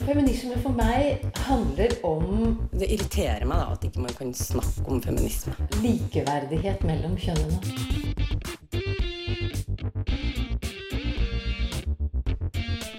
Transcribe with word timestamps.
Feminisme 0.00 0.56
for 0.62 0.74
meg 0.74 1.22
handler 1.46 1.92
om 2.06 2.56
Det 2.74 2.88
irriterer 2.90 3.44
meg 3.46 3.60
da 3.60 3.74
at 3.74 3.84
ikke 3.86 4.02
man 4.02 4.10
ikke 4.10 4.24
kan 4.24 4.34
snakke 4.34 4.86
om 4.90 5.02
feminisme. 5.02 5.54
likeverdighet 5.82 6.82
mellom 6.88 7.14
kjønnene. 7.20 7.60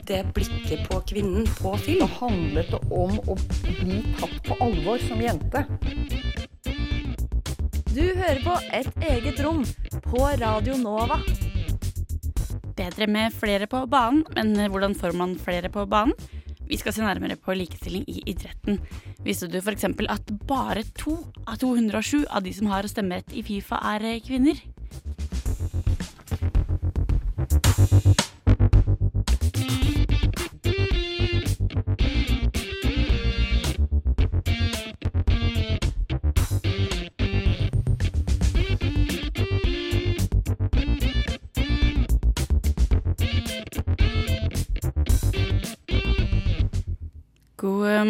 Det 0.05 0.21
blikket 0.33 0.85
på 0.89 1.01
kvinnen 1.09 1.47
på 1.57 1.73
film. 1.81 2.05
Det 2.05 2.11
handlet 2.19 2.73
om 2.93 3.17
å 3.27 3.35
bli 3.81 3.99
tatt 4.19 4.37
på 4.45 4.59
alvor 4.61 5.01
som 5.07 5.21
jente. 5.21 5.65
Du 7.95 8.03
hører 8.03 8.41
på 8.43 8.55
Et 8.71 9.03
eget 9.09 9.39
rom 9.43 9.65
på 10.05 10.23
Radio 10.39 10.77
Nova. 10.77 11.19
Bedre 12.75 13.07
med 13.07 13.33
flere 13.33 13.67
på 13.71 13.85
banen, 13.87 14.25
men 14.35 14.69
hvordan 14.69 14.95
får 14.95 15.15
man 15.15 15.37
flere 15.39 15.71
på 15.71 15.85
banen? 15.89 16.13
Vi 16.69 16.77
skal 16.81 16.95
se 16.95 17.03
nærmere 17.05 17.37
på 17.37 17.53
likestilling 17.53 18.05
i 18.09 18.21
idretten. 18.31 18.79
Visste 19.25 19.49
du 19.51 19.59
f.eks. 19.61 19.85
at 19.85 20.31
bare 20.47 20.83
to 20.97 21.17
av 21.45 21.59
207 21.61 22.25
av 22.29 22.43
de 22.43 22.53
som 22.53 22.71
har 22.73 22.87
stemmerett 22.89 23.33
i 23.33 23.43
Fifa, 23.45 23.81
er 23.95 24.19
kvinner? 24.25 24.61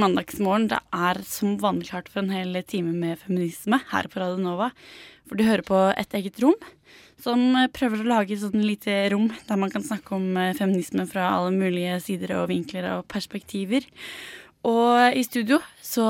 Mandagsmorgen. 0.06 0.70
Det 0.72 0.80
er 0.94 1.22
som 1.28 1.58
vanlig 1.62 1.90
klart 1.92 2.10
for 2.12 2.24
en 2.24 2.34
hel 2.34 2.62
time 2.68 2.94
med 2.96 3.20
feminisme 3.24 3.82
her 3.92 4.10
på 4.12 4.22
Radio. 4.22 4.72
For 5.26 5.38
du 5.38 5.46
hører 5.48 5.66
på 5.66 5.82
Et 5.98 6.18
eget 6.20 6.40
rom, 6.44 6.58
som 7.22 7.42
prøver 7.74 8.04
å 8.04 8.10
lage 8.12 8.38
sånn 8.38 8.62
lite 8.62 9.10
rom 9.14 9.32
der 9.48 9.58
man 9.58 9.72
kan 9.74 9.84
snakke 9.84 10.16
om 10.18 10.36
feminisme 10.58 11.08
fra 11.10 11.32
alle 11.34 11.54
mulige 11.56 12.00
sider 12.04 12.36
og 12.40 12.50
vinkler 12.54 12.92
og 12.94 13.08
perspektiver. 13.10 13.88
Og 14.66 15.14
i 15.14 15.22
studio 15.26 15.60
så 15.86 16.06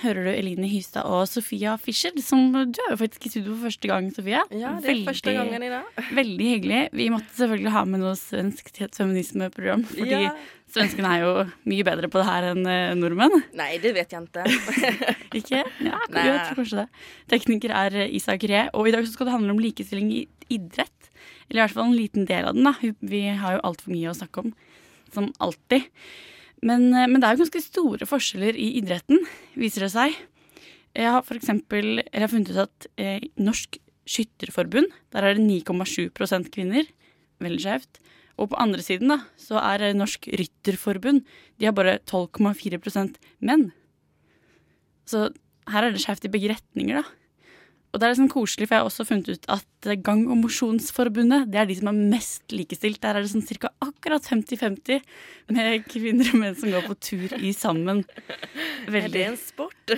hører 0.00 0.24
du 0.24 0.30
Eline 0.32 0.68
Hystad 0.70 1.04
og 1.04 1.26
Sofia 1.28 1.74
Fischer. 1.80 2.14
Som, 2.24 2.46
du 2.72 2.78
er 2.86 2.94
jo 2.94 2.98
faktisk 3.02 3.26
i 3.28 3.32
studio 3.34 3.52
for 3.58 3.66
første 3.68 3.90
gang, 3.90 4.06
Sofia. 4.16 4.40
Ja, 4.56 4.70
det 4.80 4.94
er 4.94 5.02
første 5.04 5.34
gangen 5.36 5.66
i 5.66 5.68
dag. 5.68 5.90
Veldig 6.20 6.46
hyggelig. 6.54 6.78
Vi 6.96 7.10
måtte 7.12 7.34
selvfølgelig 7.36 7.74
ha 7.74 7.82
med 7.90 8.00
noe 8.00 8.14
svensk 8.16 8.70
til 8.72 8.86
et 8.88 8.96
feminismeprogram. 8.96 9.84
Fordi 9.90 10.22
Ja. 10.22 10.32
svenskene 10.72 11.10
er 11.12 11.26
jo 11.26 11.34
mye 11.68 11.84
bedre 11.90 12.08
på 12.08 12.22
det 12.22 12.26
her 12.30 12.48
enn 12.54 12.64
eh, 12.70 12.94
nordmenn. 12.96 13.36
Nei, 13.58 13.74
det 13.82 13.92
vet 13.98 14.16
jeg 14.16 14.30
ikke. 14.30 14.46
Ikke? 15.40 15.60
Ja, 15.84 16.00
Nei. 16.10 16.24
jeg 16.26 16.40
tror 16.48 16.58
kanskje 16.62 16.80
det. 16.80 16.88
Tekniker 17.34 17.74
er 17.84 18.00
Isak 18.08 18.42
Ree, 18.50 18.64
og 18.74 18.88
i 18.88 18.94
dag 18.96 19.04
så 19.06 19.12
skal 19.14 19.28
det 19.28 19.36
handle 19.36 19.52
om 19.54 19.60
likestilling 19.62 20.08
i 20.14 20.24
idrett. 20.50 21.10
Eller 21.50 21.60
i 21.60 21.66
hvert 21.66 21.76
fall 21.76 21.90
en 21.90 21.98
liten 22.00 22.24
del 22.26 22.48
av 22.48 22.56
den. 22.56 22.64
da. 22.66 22.72
Vi- 22.80 22.96
Vi 23.12 23.22
har 23.44 23.58
jo 23.58 23.62
altfor 23.68 23.92
mye 23.92 24.08
å 24.10 24.16
snakke 24.16 24.46
om, 24.46 24.54
som 25.12 25.28
alltid. 25.38 25.90
Men, 26.62 26.92
eh, 26.92 27.08
men 27.08 27.20
det 27.20 27.28
er 27.28 27.36
jo 27.36 27.44
ganske 27.44 27.62
store 27.64 28.08
forskjeller 28.08 28.58
i 28.58 28.74
idretten, 28.80 29.22
viser 29.58 29.86
det 29.86 29.92
seg. 29.94 30.16
Jeg 30.96 31.06
har 31.14 31.22
for 31.22 31.38
eksempel 31.38 32.00
jeg 32.02 32.20
har 32.20 32.30
funnet 32.30 32.50
ut 32.52 32.64
at 32.66 32.88
eh, 32.98 33.20
Norsk 33.40 33.78
Skytterforbund, 34.10 34.90
der 35.14 35.26
er 35.26 35.36
det 35.38 35.44
9,7 35.44 36.50
kvinner. 36.50 36.88
Veldig 37.40 37.62
skjevt. 37.62 38.00
Og 38.40 38.50
på 38.50 38.58
andre 38.58 38.82
siden 38.82 39.12
da, 39.12 39.20
så 39.38 39.60
er 39.60 39.92
Norsk 39.94 40.26
Rytterforbund 40.26 41.22
De 41.60 41.68
har 41.68 41.76
bare 41.76 41.98
12,4% 42.08 43.20
menn. 43.44 43.70
Så 45.06 45.28
her 45.70 45.86
er 45.86 45.94
det 45.94 46.02
skjevt 46.02 46.26
i 46.26 46.32
begge 46.32 46.50
retninger, 46.52 47.00
da. 47.02 47.19
Og 47.90 47.98
det 47.98 48.06
er 48.06 48.18
sånn 48.18 48.30
koselig, 48.30 48.68
for 48.68 48.76
jeg 48.76 48.84
har 48.84 48.88
også 48.90 49.06
funnet 49.08 49.30
ut 49.34 49.48
at 49.50 49.66
Gang- 50.04 50.28
og 50.30 50.38
mosjonsforbundet 50.44 51.48
det 51.50 51.58
er 51.58 51.66
de 51.66 51.78
som 51.78 51.90
er 51.90 51.98
mest 52.12 52.54
likestilt. 52.54 53.00
Der 53.02 53.16
er 53.16 53.24
det 53.24 53.32
sånn 53.32 53.46
cirka 53.46 53.72
akkurat 53.82 54.26
50-50 54.28 55.00
med 55.56 55.86
kvinner 55.90 56.30
og 56.30 56.38
menn 56.42 56.58
som 56.60 56.70
går 56.70 56.86
på 56.86 56.98
tur 57.02 57.34
i 57.40 57.50
sammen. 57.56 58.04
Er 58.90 59.08
det 59.10 59.24
en 59.26 59.38
sport? 59.40 59.94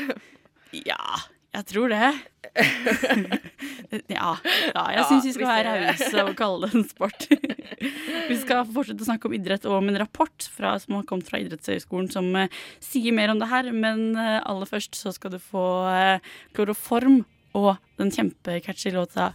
Ja, 0.72 1.18
jeg 1.52 1.66
tror 1.68 1.92
det. 1.92 2.12
ja, 4.12 4.30
ja, 4.36 4.84
jeg 4.92 4.96
Ja, 4.96 5.04
syns 5.08 5.26
vi 5.26 5.34
skal 5.36 5.50
være 5.50 5.74
rause 5.82 6.24
og 6.24 6.32
kalle 6.38 6.68
det 6.68 6.78
en 6.78 6.88
sport. 6.88 7.26
vi 8.30 8.38
skal 8.40 8.64
fortsette 8.72 9.04
å 9.04 9.08
snakke 9.10 9.28
om 9.28 9.36
idrett 9.36 9.68
og 9.68 9.76
om 9.82 9.90
en 9.92 10.00
rapport 10.00 10.48
fra, 10.54 10.74
som 10.80 10.96
har 10.96 11.06
kommet 11.08 11.28
fra 11.28 11.42
Idrettshøgskolen 11.42 12.08
som 12.12 12.30
uh, 12.36 12.48
sier 12.80 13.12
mer 13.16 13.34
om 13.34 13.40
det 13.42 13.50
her, 13.52 13.68
men 13.72 14.14
uh, 14.16 14.40
aller 14.40 14.68
først 14.68 14.96
så 14.96 15.12
skal 15.12 15.36
du 15.36 15.40
få 15.42 15.66
uh, 15.92 16.32
kloroform 16.56 17.22
og 17.54 17.76
den 17.98 18.10
kjempecatchy 18.14 18.90
låta 18.94 19.32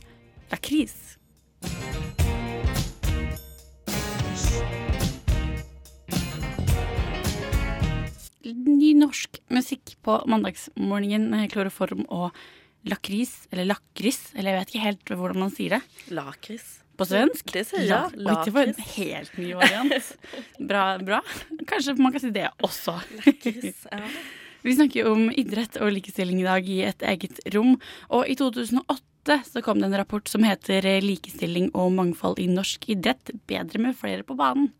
Lakris. 0.51 1.17
Ny 8.47 8.93
norsk 8.95 9.41
musikk 9.51 9.95
på 10.05 10.19
mandagsmorgenen. 10.29 11.29
med 11.31 11.51
Kloroform 11.51 12.05
og 12.13 12.31
lakris, 12.87 13.47
eller 13.51 13.65
lakris, 13.67 14.29
eller 14.35 14.53
jeg 14.53 14.59
vet 14.61 14.69
ikke 14.71 14.83
helt 14.85 15.11
hvordan 15.19 15.41
man 15.43 15.51
sier 15.51 15.75
det. 15.77 15.81
Lakris. 16.15 16.67
På 16.97 17.05
svensk? 17.05 17.51
Det 17.53 17.65
sier 17.67 17.83
jeg. 17.85 18.15
La- 18.23 18.37
Oi, 18.39 18.45
det 18.47 18.53
var 18.55 18.69
en 18.71 18.79
helt 18.95 19.35
ny 19.37 19.51
variant. 19.53 20.07
Bra, 20.69 20.85
bra. 21.03 21.19
Kanskje 21.69 21.97
man 21.99 22.15
kan 22.15 22.23
si 22.23 22.31
det 22.33 22.47
også. 22.65 22.95
Lakris, 23.25 23.83
ja. 23.91 23.99
Vi 24.67 24.75
snakker 24.75 25.07
om 25.07 25.29
idrett 25.31 25.77
og 25.79 25.93
likestilling 25.95 26.41
i 26.41 26.47
dag 26.47 26.65
i 26.67 26.81
et 26.83 27.03
eget 27.07 27.37
rom. 27.55 27.77
Og 28.11 28.27
i 28.27 28.33
2008 28.35 29.37
så 29.47 29.61
kom 29.63 29.79
det 29.79 29.87
en 29.87 29.95
rapport 29.95 30.27
som 30.27 30.43
heter 30.43 30.83
Likestilling 31.03 31.69
og 31.71 31.93
mangfold 31.95 32.41
i 32.43 32.49
norsk 32.51 32.83
idrett 32.91 33.31
bedre 33.47 33.79
med 33.79 33.95
flere 33.95 34.27
på 34.27 34.35
banen. 34.35 34.73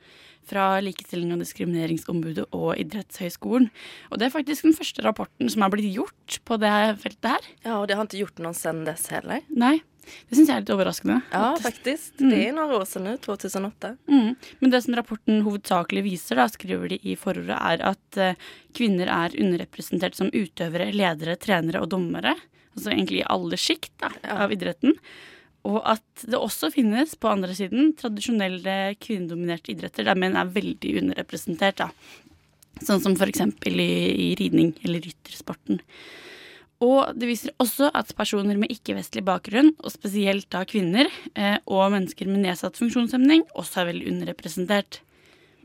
Fra 0.48 0.81
Likestilling- 0.84 1.31
og 1.31 1.40
diskrimineringsombudet 1.40 2.50
og 2.52 2.75
Idrettshøgskolen. 2.75 3.70
Og 4.12 4.20
det 4.20 4.28
er 4.28 4.36
faktisk 4.36 4.68
den 4.68 4.75
første 4.75 5.08
rapporten 5.08 5.48
som 5.52 5.64
er 5.64 5.72
blitt 5.72 5.96
gjort 5.96 6.40
på 6.44 6.59
det 6.59 6.75
feltet 7.00 7.31
her. 7.38 7.52
ja, 7.64 7.80
og 7.80 7.88
det 7.88 7.96
har 7.96 8.08
ikke 8.08 8.25
gjort 8.25 8.44
noen 8.44 8.59
siden 8.59 8.84
dess 8.88 9.08
heller. 9.08 9.44
Nei, 9.48 9.78
det 10.07 10.38
syns 10.38 10.50
jeg 10.50 10.56
er 10.56 10.63
litt 10.63 10.73
overraskende. 10.73 11.19
Ja, 11.31 11.53
faktisk. 11.59 12.12
faktisk. 12.12 12.23
Det 12.23 12.41
er 12.47 12.56
noen 12.56 12.75
år 12.78 12.85
siden 12.90 13.22
2008. 13.23 13.94
Mm. 14.09 14.29
Men 14.59 14.73
det 14.73 14.84
som 14.85 14.97
rapporten 14.97 15.41
hovedsakelig 15.45 16.03
viser, 16.07 16.41
da, 16.41 16.50
skriver 16.51 16.94
de 16.94 17.00
i 17.03 17.16
forordet, 17.19 17.56
er 17.57 17.85
at 17.91 18.22
eh, 18.22 18.51
kvinner 18.78 19.12
er 19.13 19.40
underrepresentert 19.40 20.18
som 20.19 20.31
utøvere, 20.34 20.91
ledere, 20.95 21.38
trenere 21.41 21.84
og 21.84 21.91
dommere. 21.94 22.35
Altså 22.78 22.94
egentlig 22.94 23.23
i 23.23 23.31
alle 23.34 23.57
sjikt 23.59 24.06
av 24.06 24.53
idretten. 24.53 24.95
Og 25.68 25.81
at 25.84 26.28
det 26.29 26.39
også 26.39 26.69
finnes 26.72 27.16
på 27.19 27.31
andre 27.31 27.56
siden 27.57 27.91
tradisjonelle 28.00 28.95
kvinnedominerte 29.03 29.74
idretter 29.74 30.07
der 30.07 30.19
menn 30.19 30.38
er 30.39 30.53
veldig 30.53 30.94
underrepresentert. 31.01 31.81
da. 31.81 31.89
Sånn 32.85 33.01
som 33.03 33.18
f.eks. 33.18 33.41
I, 33.68 33.74
i 33.81 34.29
ridning 34.39 34.75
eller 34.85 35.03
ryttersporten. 35.03 35.81
Og 36.84 37.10
det 37.18 37.30
viser 37.32 37.56
også 37.62 37.90
at 37.98 38.14
personer 38.18 38.58
med 38.60 38.70
ikke-vestlig 38.74 39.24
bakgrunn, 39.26 39.72
og 39.82 39.94
spesielt 39.94 40.46
da 40.54 40.62
kvinner, 40.70 41.10
eh, 41.34 41.58
og 41.66 41.90
mennesker 41.96 42.30
med 42.30 42.44
nedsatt 42.46 42.78
funksjonshemning, 42.78 43.48
også 43.58 43.82
er 43.82 43.90
veldig 43.92 44.12
underrepresentert. 44.12 45.02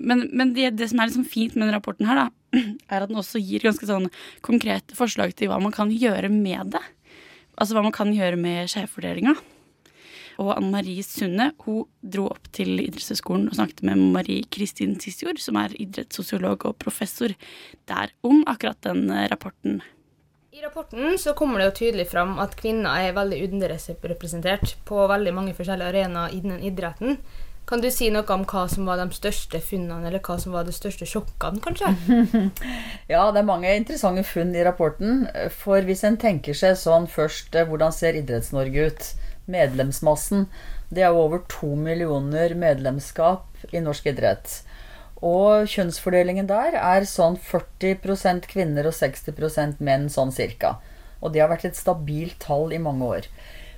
Men, 0.01 0.25
men 0.33 0.55
det, 0.57 0.73
det 0.79 0.89
som 0.89 1.03
er 1.03 1.11
liksom 1.11 1.29
fint 1.29 1.55
med 1.55 1.67
denne 1.67 1.77
rapporten, 1.77 2.09
her 2.09 2.25
da, 2.25 2.27
er 2.93 3.05
at 3.05 3.13
den 3.13 3.21
også 3.21 3.43
gir 3.45 3.65
ganske 3.67 3.89
sånn 3.89 4.09
konkrete 4.45 4.97
forslag 4.97 5.37
til 5.37 5.53
hva 5.53 5.61
man 5.63 5.75
kan 5.75 5.93
gjøre 5.93 6.33
med 6.33 6.73
det. 6.79 6.85
Altså 7.61 7.77
hva 7.77 7.85
man 7.85 7.95
kan 7.95 8.13
gjøre 8.17 8.41
med 8.41 8.73
skjevfordelinga. 8.73 9.37
Og 10.41 10.55
Anne 10.57 10.73
Marie 10.73 11.05
Sunde 11.05 11.51
hun 11.67 11.85
dro 12.01 12.31
opp 12.33 12.49
til 12.57 12.81
idrettshøyskolen 12.81 13.51
og 13.51 13.59
snakket 13.59 13.85
med 13.85 14.01
Marie 14.15 14.47
Kristin 14.49 14.97
Tisjord, 15.01 15.41
som 15.45 15.59
er 15.61 15.77
idrettssosiolog 15.77 16.65
og 16.71 16.79
professor 16.81 17.35
der, 17.91 18.15
om 18.25 18.41
akkurat 18.49 18.81
den 18.89 19.11
eh, 19.13 19.29
rapporten. 19.31 19.83
I 20.55 20.61
rapporten 20.61 21.19
så 21.19 21.33
kommer 21.33 21.59
det 21.59 21.67
jo 21.71 21.77
tydelig 21.79 22.05
fram 22.11 22.35
at 22.43 22.53
kvinner 22.59 23.07
er 23.07 23.15
veldig 23.17 23.39
underrepresentert 23.47 24.75
på 24.85 25.07
veldig 25.09 25.33
mange 25.33 25.55
forskjellige 25.57 25.89
arenaer 25.89 26.35
innen 26.37 26.59
idretten. 26.61 27.17
Kan 27.65 27.81
du 27.81 27.87
si 27.95 28.11
noe 28.13 28.29
om 28.35 28.45
hva 28.51 28.67
som 28.69 28.85
var 28.85 29.01
de 29.01 29.07
største 29.17 29.63
funnene, 29.65 30.11
eller 30.11 30.21
hva 30.21 30.37
som 30.43 30.53
var 30.53 30.67
de 30.69 30.75
største 30.77 31.09
sjokkene, 31.09 31.63
kanskje? 31.65 31.95
Ja, 33.15 33.23
det 33.33 33.41
er 33.41 33.49
mange 33.49 33.73
interessante 33.79 34.27
funn 34.29 34.53
i 34.53 34.67
rapporten. 34.69 35.25
For 35.63 35.81
hvis 35.89 36.05
en 36.05 36.21
tenker 36.21 36.59
seg 36.59 36.77
sånn 36.83 37.09
først 37.09 37.57
eh, 37.57 37.65
Hvordan 37.71 37.97
ser 37.97 38.21
Idretts-Norge 38.21 38.91
ut? 38.93 39.09
Medlemsmassen. 39.49 40.51
Det 40.93 41.01
er 41.01 41.17
jo 41.17 41.25
over 41.31 41.47
to 41.49 41.73
millioner 41.81 42.53
medlemskap 42.61 43.65
i 43.73 43.81
norsk 43.81 44.13
idrett. 44.13 44.61
Og 45.23 45.69
kjønnsfordelingen 45.71 46.49
der 46.51 46.75
er 46.79 47.07
sånn 47.07 47.37
40% 47.39 48.49
kvinner 48.51 48.89
og 48.91 48.97
60% 48.97 49.79
menn, 49.79 50.09
sånn 50.11 50.35
cirka. 50.35 50.77
Og 51.23 51.33
det 51.33 51.45
har 51.45 51.53
vært 51.53 51.69
et 51.69 51.79
stabilt 51.79 52.41
tall 52.43 52.75
i 52.75 52.83
mange 52.83 53.07
år. 53.07 53.29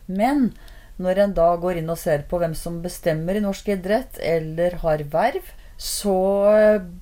Men 0.07 0.55
når 0.97 1.21
en 1.21 1.35
da 1.37 1.51
går 1.61 1.81
inn 1.81 1.93
og 1.93 2.01
ser 2.01 2.25
på 2.31 2.39
hvem 2.41 2.55
som 2.57 2.81
bestemmer 2.85 3.37
i 3.37 3.45
norsk 3.45 3.69
idrett, 3.75 4.17
eller 4.23 4.79
har 4.85 5.05
verv, 5.13 5.53
så 5.77 6.17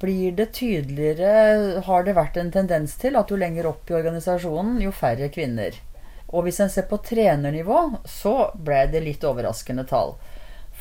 blir 0.01 0.33
det 0.33 0.55
tydeligere 0.57 1.83
Har 1.85 2.07
det 2.07 2.15
vært 2.17 2.39
en 2.41 2.51
tendens 2.51 2.95
til 2.97 3.19
at 3.21 3.29
jo 3.31 3.37
lenger 3.37 3.69
opp 3.69 3.91
i 3.91 3.99
organisasjonen, 3.99 4.81
jo 4.81 4.95
færre 4.97 5.29
kvinner. 5.29 5.77
Og 6.33 6.47
hvis 6.47 6.63
en 6.65 6.73
ser 6.73 6.89
på 6.89 6.99
trenernivå, 7.05 7.99
så 8.09 8.51
ble 8.57 8.87
det 8.91 9.05
litt 9.05 9.25
overraskende 9.29 9.85
tall. 9.89 10.17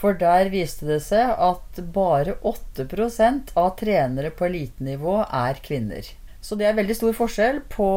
For 0.01 0.17
der 0.17 0.49
viste 0.49 0.87
det 0.89 1.03
seg 1.05 1.35
at 1.37 1.77
bare 1.93 2.39
8% 2.41 3.53
av 3.53 3.75
trenere 3.77 4.31
på 4.33 4.47
elitenivå 4.47 5.19
er 5.27 5.61
kvinner. 5.61 6.07
Så 6.41 6.57
det 6.57 6.65
er 6.65 6.77
veldig 6.79 6.95
stor 6.97 7.13
forskjell 7.13 7.59
på 7.69 7.89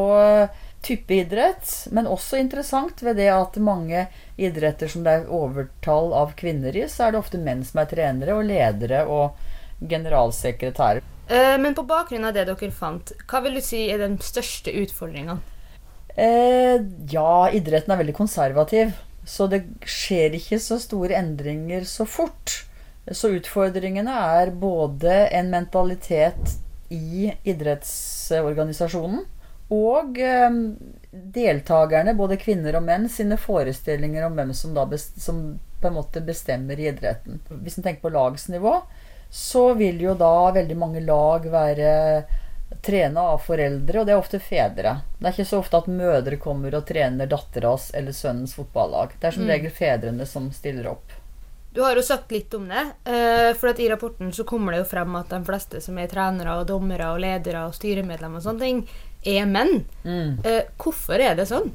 type 0.85 1.13
idrett, 1.13 1.71
men 1.91 2.05
også 2.05 2.37
interessant 2.37 3.01
ved 3.01 3.17
det 3.17 3.31
at 3.33 3.57
mange 3.57 4.05
idretter 4.37 4.91
som 4.91 5.01
det 5.05 5.15
er 5.15 5.33
overtall 5.33 6.13
av 6.13 6.35
kvinner 6.37 6.77
i, 6.77 6.85
så 6.91 7.07
er 7.07 7.15
det 7.15 7.23
ofte 7.23 7.41
menn 7.41 7.65
som 7.65 7.81
er 7.81 7.89
trenere 7.89 8.37
og 8.37 8.45
ledere 8.45 9.01
og 9.09 9.41
generalsekretærer. 9.81 11.01
Eh, 11.25 11.55
men 11.57 11.73
på 11.73 11.87
bakgrunn 11.89 12.27
av 12.29 12.35
det 12.37 12.45
dere 12.45 12.71
fant, 12.71 13.15
hva 13.25 13.41
vil 13.41 13.57
du 13.57 13.63
si 13.65 13.87
er 13.89 14.03
den 14.03 14.19
største 14.21 14.73
utfordringa? 14.83 15.39
Eh, 16.15 16.77
ja, 17.11 17.49
idretten 17.49 17.91
er 17.91 18.03
veldig 18.03 18.15
konservativ. 18.15 18.93
Så 19.25 19.47
det 19.49 19.63
skjer 19.89 20.37
ikke 20.37 20.59
så 20.61 20.77
store 20.81 21.17
endringer 21.17 21.85
så 21.89 22.05
fort. 22.05 22.61
Så 23.11 23.33
utfordringene 23.37 24.13
er 24.39 24.53
både 24.53 25.25
en 25.33 25.51
mentalitet 25.53 26.57
i 26.93 27.31
idrettsorganisasjonen 27.45 29.25
og 29.73 30.19
eh, 30.21 30.57
deltakerne, 31.11 32.13
både 32.17 32.37
kvinner 32.37 32.77
og 32.77 32.85
menn, 32.85 33.07
sine 33.09 33.37
forestillinger 33.41 34.27
om 34.27 34.37
hvem 34.37 34.53
som, 34.53 34.75
da 34.77 34.85
som 34.97 35.41
på 35.81 35.89
en 35.89 35.97
måte 35.97 36.21
bestemmer 36.25 36.79
i 36.79 36.89
idretten. 36.91 37.41
Hvis 37.63 37.79
en 37.79 37.85
tenker 37.85 38.05
på 38.05 38.13
lagsnivå, 38.13 38.77
så 39.33 39.71
vil 39.77 40.01
jo 40.01 40.13
da 40.17 40.51
veldig 40.55 40.77
mange 40.77 41.01
lag 41.05 41.47
være 41.49 41.89
trene 42.81 43.17
av 43.19 43.39
foreldre, 43.45 43.99
og 43.99 44.05
det 44.07 44.13
er 44.13 44.19
ofte 44.21 44.39
fedre. 44.39 45.01
Det 45.19 45.27
er 45.27 45.31
ikke 45.33 45.45
så 45.49 45.59
ofte 45.59 45.77
at 45.77 45.87
mødre 45.87 46.37
kommer 46.37 46.75
og 46.75 46.85
trener 46.85 47.27
datteras 47.27 47.91
eller 47.93 48.11
sønnens 48.11 48.55
fotballag. 48.55 49.11
Det 49.19 49.27
er 49.27 49.31
som 49.31 49.43
Mm. 49.43 49.49
regel 49.49 49.71
fedrene 49.71 50.25
som 50.27 50.51
stiller 50.51 50.87
opp. 50.91 51.11
Du 51.73 51.81
har 51.83 51.95
jo 51.95 52.01
sagt 52.01 52.31
litt 52.31 52.53
om 52.53 52.67
det. 52.69 52.85
eh, 53.05 53.53
For 53.53 53.67
at 53.69 53.79
i 53.79 53.89
rapporten 53.89 54.31
så 54.31 54.45
kommer 54.45 54.71
det 54.71 54.79
jo 54.79 54.85
frem 54.95 55.15
at 55.15 55.27
de 55.29 55.43
fleste 55.43 55.81
som 55.81 55.97
er 55.97 56.07
trenere 56.07 56.59
og 56.59 56.67
dommere 56.67 57.11
og 57.13 57.19
ledere 57.19 57.65
og 57.67 57.73
styremedlemmer 57.73 58.37
og 58.37 58.43
sånne 58.43 58.59
ting, 58.59 58.87
er 59.25 59.45
menn. 59.45 59.83
Mm. 60.05 60.45
Eh, 60.45 60.63
Hvorfor 60.79 61.19
er 61.19 61.35
det 61.35 61.47
sånn? 61.47 61.71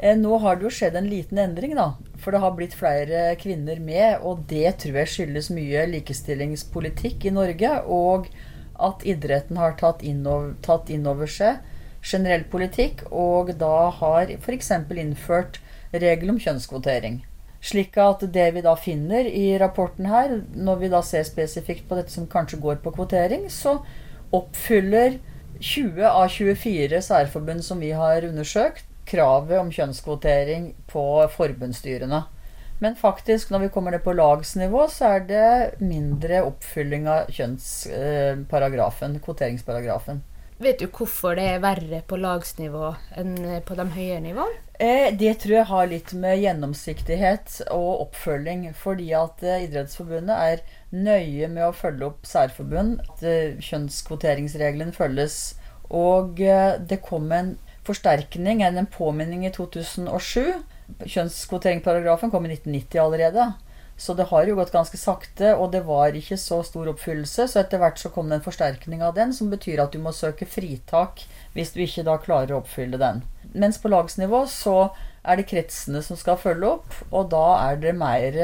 Eh, 0.00 0.16
Nå 0.16 0.40
har 0.40 0.56
det 0.56 0.62
jo 0.64 0.68
skjedd 0.70 0.96
en 0.96 1.08
liten 1.08 1.38
endring, 1.38 1.76
da. 1.76 1.92
For 2.18 2.32
det 2.32 2.40
har 2.40 2.50
blitt 2.50 2.74
flere 2.74 3.36
kvinner 3.36 3.78
med, 3.80 4.18
og 4.22 4.46
det 4.48 4.78
tror 4.78 4.94
jeg 4.94 5.06
skyldes 5.06 5.50
mye 5.50 5.86
likestillingspolitikk 5.92 7.26
i 7.26 7.30
Norge. 7.30 7.84
Og 7.86 8.26
at 8.78 9.04
idretten 9.06 9.58
har 9.60 9.76
tatt 9.80 10.02
inn 10.02 10.26
over, 10.26 10.54
tatt 10.62 10.90
inn 10.90 11.06
seg 11.28 11.60
generell 12.04 12.44
politikk, 12.50 13.06
og 13.10 13.54
da 13.58 13.90
har 14.00 14.32
f.eks. 14.36 14.70
innført 14.70 15.60
regel 15.92 16.34
om 16.34 16.40
kjønnskvotering. 16.40 17.22
Slik 17.64 17.96
at 17.96 18.20
det 18.28 18.50
vi 18.52 18.62
da 18.64 18.74
finner 18.76 19.24
i 19.24 19.56
rapporten 19.58 20.10
her, 20.10 20.42
når 20.52 20.82
vi 20.82 20.90
da 20.92 21.00
ser 21.02 21.24
spesifikt 21.24 21.88
på 21.88 21.96
dette 21.96 22.12
som 22.12 22.28
kanskje 22.28 22.60
går 22.60 22.82
på 22.84 22.92
kvotering, 22.92 23.46
så 23.48 23.78
oppfyller 24.34 25.16
20 25.60 26.04
av 26.10 26.28
24 26.28 27.00
særforbund 27.06 27.64
som 27.64 27.80
vi 27.80 27.94
har 27.96 28.26
undersøkt, 28.28 28.84
kravet 29.08 29.56
om 29.60 29.72
kjønnskvotering 29.72 30.72
på 30.90 31.04
forbundsstyrene. 31.36 32.24
Men 32.82 32.96
faktisk, 32.98 33.50
når 33.50 33.66
vi 33.66 33.72
kommer 33.74 33.94
ned 33.94 34.02
på 34.04 34.12
lagsnivå, 34.16 34.86
så 34.90 35.14
er 35.16 35.26
det 35.28 35.48
mindre 35.80 36.42
oppfylling 36.44 37.06
av 37.08 37.30
kjønnsparagrafen, 37.32 39.20
kvoteringsparagrafen. 39.24 40.24
Vet 40.62 40.78
du 40.78 40.86
hvorfor 40.86 41.34
det 41.34 41.44
er 41.50 41.62
verre 41.62 41.98
på 42.06 42.16
lagsnivå 42.20 42.92
enn 43.18 43.34
på 43.66 43.74
de 43.78 43.86
høyere 43.96 44.20
nivåene? 44.22 44.60
Eh, 44.78 45.10
Det 45.18 45.32
tror 45.42 45.54
jeg 45.54 45.70
har 45.70 45.88
litt 45.90 46.12
med 46.14 46.38
gjennomsiktighet 46.42 47.56
og 47.74 48.04
oppfølging. 48.06 48.68
Fordi 48.74 49.10
at 49.18 49.42
eh, 49.42 49.64
Idrettsforbundet 49.66 50.34
er 50.34 50.62
nøye 50.94 51.48
med 51.50 51.66
å 51.66 51.74
følge 51.74 52.06
opp 52.06 52.26
særforbund. 52.26 53.02
At 53.02 53.26
eh, 53.26 53.58
kjønnskvoteringsregelen 53.58 54.94
følges. 54.94 55.56
Og 55.90 56.38
det 56.38 56.96
kom 57.04 57.28
en 57.36 57.52
forsterkning, 57.84 58.62
en 58.64 58.86
påminning, 58.86 59.44
i 59.46 59.52
2007. 59.52 60.64
Kjønnskvoteringsparagrafen 61.04 62.32
kom 62.32 62.46
i 62.46 62.54
1990 62.54 63.00
allerede. 63.02 63.52
Så 63.96 64.14
det 64.18 64.26
har 64.30 64.48
jo 64.48 64.56
gått 64.58 64.72
ganske 64.74 64.98
sakte, 64.98 65.52
og 65.54 65.70
det 65.70 65.84
var 65.86 66.16
ikke 66.18 66.38
så 66.40 66.58
stor 66.66 66.90
oppfyllelse. 66.90 67.46
Så 67.50 67.60
etter 67.62 67.78
hvert 67.78 68.00
så 68.00 68.10
kom 68.10 68.28
det 68.30 68.40
en 68.40 68.46
forsterkning 68.46 69.04
av 69.06 69.14
den, 69.14 69.32
som 69.36 69.52
betyr 69.52 69.84
at 69.84 69.94
du 69.94 70.00
må 70.02 70.12
søke 70.14 70.48
fritak 70.50 71.22
hvis 71.54 71.70
du 71.74 71.84
ikke 71.84 72.06
da 72.06 72.18
klarer 72.18 72.56
å 72.56 72.62
oppfylle 72.64 72.98
den. 72.98 73.22
Mens 73.54 73.78
på 73.78 73.92
lagsnivå 73.92 74.42
så 74.50 74.88
er 75.24 75.38
det 75.38 75.46
kretsene 75.48 76.02
som 76.04 76.18
skal 76.20 76.36
følge 76.40 76.72
opp, 76.74 76.96
og 77.14 77.30
da 77.32 77.44
er 77.70 77.78
det 77.80 77.94
mer, 77.96 78.34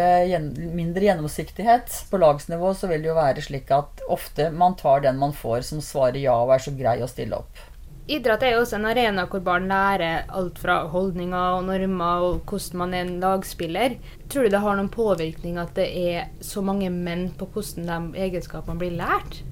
mindre 0.78 1.08
gjennomsiktighet. 1.08 1.98
På 2.12 2.20
lagsnivå 2.22 2.70
så 2.78 2.88
vil 2.88 3.02
det 3.02 3.10
jo 3.10 3.18
være 3.18 3.44
slik 3.44 3.74
at 3.74 4.04
ofte 4.08 4.48
man 4.54 4.78
tar 4.80 5.02
den 5.04 5.18
man 5.20 5.34
får 5.36 5.66
som 5.72 5.82
svarer 5.84 6.22
ja 6.22 6.38
og 6.40 6.54
er 6.54 6.62
så 6.62 6.72
grei 6.78 7.00
å 7.02 7.10
stille 7.10 7.42
opp. 7.42 7.66
Idrett 8.10 8.42
er 8.42 8.56
jo 8.56 8.62
også 8.64 8.74
en 8.80 8.88
arena 8.90 9.22
hvor 9.30 9.42
barn 9.46 9.68
lærer 9.70 10.24
alt 10.34 10.56
fra 10.58 10.80
holdninger 10.90 11.60
og 11.60 11.68
normer 11.68 12.24
og 12.26 12.40
hvordan 12.50 12.80
man 12.80 12.96
er 12.96 13.04
en 13.04 13.20
lagspiller. 13.22 13.94
Tror 14.26 14.48
du 14.48 14.50
det 14.50 14.62
har 14.64 14.78
noen 14.78 14.90
påvirkning 14.90 15.60
at 15.62 15.76
det 15.78 15.86
er 15.94 16.32
så 16.42 16.64
mange 16.66 16.90
menn 16.90 17.28
på 17.38 17.46
hvordan 17.54 17.86
de 17.86 18.24
egenskapene 18.26 18.82
blir 18.82 18.96
lært? 18.98 19.44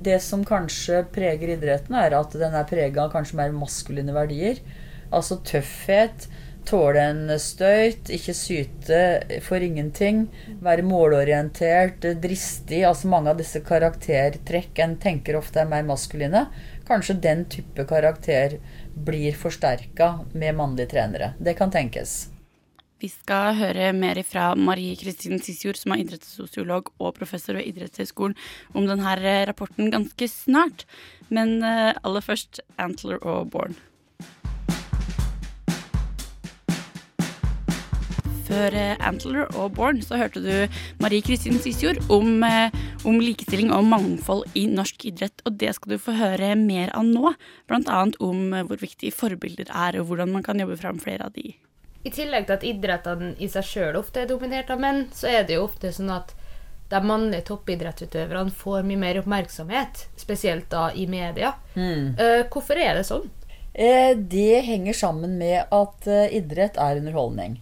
Det 0.00 0.16
som 0.24 0.46
kanskje 0.48 1.02
preger 1.12 1.58
idretten, 1.58 1.92
er 1.92 2.16
at 2.16 2.32
den 2.40 2.56
er 2.56 2.68
prega 2.68 3.04
av 3.04 3.12
kanskje 3.12 3.36
mer 3.36 3.52
maskuline 3.52 4.16
verdier. 4.16 4.62
Altså 5.12 5.36
tøffhet, 5.44 6.24
tåle 6.64 7.04
en 7.04 7.34
støyt, 7.36 8.08
ikke 8.16 8.34
syte 8.36 9.02
for 9.44 9.60
ingenting, 9.60 10.24
være 10.64 10.86
målorientert, 10.88 12.08
dristig. 12.22 12.80
Altså 12.88 13.12
mange 13.12 13.32
av 13.34 13.40
disse 13.40 13.60
karaktertrekk 13.66 14.80
en 14.86 14.96
tenker 15.02 15.36
ofte 15.36 15.60
er 15.60 15.68
mer 15.68 15.84
maskuline. 15.88 16.46
Kanskje 16.90 17.14
den 17.22 17.44
type 17.46 17.84
karakter 17.86 18.56
blir 19.06 19.36
forsterka 19.38 20.08
med 20.34 20.56
mannlige 20.58 20.90
trenere. 20.90 21.32
Det 21.38 21.54
kan 21.54 21.70
tenkes. 21.70 22.32
Vi 23.00 23.08
skal 23.08 23.54
høre 23.56 23.92
mer 23.96 24.18
fra 24.26 24.50
Marie 24.58 24.96
Kristin 24.98 25.38
Sisjord, 25.40 25.78
som 25.78 25.94
er 25.94 26.02
idrettssosiolog 26.02 26.90
og 26.98 27.14
professor 27.16 27.56
ved 27.56 27.70
Idrettshøgskolen, 27.70 28.34
om 28.74 28.88
denne 28.90 29.14
rapporten 29.48 29.88
ganske 29.94 30.28
snart. 30.28 30.84
Men 31.30 31.62
eh, 31.62 31.94
aller 31.94 32.26
først 32.26 32.60
Antler 32.76 33.22
og 33.22 33.52
Born. 33.54 33.78
Før 38.50 38.74
eh, 38.74 38.96
Antler 39.06 39.44
og 39.54 39.76
Born 39.76 40.00
så 40.02 40.16
hørte 40.18 40.40
du 40.42 40.78
Marie 40.98 41.22
Kristin 41.22 41.60
Sisjord 41.62 42.00
om, 42.10 42.42
eh, 42.42 42.74
om 43.06 43.20
likestilling 43.22 43.70
og 43.70 43.84
mangfold 43.86 44.56
i 44.58 44.64
norsk 44.66 45.04
idrett. 45.06 45.44
Og 45.46 45.54
det 45.60 45.76
skal 45.76 45.94
du 45.94 46.00
få 46.02 46.16
høre 46.18 46.56
mer 46.58 46.90
av 46.98 47.06
nå. 47.06 47.30
Annet 47.70 48.18
om 48.18 48.50
eh, 48.56 48.64
hvor 48.66 48.80
viktige 48.82 49.14
forbilder 49.14 49.70
er, 49.70 50.00
og 50.00 50.10
hvordan 50.10 50.34
man 50.34 50.42
kan 50.46 50.58
jobbe 50.58 50.80
fram 50.80 50.98
flere 50.98 51.28
av 51.28 51.36
de. 51.38 51.52
I 52.02 52.10
tillegg 52.10 52.48
til 52.48 52.56
at 52.56 52.66
idrettene 52.66 53.30
i 53.38 53.46
seg 53.52 53.70
sjøl 53.70 54.00
ofte 54.00 54.24
er 54.24 54.30
dominert 54.32 54.74
av 54.74 54.82
menn, 54.82 55.04
så 55.14 55.30
er 55.30 55.46
det 55.46 55.60
jo 55.60 55.68
ofte 55.68 55.94
sånn 55.94 56.10
at 56.16 56.34
de 56.90 56.98
mannlige 57.06 57.46
toppidrettsutøverne 57.52 58.50
får 58.50 58.82
mye 58.88 58.98
mer 58.98 59.22
oppmerksomhet, 59.22 60.08
spesielt 60.18 60.66
da 60.72 60.88
i 60.90 61.06
media. 61.06 61.52
Mm. 61.78 62.16
hvorfor 62.50 62.80
er 62.82 62.98
det 62.98 63.06
sånn? 63.06 63.30
Eh, 63.70 64.16
Det 64.18 64.64
henger 64.66 64.96
sammen 65.06 65.38
med 65.38 65.70
at 65.70 66.08
idrett 66.34 66.80
er 66.82 66.98
underholdning. 66.98 67.60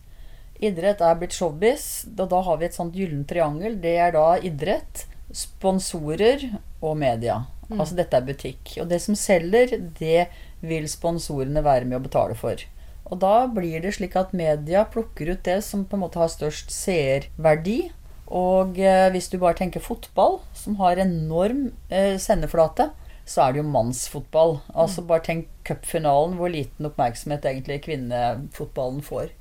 Idrett 0.58 1.02
er 1.04 1.18
blitt 1.20 1.36
showbiz, 1.36 2.08
og 2.16 2.26
da 2.32 2.40
har 2.42 2.58
vi 2.58 2.66
et 2.66 2.74
sånt 2.74 2.96
gyllent 2.98 3.28
triangel. 3.30 3.76
Det 3.78 3.94
er 4.02 4.14
da 4.16 4.32
idrett, 4.42 5.04
sponsorer 5.30 6.48
og 6.80 6.96
media. 6.98 7.44
Altså 7.76 7.98
dette 7.98 8.16
er 8.16 8.26
butikk. 8.26 8.74
Og 8.80 8.88
det 8.90 8.98
som 9.04 9.16
selger, 9.18 9.76
det 10.00 10.28
vil 10.64 10.88
sponsorene 10.90 11.62
være 11.64 11.86
med 11.86 12.00
å 12.00 12.04
betale 12.06 12.36
for. 12.38 12.64
Og 13.08 13.20
da 13.22 13.46
blir 13.52 13.80
det 13.84 13.94
slik 13.96 14.16
at 14.20 14.34
media 14.36 14.84
plukker 14.88 15.32
ut 15.32 15.44
det 15.46 15.60
som 15.64 15.84
på 15.88 15.96
en 15.96 16.04
måte 16.04 16.20
har 16.20 16.32
størst 16.32 16.72
seerverdi. 16.74 17.90
Og 18.28 18.76
eh, 18.82 19.08
hvis 19.14 19.30
du 19.32 19.38
bare 19.40 19.56
tenker 19.56 19.84
fotball, 19.84 20.40
som 20.56 20.76
har 20.82 21.00
enorm 21.00 21.70
eh, 21.88 22.16
sendeflate, 22.20 22.90
så 23.28 23.44
er 23.44 23.54
det 23.54 23.62
jo 23.62 23.70
mannsfotball. 23.70 24.58
Altså 24.74 25.04
bare 25.04 25.24
tenk 25.24 25.48
cupfinalen, 25.68 26.36
hvor 26.40 26.52
liten 26.52 26.88
oppmerksomhet 26.88 27.46
egentlig 27.48 27.82
kvinnefotballen 27.86 29.04
får. 29.04 29.32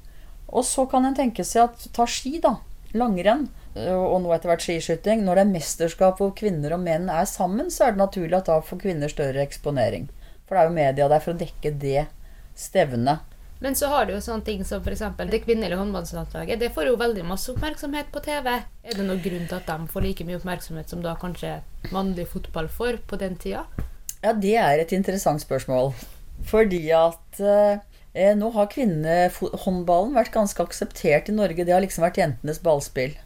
Og 0.47 0.65
så 0.65 0.87
kan 0.89 1.05
en 1.07 1.15
tenke 1.17 1.43
seg 1.47 1.67
at 1.67 1.87
ta 1.95 2.07
ski, 2.09 2.37
da. 2.43 2.57
Langrenn. 2.97 3.47
Og 3.77 4.19
nå 4.23 4.31
etter 4.33 4.49
hvert 4.49 4.63
skiskyting. 4.63 5.23
Når 5.25 5.39
det 5.39 5.45
er 5.45 5.55
mesterskap 5.55 6.21
hvor 6.21 6.33
kvinner 6.37 6.73
og 6.77 6.83
menn 6.85 7.09
er 7.13 7.27
sammen, 7.29 7.71
så 7.73 7.87
er 7.87 7.95
det 7.95 8.03
naturlig 8.03 8.39
at 8.39 8.49
da 8.49 8.61
får 8.63 8.83
kvinner 8.85 9.11
større 9.11 9.43
eksponering. 9.43 10.07
For 10.47 10.55
det 10.55 10.61
er 10.61 10.69
jo 10.69 10.77
media 10.77 11.09
der 11.11 11.23
for 11.23 11.35
å 11.35 11.41
dekke 11.41 11.73
det 11.81 12.07
stevnet. 12.57 13.35
Men 13.59 13.75
så 13.75 13.89
har 13.89 14.05
du 14.05 14.13
jo 14.13 14.21
sånne 14.21 14.45
ting 14.45 14.61
som 14.65 14.83
f.eks. 14.85 15.01
det 15.17 15.41
kvinnelige 15.41 15.79
håndballlandslaget. 15.79 16.59
Det 16.61 16.69
får 16.75 16.91
jo 16.91 16.99
veldig 16.99 17.23
masse 17.25 17.49
oppmerksomhet 17.53 18.11
på 18.13 18.21
TV. 18.25 18.51
Er 18.85 18.97
det 18.99 19.05
noen 19.05 19.21
grunn 19.23 19.47
til 19.49 19.57
at 19.57 19.69
de 19.69 19.89
får 19.89 20.05
like 20.05 20.27
mye 20.27 20.37
oppmerksomhet 20.37 20.93
som 20.93 21.01
da 21.01 21.15
kanskje 21.17 21.55
mannlig 21.93 22.27
fotball 22.29 22.69
får 22.69 23.01
på 23.09 23.17
den 23.17 23.37
tida? 23.41 23.65
Ja, 24.21 24.33
det 24.33 24.55
er 24.61 24.83
et 24.83 24.93
interessant 24.93 25.41
spørsmål. 25.41 25.91
Fordi 26.45 26.83
at 26.93 27.41
eh, 27.41 27.81
nå 28.39 28.49
har 28.55 28.69
kvinnehåndballen 28.73 30.15
vært 30.17 30.33
ganske 30.33 30.63
akseptert 30.63 31.29
i 31.29 31.35
Norge. 31.37 31.65
Det 31.65 31.73
har 31.75 31.83
liksom 31.83 32.05
vært 32.07 32.17
jentenes 32.21 32.61
ballspill. 32.63 33.17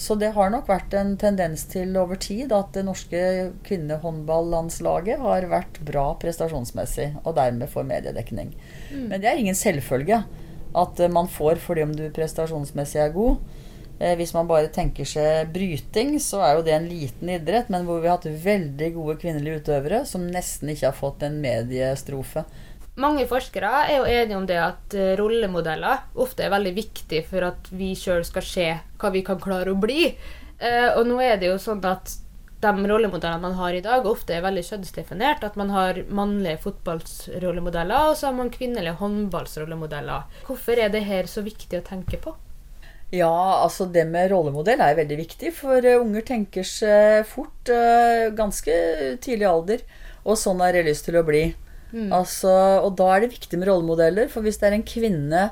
Så 0.00 0.14
det 0.16 0.30
har 0.32 0.52
nok 0.52 0.68
vært 0.70 0.94
en 0.96 1.16
tendens 1.20 1.66
til 1.68 1.96
over 2.00 2.16
tid 2.20 2.54
at 2.56 2.70
det 2.72 2.86
norske 2.86 3.22
kvinnehåndballandslaget 3.66 5.20
har 5.20 5.48
vært 5.50 5.80
bra 5.84 6.06
prestasjonsmessig, 6.22 7.10
og 7.24 7.34
dermed 7.36 7.68
får 7.68 7.88
mediedekning. 7.90 8.54
Mm. 8.92 9.10
Men 9.10 9.18
det 9.20 9.28
er 9.28 9.42
ingen 9.42 9.58
selvfølge 9.58 10.22
at 10.80 11.02
man 11.12 11.28
får 11.28 11.60
fordi 11.60 11.84
om 11.84 11.92
du 11.96 12.06
prestasjonsmessig 12.14 13.02
er 13.02 13.12
god. 13.12 13.42
Eh, 14.00 14.14
hvis 14.16 14.32
man 14.32 14.48
bare 14.48 14.70
tenker 14.72 15.04
seg 15.04 15.50
bryting, 15.52 16.14
så 16.22 16.40
er 16.46 16.56
jo 16.56 16.64
det 16.64 16.76
en 16.78 16.88
liten 16.88 17.34
idrett, 17.36 17.68
men 17.68 17.84
hvor 17.84 18.00
vi 18.00 18.08
har 18.08 18.16
hatt 18.16 18.44
veldig 18.44 18.92
gode 18.96 19.18
kvinnelige 19.20 19.60
utøvere 19.60 20.04
som 20.08 20.24
nesten 20.24 20.72
ikke 20.72 20.88
har 20.88 20.96
fått 20.96 21.26
en 21.26 21.36
mediestrofe. 21.42 22.46
Mange 23.00 23.24
forskere 23.28 23.68
er 23.88 23.94
jo 23.96 24.08
enige 24.08 24.36
om 24.36 24.46
det 24.48 24.58
at 24.60 24.94
eh, 24.98 25.14
rollemodeller 25.16 26.02
ofte 26.20 26.44
er 26.44 26.52
veldig 26.52 26.72
viktig 26.76 27.22
for 27.30 27.46
at 27.46 27.70
vi 27.72 27.94
sjøl 27.96 28.26
skal 28.28 28.44
se 28.44 28.66
hva 29.00 29.12
vi 29.14 29.22
kan 29.24 29.40
klare 29.40 29.72
å 29.72 29.78
bli. 29.80 30.10
Eh, 30.60 30.88
og 30.90 31.06
nå 31.08 31.20
er 31.24 31.38
det 31.40 31.48
jo 31.48 31.60
sånn 31.62 31.80
at 31.88 32.18
de 32.60 32.72
rollemodellene 32.90 33.40
man 33.40 33.56
har 33.56 33.72
i 33.72 33.80
dag, 33.80 34.04
ofte 34.04 34.34
er 34.36 34.44
veldig 34.44 34.66
kjønnsdefinert. 34.66 35.46
At 35.48 35.56
man 35.56 35.72
har 35.72 36.02
mannlige 36.12 36.60
fotballrollemodeller, 36.66 38.10
og 38.10 38.18
så 38.20 38.28
har 38.28 38.36
man 38.36 38.52
kvinnelige 38.52 38.98
håndballsrollemodeller. 39.00 40.28
Hvorfor 40.44 40.84
er 40.84 40.92
det 40.92 41.06
her 41.08 41.30
så 41.30 41.46
viktig 41.46 41.80
å 41.80 41.86
tenke 41.86 42.20
på? 42.20 42.34
Ja, 43.16 43.32
altså 43.62 43.88
det 43.90 44.04
med 44.12 44.28
rollemodell 44.30 44.84
er 44.84 45.00
veldig 45.00 45.16
viktig, 45.22 45.54
for 45.56 45.80
uh, 45.80 45.96
unger 46.02 46.28
tenker 46.28 46.68
seg 46.68 47.24
fort 47.32 47.72
ganske 48.36 48.76
tidlig 49.24 49.48
alder. 49.48 49.88
Og 50.28 50.36
sånn 50.36 50.60
har 50.60 50.76
jeg 50.76 50.90
lyst 50.92 51.08
til 51.08 51.16
å 51.16 51.24
bli. 51.24 51.48
Mm. 51.92 52.12
Altså, 52.14 52.52
og 52.84 52.94
da 53.00 53.10
er 53.14 53.24
det 53.24 53.34
viktig 53.34 53.58
med 53.58 53.70
rollemodeller, 53.70 54.30
for 54.32 54.46
hvis 54.46 54.60
det 54.60 54.70
er 54.70 54.78
en 54.78 54.86
kvinne 54.86 55.50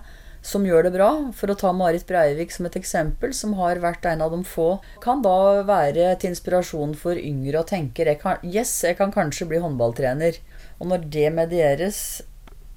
som 0.48 0.64
gjør 0.64 0.86
det 0.86 0.94
bra, 0.94 1.08
for 1.34 1.50
å 1.50 1.56
ta 1.58 1.72
Marit 1.74 2.06
Breivik 2.08 2.52
som 2.54 2.68
et 2.68 2.78
eksempel, 2.78 3.34
som 3.34 3.56
har 3.58 3.80
vært 3.82 4.06
en 4.08 4.22
av 4.24 4.32
de 4.32 4.40
få, 4.46 4.78
kan 5.02 5.22
da 5.24 5.64
være 5.66 6.12
til 6.20 6.32
inspirasjon 6.32 6.94
for 6.98 7.18
yngre 7.18 7.60
og 7.60 7.68
tenker 7.70 8.08
jeg 8.08 8.20
kan, 8.22 8.38
yes, 8.46 8.72
jeg 8.86 8.96
kan 9.00 9.12
kanskje 9.14 9.48
bli 9.50 9.60
håndballtrener. 9.62 10.38
Og 10.78 10.92
når 10.92 11.08
det 11.10 11.28
medieres, 11.34 12.02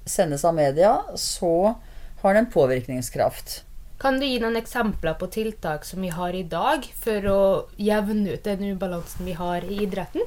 sendes 0.04 0.44
av 0.44 0.56
media, 0.58 0.96
så 1.14 1.76
har 2.22 2.34
det 2.34 2.44
en 2.44 2.52
påvirkningskraft. 2.52 3.62
Kan 4.02 4.18
du 4.18 4.26
gi 4.26 4.40
noen 4.42 4.58
eksempler 4.58 5.14
på 5.14 5.28
tiltak 5.30 5.86
som 5.86 6.02
vi 6.02 6.10
har 6.10 6.34
i 6.34 6.42
dag 6.42 6.86
for 7.04 7.26
å 7.30 7.42
jevne 7.78 8.34
ut 8.34 8.46
den 8.48 8.72
ubalansen 8.74 9.28
vi 9.28 9.36
har 9.38 9.62
i 9.62 9.84
idretten? 9.84 10.26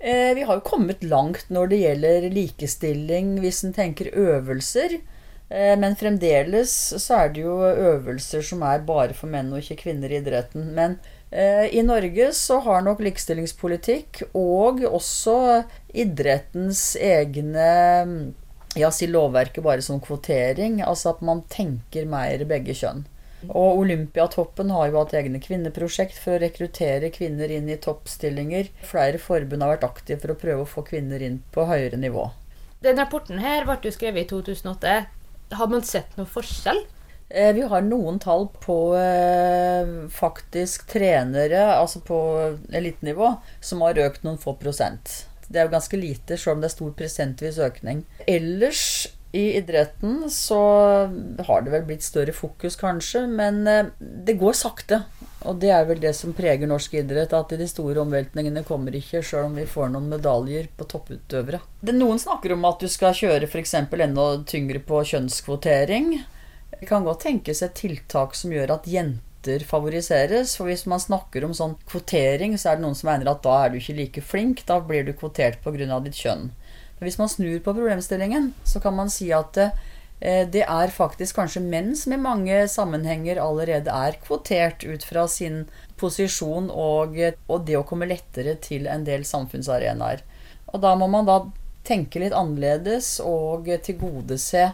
Eh, 0.00 0.34
vi 0.34 0.42
har 0.42 0.58
jo 0.58 0.66
kommet 0.66 1.02
langt 1.02 1.48
når 1.50 1.70
det 1.70 1.78
gjelder 1.82 2.26
likestilling, 2.30 3.38
hvis 3.42 3.64
en 3.66 3.74
tenker 3.74 4.12
øvelser. 4.14 5.00
Eh, 5.48 5.74
men 5.80 5.96
fremdeles 5.98 6.72
så 7.02 7.22
er 7.22 7.32
det 7.34 7.42
jo 7.42 7.56
øvelser 7.66 8.44
som 8.46 8.62
er 8.62 8.84
bare 8.86 9.16
for 9.16 9.30
menn 9.32 9.50
og 9.52 9.62
ikke 9.62 9.82
kvinner 9.88 10.12
i 10.12 10.20
idretten. 10.20 10.70
Men 10.76 10.98
eh, 11.32 11.66
i 11.74 11.82
Norge 11.82 12.30
så 12.36 12.60
har 12.66 12.84
nok 12.86 13.02
likestillingspolitikk 13.02 14.22
og 14.38 14.84
også 14.86 15.64
idrettens 15.90 16.92
egne 17.00 17.70
ja, 18.78 18.90
si 18.94 19.08
lovverket 19.10 19.64
bare 19.64 19.82
som 19.82 19.98
kvotering. 20.04 20.82
Altså 20.84 21.16
at 21.16 21.24
man 21.26 21.42
tenker 21.50 22.06
mer 22.06 22.46
begge 22.46 22.76
kjønn. 22.76 23.06
Og 23.46 23.82
Olympiatoppen 23.84 24.72
har 24.74 24.88
jo 24.88 24.98
hatt 24.98 25.14
egne 25.18 25.40
kvinneprosjekt 25.42 26.18
for 26.18 26.36
å 26.36 26.42
rekruttere 26.42 27.12
kvinner 27.14 27.52
inn 27.54 27.70
i 27.70 27.78
toppstillinger. 27.78 28.72
Flere 28.86 29.20
forbund 29.22 29.62
har 29.62 29.76
vært 29.76 29.86
aktive 29.88 30.20
for 30.24 30.34
å 30.34 30.40
prøve 30.40 30.64
å 30.64 30.70
få 30.70 30.84
kvinner 30.88 31.22
inn 31.22 31.40
på 31.54 31.68
høyere 31.70 32.00
nivå. 32.00 32.28
Den 32.82 32.98
rapporten 32.98 33.40
her 33.42 33.66
ble 33.66 33.78
jo 33.82 33.94
skrevet 33.94 34.26
i 34.26 34.30
2008. 34.30 34.94
Har 35.58 35.70
man 35.70 35.86
sett 35.86 36.18
noen 36.18 36.30
forskjell? 36.30 36.84
Eh, 37.28 37.52
vi 37.54 37.64
har 37.68 37.82
noen 37.84 38.18
tall 38.22 38.46
på 38.64 38.76
eh, 38.96 39.90
faktisk 40.12 40.86
trenere, 40.88 41.60
altså 41.76 42.00
på 42.00 42.18
elitenivå, 42.72 43.34
som 43.60 43.84
har 43.84 44.00
økt 44.00 44.24
noen 44.24 44.40
få 44.40 44.56
prosent. 44.60 45.26
Det 45.48 45.60
er 45.60 45.68
jo 45.68 45.74
ganske 45.76 46.00
lite, 46.00 46.36
selv 46.36 46.56
om 46.56 46.62
det 46.62 46.70
er 46.70 46.76
stor 46.76 46.94
prosentvis 46.96 47.60
økning. 47.64 48.02
Ellers 48.28 48.82
i 49.32 49.56
idretten 49.56 50.30
så 50.30 50.60
har 51.46 51.62
det 51.62 51.72
vel 51.72 51.84
blitt 51.84 52.04
større 52.06 52.32
fokus, 52.32 52.78
kanskje, 52.80 53.26
men 53.28 53.66
eh, 53.68 53.90
det 53.98 54.38
går 54.40 54.56
sakte. 54.56 55.02
Og 55.46 55.60
det 55.62 55.68
er 55.70 55.84
vel 55.86 56.00
det 56.02 56.14
som 56.16 56.32
preger 56.34 56.66
norsk 56.66 56.96
idrett, 56.98 57.34
at 57.36 57.52
de 57.60 57.68
store 57.68 58.00
omveltningene 58.02 58.64
kommer 58.66 58.96
ikke, 58.96 59.20
sjøl 59.22 59.50
om 59.50 59.58
vi 59.60 59.68
får 59.68 59.92
noen 59.92 60.08
medaljer 60.10 60.70
på 60.74 60.88
topputøvere. 60.88 61.60
Det, 61.80 61.94
noen 61.94 62.18
snakker 62.18 62.56
om 62.56 62.64
at 62.66 62.80
du 62.82 62.88
skal 62.90 63.14
kjøre 63.14 63.46
f.eks. 63.46 63.76
enda 63.84 64.26
tyngre 64.48 64.80
på 64.82 65.04
kjønnskvotering. 65.12 66.10
Det 66.72 66.88
kan 66.88 67.06
godt 67.06 67.26
tenkes 67.26 67.62
et 67.62 67.76
tiltak 67.78 68.34
som 68.38 68.54
gjør 68.54 68.78
at 68.78 68.88
jenter 68.90 69.62
favoriseres. 69.68 70.56
For 70.56 70.70
hvis 70.70 70.86
man 70.90 71.04
snakker 71.04 71.44
om 71.44 71.54
sånn 71.56 71.76
kvotering, 71.86 72.56
så 72.58 72.72
er 72.72 72.80
det 72.80 72.86
noen 72.86 72.98
som 72.98 73.12
mener 73.12 73.30
at 73.30 73.44
da 73.44 73.60
er 73.60 73.72
du 73.72 73.78
ikke 73.78 73.98
like 74.00 74.24
flink. 74.24 74.64
Da 74.66 74.80
blir 74.80 75.06
du 75.06 75.12
kvotert 75.12 75.60
pga. 75.62 76.00
ditt 76.02 76.18
kjønn. 76.18 76.48
Men 76.98 77.06
hvis 77.06 77.18
man 77.20 77.30
snur 77.30 77.58
på 77.62 77.74
problemstillingen, 77.74 78.52
så 78.66 78.82
kan 78.82 78.96
man 78.96 79.10
si 79.12 79.30
at 79.34 79.58
eh, 79.62 80.44
det 80.50 80.64
er 80.64 80.94
faktisk 80.94 81.38
kanskje 81.38 81.62
menn 81.62 81.94
som 81.96 82.14
i 82.14 82.20
mange 82.20 82.64
sammenhenger 82.70 83.40
allerede 83.42 83.94
er 83.94 84.18
kvotert 84.24 84.84
ut 84.84 85.06
fra 85.06 85.28
sin 85.30 85.64
posisjon 85.98 86.70
og, 86.70 87.18
og 87.46 87.64
det 87.66 87.78
å 87.78 87.86
komme 87.86 88.10
lettere 88.10 88.56
til 88.62 88.90
en 88.90 89.06
del 89.06 89.26
samfunnsarenaer. 89.28 90.24
Og 90.72 90.82
da 90.82 90.94
må 90.98 91.08
man 91.10 91.28
da 91.28 91.40
tenke 91.88 92.20
litt 92.20 92.36
annerledes 92.36 93.16
og 93.24 93.70
tilgodese 93.84 94.72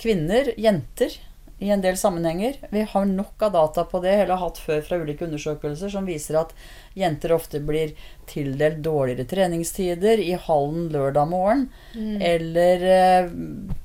kvinner, 0.00 0.54
jenter, 0.58 1.14
i 1.60 1.70
en 1.70 1.82
del 1.84 1.96
sammenhenger. 1.96 2.56
Vi 2.70 2.82
har 2.82 3.04
nok 3.04 3.42
av 3.42 3.52
data 3.52 3.84
på 3.84 4.00
det, 4.00 4.14
eller 4.14 4.34
har 4.34 4.48
hatt 4.48 4.58
før 4.58 4.80
fra 4.86 4.98
ulike 5.02 5.26
undersøkelser, 5.26 5.92
som 5.92 6.08
viser 6.08 6.38
at 6.40 6.54
jenter 6.96 7.34
ofte 7.36 7.60
blir 7.60 7.92
tildelt 8.30 8.80
dårligere 8.84 9.28
treningstider 9.28 10.22
i 10.24 10.32
hallen 10.48 10.88
lørdag 10.94 11.28
morgen, 11.28 11.66
mm. 11.92 12.16
eller 12.32 12.86
eh, 12.96 13.30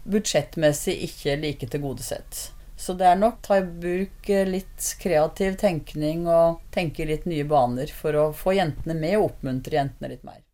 budsjettmessig 0.07 0.95
ikke 1.09 1.35
like 1.43 1.67
tilgodesett. 1.67 2.45
Så 2.79 2.95
det 2.95 3.07
er 3.11 3.19
nok 3.19 3.43
ta 3.43 3.59
i 3.59 3.67
bruk 3.67 4.31
eh, 4.31 4.47
litt 4.47 4.95
kreativ 5.03 5.59
tenkning 5.59 6.29
og 6.31 6.63
tenke 6.75 7.07
litt 7.07 7.27
nye 7.27 7.43
baner 7.47 7.91
for 7.91 8.15
å 8.15 8.25
få 8.35 8.55
jentene 8.55 8.95
med 8.95 9.19
og 9.19 9.33
oppmuntre 9.33 9.81
jentene 9.81 10.15
litt 10.15 10.27
mer 10.27 10.44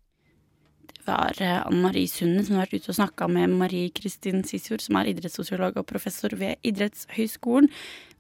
var 1.06 1.38
eh, 1.42 1.60
Anne 1.66 1.82
Marie 1.84 2.10
Sunde 2.10 2.44
som 2.46 2.58
har 2.58 2.66
vært 2.68 2.82
ute 2.82 2.92
og 2.94 2.98
snakka 3.00 3.28
med 3.32 3.54
Marie 3.60 3.92
Kristin 3.96 4.44
Sisjord, 4.48 4.84
som 4.84 4.98
er 5.00 5.10
idrettssosiolog 5.12 5.80
og 5.80 5.88
professor 5.90 6.34
ved 6.38 6.60
Idrettshøgskolen. 6.68 7.70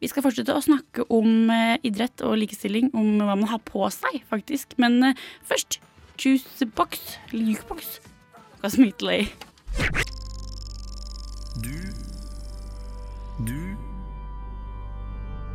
Vi 0.01 0.09
skal 0.09 0.25
fortsette 0.25 0.55
å 0.55 0.63
snakke 0.65 1.05
om 1.13 1.51
eh, 1.53 1.77
idrett 1.87 2.23
og 2.25 2.39
likestilling, 2.41 2.89
om 2.97 3.19
hva 3.21 3.35
man 3.35 3.49
har 3.51 3.61
på 3.67 3.85
seg, 3.93 4.21
faktisk. 4.29 4.73
Men 4.81 4.97
eh, 5.11 5.23
først 5.45 5.79
juicebox, 6.21 7.17
eller 7.31 7.53
jukebox, 7.53 7.99
hva 8.61 8.73
smittelig. 8.73 9.29
Du 11.61 11.77
Du 13.45 13.61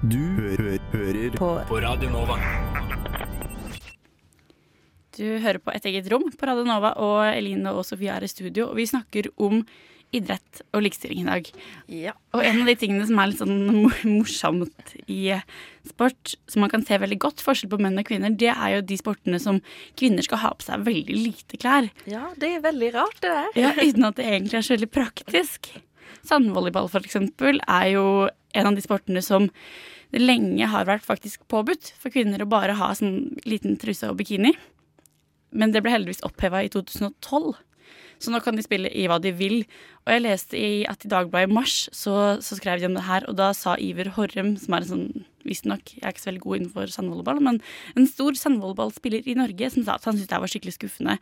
Du 0.06 0.18
hø 0.18 0.56
hører 0.92 1.38
på, 1.38 1.54
på 1.68 1.80
Radio 1.82 2.10
Nova. 2.10 2.75
Du 5.16 5.24
hører 5.40 5.60
på 5.62 5.72
Et 5.72 5.86
eget 5.88 6.08
rom 6.12 6.28
på 6.28 6.48
Radio 6.48 6.66
Nova, 6.68 6.92
og 7.00 7.24
Eline 7.30 7.72
og 7.72 7.86
Sofie 7.88 8.12
er 8.12 8.24
i 8.24 8.28
studio. 8.30 8.70
Og 8.70 8.76
vi 8.80 8.88
snakker 8.88 9.30
om 9.40 9.62
idrett 10.14 10.60
og 10.70 10.84
likestilling 10.84 11.24
i 11.24 11.26
dag. 11.26 11.48
Ja. 11.90 12.12
Og 12.36 12.44
en 12.46 12.60
av 12.62 12.68
de 12.70 12.76
tingene 12.78 13.06
som 13.08 13.18
er 13.18 13.30
litt 13.30 13.40
sånn 13.40 13.56
morsomt 14.06 14.92
i 15.10 15.34
sport, 15.88 16.36
som 16.50 16.62
man 16.62 16.72
kan 16.72 16.84
se 16.86 16.98
veldig 17.02 17.18
godt 17.22 17.42
forskjell 17.44 17.72
på 17.72 17.80
menn 17.82 17.98
og 17.98 18.06
kvinner, 18.08 18.30
det 18.30 18.52
er 18.52 18.76
jo 18.76 18.84
de 18.86 19.00
sportene 19.00 19.40
som 19.42 19.58
kvinner 19.98 20.24
skal 20.26 20.42
ha 20.44 20.52
på 20.54 20.68
seg 20.68 20.86
veldig 20.86 21.18
lite 21.18 21.60
klær. 21.60 21.90
Ja, 22.10 22.28
det 22.38 22.52
er 22.54 22.64
veldig 22.68 22.92
rart, 22.94 23.18
det 23.24 23.32
der. 23.32 23.50
Ja, 23.58 23.74
Uten 23.82 24.08
at 24.08 24.20
det 24.20 24.28
egentlig 24.30 24.60
er 24.60 24.68
så 24.68 24.76
veldig 24.76 24.92
praktisk. 24.94 25.72
Sandvolleyball, 26.26 26.88
for 26.92 27.06
eksempel, 27.06 27.60
er 27.66 27.90
jo 27.96 28.06
en 28.56 28.70
av 28.70 28.78
de 28.78 28.84
sportene 28.84 29.22
som 29.24 29.50
lenge 30.16 30.70
har 30.70 30.86
vært 30.88 31.04
faktisk 31.04 31.42
påbudt 31.50 31.90
for 31.98 32.14
kvinner 32.14 32.42
å 32.42 32.48
bare 32.48 32.76
ha 32.78 32.92
sånn 32.94 33.36
liten 33.44 33.74
truse 33.80 34.08
og 34.10 34.20
bikini. 34.20 34.54
Men 35.50 35.72
det 35.74 35.82
ble 35.84 35.94
heldigvis 35.94 36.24
oppheva 36.26 36.62
i 36.64 36.70
2012. 36.72 37.54
Så 38.22 38.32
nå 38.32 38.40
kan 38.40 38.56
de 38.56 38.64
spille 38.64 38.90
i 38.96 39.04
hva 39.10 39.18
de 39.22 39.32
vil. 39.36 39.60
Og 40.06 40.14
jeg 40.14 40.24
leste 40.24 40.58
i 40.58 40.84
at 40.88 41.04
i 41.04 41.10
Dagbladet 41.12 41.50
i 41.50 41.56
mars 41.56 41.76
så, 41.92 42.38
så, 42.44 42.58
skrev 42.58 42.80
de 42.80 42.88
om 42.88 42.96
det 42.96 43.04
her, 43.06 43.26
og 43.28 43.36
da 43.38 43.50
sa 43.56 43.76
Iver 43.82 44.12
Horrem, 44.16 44.54
som 44.60 44.76
er 44.76 44.86
en 44.86 44.92
sånn 44.92 45.08
Visstnok, 45.46 45.92
jeg 45.94 46.02
er 46.02 46.10
ikke 46.10 46.22
så 46.24 46.30
veldig 46.32 46.42
god 46.42 46.56
innenfor 46.58 46.90
sandvolleyball, 46.90 47.40
men 47.44 47.60
en 47.94 48.08
stor 48.10 48.34
sandvolleyballspiller 48.34 49.28
i 49.30 49.36
Norge, 49.38 49.68
som 49.70 49.84
sa 49.86 49.94
at 49.94 50.08
han 50.08 50.16
syntes 50.16 50.32
det 50.32 50.40
var 50.42 50.50
skikkelig 50.50 50.74
skuffende. 50.74 51.14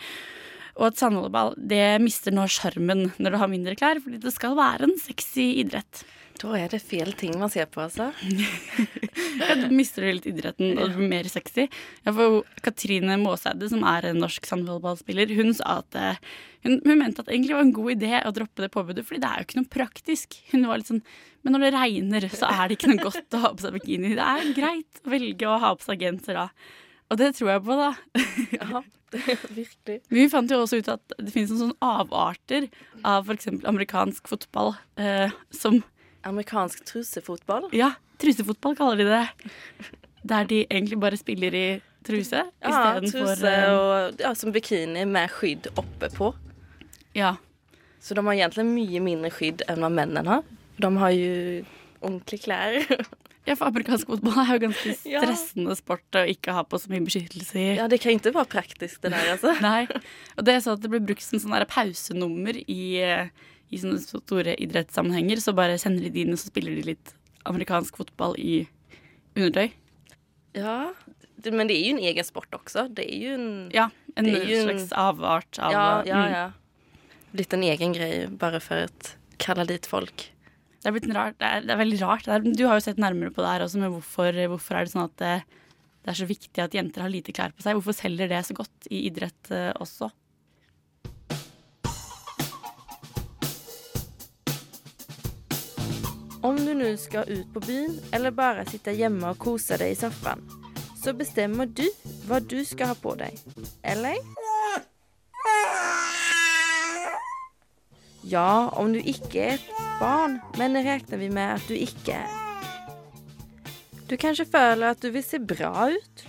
Og 0.79 0.87
at 0.89 0.97
sandvolleyball 0.97 1.53
det 1.61 1.83
mister 2.01 2.33
nå 2.33 2.47
sjarmen 2.49 3.11
når 3.19 3.35
du 3.35 3.41
har 3.43 3.51
mindre 3.53 3.77
klær, 3.77 4.01
fordi 4.01 4.23
det 4.23 4.33
skal 4.33 4.57
være 4.57 4.89
en 4.89 4.97
sexy 5.03 5.51
idrett. 5.61 6.07
Da 6.43 6.51
er 6.59 6.73
det 6.73 6.81
feil 6.83 7.13
ting 7.17 7.37
man 7.39 7.53
ser 7.53 7.69
på, 7.71 7.85
altså. 7.85 8.11
Ja, 9.35 9.55
du 9.59 9.73
mister 9.75 10.05
litt 10.07 10.27
idretten, 10.31 10.77
og 10.79 10.93
blir 10.95 11.09
mer 11.11 11.27
sexy. 11.31 11.65
Ja, 12.05 12.13
for 12.15 12.43
Katrine 12.63 13.17
Maaseide, 13.19 13.67
som 13.71 13.83
er 13.89 14.07
en 14.11 14.21
norsk 14.23 14.47
sandvolleyballspiller, 14.47 15.33
hun 15.39 15.51
sa 15.59 15.81
at 15.81 15.99
eh, 15.99 16.21
hun, 16.67 16.79
hun 16.85 17.01
mente 17.01 17.23
at 17.23 17.29
det 17.29 17.35
egentlig 17.35 17.57
var 17.57 17.65
en 17.65 17.75
god 17.75 17.95
idé 17.97 18.13
å 18.21 18.33
droppe 18.35 18.63
det 18.63 18.71
påbudet, 18.75 19.07
fordi 19.07 19.23
det 19.25 19.31
er 19.31 19.41
jo 19.43 19.47
ikke 19.49 19.59
noe 19.59 19.73
praktisk. 19.75 20.39
Hun 20.53 20.67
var 20.71 20.81
litt 20.81 20.91
sånn 20.91 21.03
Men 21.45 21.57
når 21.57 21.65
det 21.67 21.73
regner, 21.75 22.27
så 22.33 22.49
er 22.49 22.71
det 22.71 22.79
ikke 22.79 22.93
noe 22.93 23.07
godt 23.11 23.37
å 23.37 23.43
ha 23.43 23.53
på 23.55 23.67
seg 23.67 23.75
bikini. 23.77 24.15
Det 24.17 24.29
er 24.33 24.53
greit 24.57 25.03
å 25.03 25.13
velge 25.13 25.49
å 25.51 25.59
ha 25.61 25.73
på 25.77 25.87
seg 25.87 26.07
genser 26.07 26.39
da. 26.41 26.49
Og 27.13 27.21
det 27.21 27.35
tror 27.37 27.51
jeg 27.55 27.65
på, 27.67 27.81
da. 27.81 27.91
Ja, 28.61 28.85
virkelig. 29.55 29.99
Vi 30.11 30.29
fant 30.33 30.51
jo 30.51 30.63
også 30.65 30.81
ut 30.81 30.89
at 30.91 31.17
det 31.21 31.31
finnes 31.35 31.53
noen 31.53 31.69
sånne 31.69 31.91
avarter 32.01 32.71
av 33.07 33.29
f.eks. 33.29 33.51
amerikansk 33.69 34.31
fotball 34.31 34.73
eh, 34.99 35.35
som 35.55 35.83
Amerikansk 36.29 36.85
trusefotball. 36.89 37.69
Ja, 37.77 37.95
trusefotball 38.23 38.77
kaller 38.79 39.03
de 39.03 39.09
det. 39.11 39.91
Der 40.25 40.47
de 40.49 40.63
egentlig 40.71 40.99
bare 41.01 41.19
spiller 41.21 41.55
i 41.55 41.67
truse 42.05 42.45
Ja, 42.63 42.71
istedenfor 42.71 43.35
truse 43.35 43.51
eh, 43.51 43.73
og 43.73 44.21
ja, 44.21 44.35
som 44.37 44.53
bikini 44.53 45.05
med 45.09 45.33
skydd 45.33 45.71
oppe 45.81 46.11
på. 46.15 46.33
Ja. 47.17 47.37
Så 48.05 48.17
de 48.17 48.25
har 48.27 48.37
egentlig 48.37 48.67
mye 48.69 49.01
mindre 49.05 49.33
skydd 49.33 49.65
enn 49.69 49.85
hva 49.85 49.93
mennene 49.93 50.25
har. 50.29 50.49
De 50.81 50.91
har 51.01 51.15
jo 51.15 51.37
ordentlige 52.05 52.45
klær. 52.45 52.77
ja, 53.49 53.55
for 53.55 53.69
amerikansk 53.71 54.11
fotball 54.11 54.43
er 54.43 54.53
jo 54.57 54.63
ganske 54.67 54.95
stressende 55.01 55.77
sport 55.79 56.21
å 56.21 56.27
ikke 56.29 56.57
ha 56.57 56.65
på 56.69 56.81
så 56.83 56.93
mye 56.93 57.05
beskyttelse 57.07 57.61
i. 57.61 57.67
Ja, 57.79 57.89
det 57.91 58.03
kan 58.05 58.17
ikke 58.17 58.35
være 58.35 58.53
praktisk, 58.59 59.01
det 59.05 59.15
der, 59.15 59.33
altså. 59.37 59.57
Nei. 59.65 59.87
Og 60.37 60.47
det 60.47 60.57
er 60.57 60.65
sånn 60.65 60.79
at 60.79 60.85
det 60.85 60.93
blir 60.93 61.05
brukt 61.05 61.25
som 61.25 61.41
sånn 61.41 61.57
pausenummer 61.71 62.61
i, 62.65 62.83
eh, 63.01 63.33
i 63.73 63.81
sånne 63.81 64.01
store 64.03 64.55
idrettssammenhenger. 64.61 65.41
Så 65.43 65.55
bare 65.57 65.79
sender 65.81 66.11
de 66.11 66.25
inn, 66.25 66.35
og 66.35 66.41
så 66.41 66.51
spiller 66.51 66.77
de 66.77 66.85
litt 66.93 67.15
amerikansk 67.49 67.97
fotball 68.01 68.37
i 68.41 68.65
undertøy. 69.37 69.73
Ja, 70.55 70.93
men 71.45 71.69
det 71.69 71.77
er 71.77 71.89
jo 71.89 71.97
en 71.97 72.05
egen 72.07 72.27
sport 72.27 72.53
også. 72.57 72.87
Det 72.95 73.05
er 73.11 73.17
jo 73.19 73.33
en 73.35 73.49
Ja, 73.75 73.89
en 74.17 74.29
er 74.31 74.41
en- 74.43 74.69
slags 74.69 74.93
avart 74.93 75.59
av 75.59 75.73
Ja, 75.73 76.03
ja, 76.07 76.15
mm. 76.15 76.33
ja. 76.33 76.51
Blitt 77.35 77.53
en 77.53 77.63
egen 77.67 77.93
greie 77.93 78.29
bare 78.31 78.61
for 78.61 78.87
å 78.87 78.89
kalle 79.39 79.67
dit 79.67 79.85
folk. 79.85 80.31
Det 80.81 80.87
er, 80.91 80.93
blitt 80.93 81.09
en 81.09 81.17
rart, 81.17 81.39
det, 81.41 81.49
er, 81.49 81.61
det 81.65 81.71
er 81.73 81.81
veldig 81.81 82.01
rart. 82.03 82.29
Er, 82.29 82.41
du 82.45 82.67
har 82.69 82.77
jo 82.77 82.85
sett 82.85 82.99
nærmere 83.01 83.33
på 83.33 83.41
det 83.43 83.49
her 83.51 83.65
også, 83.65 83.81
men 83.81 83.91
hvorfor, 83.91 84.33
hvorfor 84.53 84.77
er 84.77 84.85
det 84.85 84.93
sånn 84.93 85.09
at 85.09 85.17
det, 85.17 85.43
det 86.05 86.13
er 86.13 86.19
så 86.21 86.27
viktig 86.29 86.61
at 86.63 86.77
jenter 86.77 87.01
har 87.01 87.09
lite 87.11 87.33
klær 87.33 87.55
på 87.57 87.65
seg? 87.65 87.75
Hvorfor 87.79 87.97
selger 87.97 88.29
det 88.29 88.43
så 88.45 88.55
godt 88.55 88.89
i 88.93 89.07
idrett 89.09 89.51
eh, 89.51 89.73
også? 89.81 90.11
Du 96.79 96.97
skal 96.97 97.25
ska 97.25 97.33
ut 97.33 97.55
på 97.55 97.61
byen 97.61 97.99
eller 98.13 98.35
bare 98.35 98.67
sitte 98.67 98.95
hjemme 98.97 99.35
og 99.35 99.39
kosa 99.39 99.79
deg 99.81 99.95
i 99.95 99.99
soffan 99.99 100.43
så 101.05 101.13
bestemmer 101.13 101.69
du 101.69 101.85
hva 102.25 102.41
du 102.41 102.63
skal 102.65 102.95
ha 102.95 102.97
på 102.97 103.13
deg. 103.21 103.37
Eller? 103.85 104.17
Ja, 108.25 108.71
om 108.81 108.95
du 108.95 109.01
ikke 109.01 109.43
er 109.43 109.59
et 109.59 109.67
barn, 110.01 110.39
men 110.57 110.79
det 110.79 110.87
räknar 110.87 111.21
vi 111.21 111.29
med 111.29 111.59
at 111.59 111.69
du 111.69 111.77
ikke 111.77 112.17
er. 112.17 112.41
Du 114.09 114.17
kanskje 114.21 114.49
føler 114.49 114.95
at 114.95 115.05
du 115.05 115.11
vil 115.13 115.25
se 115.25 115.41
bra 115.41 115.91
ut. 115.93 116.25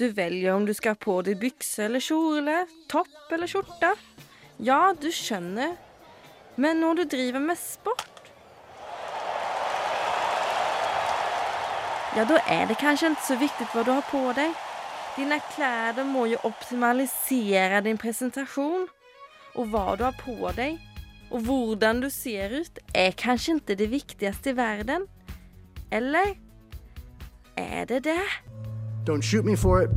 Du 0.00 0.08
velger 0.16 0.54
om 0.54 0.64
du 0.66 0.72
skal 0.74 0.96
ha 0.96 1.00
på 1.00 1.20
deg 1.26 1.38
bykse 1.40 1.84
eller 1.86 2.02
kjole, 2.02 2.64
topp 2.90 3.32
eller 3.32 3.50
skjorte. 3.50 3.92
Ja, 4.64 4.94
du 4.96 5.10
skjønner. 5.12 5.76
Men 6.56 6.80
når 6.80 7.02
du 7.02 7.04
driver 7.16 7.42
med 7.44 7.60
sport 7.60 8.13
Ja, 12.16 12.24
da 12.24 12.38
er 12.46 12.66
det 12.66 12.76
kanskje 12.78 13.08
ikke 13.10 13.26
så 13.26 13.36
viktig 13.40 13.66
hva 13.72 13.82
du 13.82 13.90
har 13.90 14.04
på 14.06 14.20
deg. 14.36 14.52
Dine 15.16 15.40
klær 15.50 15.96
må 16.06 16.28
jo 16.30 16.36
optimalisere 16.46 17.80
din 17.82 17.98
presentasjon. 17.98 18.86
Og 19.58 19.66
hva 19.72 19.96
du 19.98 20.04
har 20.06 20.14
på 20.18 20.50
deg, 20.54 20.78
og 21.30 21.40
hvordan 21.46 22.00
du 22.02 22.08
ser 22.10 22.54
ut, 22.60 22.78
er 22.94 23.10
kanskje 23.18 23.56
ikke 23.56 23.74
det 23.74 23.90
viktigste 23.90 24.50
i 24.50 24.56
verden. 24.56 25.06
Eller 25.90 26.38
er 27.56 27.84
det 27.84 28.04
det? 28.04 28.22
Don't 29.06 29.22
shoot 29.22 29.44
me 29.44 29.56
for 29.56 29.82
it. 29.82 29.90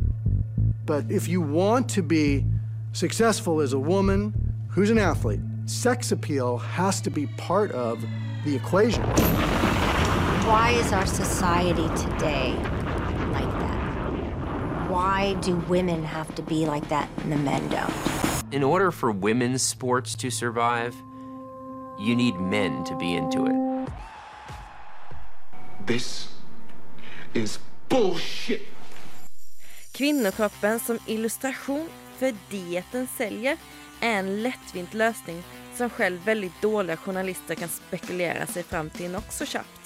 But 0.86 1.04
if 1.10 1.28
you 1.28 1.40
want 1.40 1.88
to 1.94 2.02
be 2.02 2.44
successful 2.92 3.60
as 3.60 3.72
a 3.72 3.78
woman 3.78 4.34
who's 4.74 4.90
an 4.90 4.98
athlete, 4.98 5.40
sex 5.66 6.12
appeal 6.12 6.58
has 6.58 7.00
to 7.02 7.10
be 7.10 7.26
part 7.38 7.70
of 7.70 7.98
the 8.44 8.56
equation. 8.56 9.04
Why 10.48 10.70
is 10.70 10.92
our 10.94 11.04
society 11.04 11.88
today 11.88 12.54
like 13.32 13.52
that? 13.60 14.88
Why 14.88 15.36
do 15.42 15.56
women 15.68 16.02
have 16.02 16.34
to 16.36 16.42
be 16.42 16.64
like 16.64 16.88
that 16.88 17.06
and 17.18 17.32
the 17.32 17.36
men 17.36 17.68
don't? 17.68 17.92
In 18.50 18.64
order 18.64 18.90
for 18.90 19.12
women's 19.12 19.60
sports 19.60 20.14
to 20.14 20.30
survive, 20.30 20.94
you 21.98 22.16
need 22.16 22.40
men 22.40 22.82
to 22.84 22.96
be 22.96 23.12
into 23.12 23.44
it. 23.44 23.90
This 25.86 26.28
is 27.34 27.58
bullshit. 27.90 28.62
Kvinnokroppen 29.92 30.80
som 30.80 30.98
illustrasjon 31.06 31.88
for 32.18 32.32
dieten 32.50 33.06
säljer, 33.16 33.56
selger, 33.56 33.56
er 34.00 34.18
en 34.18 34.42
lettvint 34.42 34.94
løsning 34.94 35.42
som 35.76 35.90
selv 35.96 36.24
veldig 36.24 36.50
dårlige 36.62 36.96
journalister 37.04 37.54
kan 37.54 37.68
spekulere 37.68 38.46
seg 38.46 38.64
fram 38.64 38.88
til 38.90 39.12
nokså 39.12 39.44
kjapt. 39.44 39.77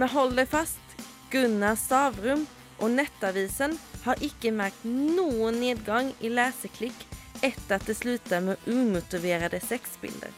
Men 0.00 0.08
hold 0.08 0.38
deg 0.38 0.48
fast, 0.48 0.94
Gunnar 1.28 1.74
Stavrum 1.76 2.46
og 2.80 2.94
Nettavisen 2.94 3.74
har 4.06 4.22
ikke 4.24 4.48
merket 4.56 4.86
noen 4.88 5.58
nedgang 5.60 6.08
i 6.24 6.30
leseklikk 6.32 7.02
etter 7.44 7.76
at 7.76 7.84
det 7.84 7.98
sluttet 7.98 8.46
med 8.46 8.64
umotiverte 8.64 9.60
sexbilder. 9.60 10.32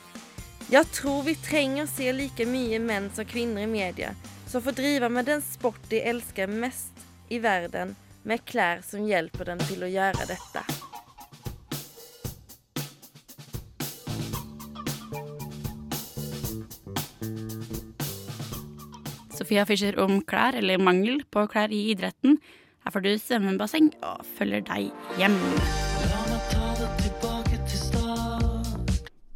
Jeg 0.66 0.90
tror 0.98 1.22
vi 1.28 1.36
trenger 1.46 1.86
å 1.86 1.92
se 1.94 2.10
like 2.10 2.42
mye 2.50 2.82
menn 2.82 3.06
som 3.14 3.28
kvinner 3.28 3.62
i 3.62 3.70
media, 3.70 4.16
som 4.50 4.66
får 4.66 4.80
drive 4.82 5.14
med 5.14 5.30
den 5.30 5.46
sport 5.46 5.90
de 5.94 6.02
elsker 6.10 6.50
mest 6.50 7.06
i 7.30 7.38
verden, 7.38 7.94
med 8.26 8.42
klær 8.42 8.82
som 8.82 9.06
hjelper 9.06 9.52
dem 9.52 9.62
til 9.70 9.86
å 9.86 9.94
gjøre 9.94 10.26
dette. 10.26 10.66
Sofia 19.42 19.64
Fischer 19.66 19.96
om 19.98 20.20
klær, 20.22 20.54
eller 20.54 20.78
mangel 20.78 21.24
på 21.34 21.42
klær 21.50 21.72
i 21.74 21.88
idretten. 21.90 22.36
Her 22.84 22.94
får 22.94 23.02
du 23.02 23.10
svømmebasseng 23.18 23.88
og 24.06 24.22
følger 24.36 24.62
deg 24.68 24.92
hjem. 25.18 25.34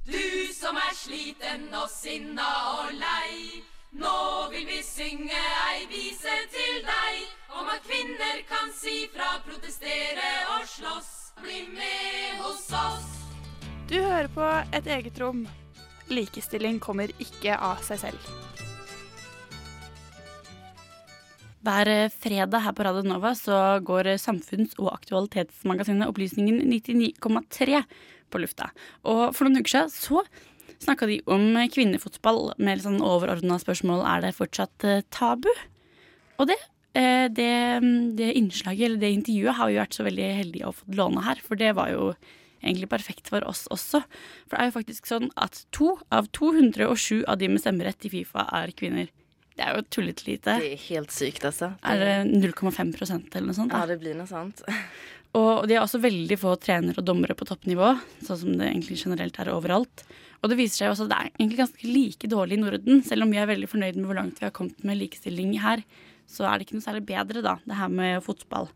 Du 0.07 0.29
som 0.55 0.79
er 0.79 0.95
sliten 0.95 1.67
og 1.75 1.91
sinna 1.91 2.47
og 2.77 2.95
lei. 2.95 3.67
Nå 3.99 4.15
vil 4.55 4.71
vi 4.71 4.79
synge 4.87 5.43
ei 5.73 5.91
vise 5.91 6.39
til 6.55 6.81
deg 6.87 7.27
om 7.59 7.67
at 7.75 7.83
kvinner 7.91 8.43
kan 8.47 8.71
si 8.79 9.09
fra, 9.11 9.41
protestere 9.43 10.33
og 10.55 10.67
slåss. 10.71 11.15
Bli 11.43 11.67
med 11.75 12.43
hos 12.47 12.69
oss. 12.79 13.15
Du 13.91 13.99
hører 13.99 14.31
på 14.31 14.51
Et 14.71 14.87
eget 14.87 15.19
rom. 15.21 15.49
Likestilling 16.07 16.79
kommer 16.79 17.11
ikke 17.19 17.59
av 17.59 17.83
seg 17.83 18.07
selv. 18.07 18.46
Hver 21.67 21.89
eh, 21.91 22.13
fredag 22.15 22.63
her 22.63 22.75
på 22.77 22.85
Radio 22.87 23.03
Nova 23.03 23.33
så 23.35 23.81
går 23.83 24.13
eh, 24.13 24.21
samfunns- 24.23 24.77
og 24.79 24.93
aktualitetsmagasinet 24.93 26.07
Opplysningen 26.07 26.61
99,3 26.71 27.81
på 28.31 28.43
lufta. 28.43 28.69
Og 29.03 29.35
for 29.35 29.49
noen 29.49 29.65
uker 29.65 29.73
siden 29.73 29.91
så 29.91 30.23
snakka 30.85 31.09
de 31.11 31.19
om 31.33 31.57
kvinnefotball 31.73 32.53
med 32.61 32.79
litt 32.79 32.87
sånn 32.87 33.03
overordna 33.03 33.59
spørsmål 33.59 34.05
er 34.07 34.23
det 34.23 34.37
fortsatt 34.39 34.87
eh, 34.87 35.03
tabu. 35.11 35.51
Og 36.39 36.47
det, 36.53 36.59
det, 37.35 37.53
det 38.19 38.31
innslaget, 38.39 38.87
eller 38.87 39.03
det 39.03 39.15
intervjuet, 39.17 39.59
har 39.59 39.73
vi 39.73 39.79
vært 39.81 39.99
så 39.99 40.07
veldig 40.07 40.33
heldige 40.39 40.69
å 40.69 40.75
få 40.77 40.99
låne 41.01 41.25
her, 41.25 41.41
for 41.43 41.59
det 41.59 41.73
var 41.79 41.91
jo 41.91 42.11
egentlig 42.61 42.91
perfekt 42.93 43.31
for 43.33 43.43
oss 43.49 43.65
også. 43.73 44.05
For 44.47 44.55
det 44.55 44.63
er 44.63 44.71
jo 44.71 44.79
faktisk 44.79 45.09
sånn 45.11 45.31
at 45.41 45.65
to 45.75 45.97
av 46.15 46.29
207 46.37 47.25
av 47.25 47.41
de 47.41 47.51
med 47.51 47.65
stemmerett 47.65 48.07
i 48.07 48.13
Fifa 48.13 48.47
er 48.61 48.75
kvinner. 48.77 49.11
Det 49.57 49.65
er 49.65 49.79
jo 49.79 49.85
tullete 49.89 50.27
lite. 50.27 50.57
Det 50.61 50.73
er 50.75 50.83
helt 50.91 51.13
sykt, 51.15 51.45
altså. 51.49 51.71
Er 51.81 52.03
det 52.03 52.43
0,5% 52.45 53.37
eller 53.39 53.49
noe 53.49 53.57
sånt? 53.57 53.73
Ja, 53.73 53.87
det 53.89 53.97
blir 54.03 54.17
noe 54.19 54.29
sånt. 54.29 54.61
Og 55.37 55.67
de 55.69 55.77
har 55.77 55.85
også 55.85 56.01
veldig 56.01 56.37
få 56.41 56.55
trenere 56.61 57.03
og 57.03 57.05
dommere 57.05 57.35
på 57.37 57.45
toppnivå, 57.49 57.91
sånn 58.25 58.39
som 58.41 58.55
det 58.57 58.71
egentlig 58.71 58.97
generelt 59.03 59.37
er 59.43 59.51
overalt. 59.53 60.05
Og 60.41 60.53
det 60.53 60.57
viser 60.61 60.85
seg 60.85 60.93
også 60.93 61.07
at 61.07 61.11
det 61.13 61.19
er 61.19 61.31
egentlig 61.35 61.59
ganske 61.61 61.91
like 61.91 62.31
dårlig 62.33 62.57
i 62.57 62.63
Norden. 62.63 63.03
Selv 63.05 63.27
om 63.27 63.33
vi 63.33 63.41
er 63.41 63.49
veldig 63.51 63.69
fornøyd 63.69 63.99
med 63.99 64.09
hvor 64.09 64.17
langt 64.21 64.41
vi 64.41 64.47
har 64.47 64.55
kommet 64.57 64.85
med 64.87 65.01
likestilling 65.01 65.53
her, 65.61 65.83
så 66.31 66.47
er 66.49 66.57
det 66.57 66.67
ikke 66.67 66.79
noe 66.79 66.87
særlig 66.87 67.05
bedre, 67.09 67.43
da, 67.45 67.57
det 67.69 67.79
her 67.79 67.93
med 67.93 68.25
fotball. 68.25 68.71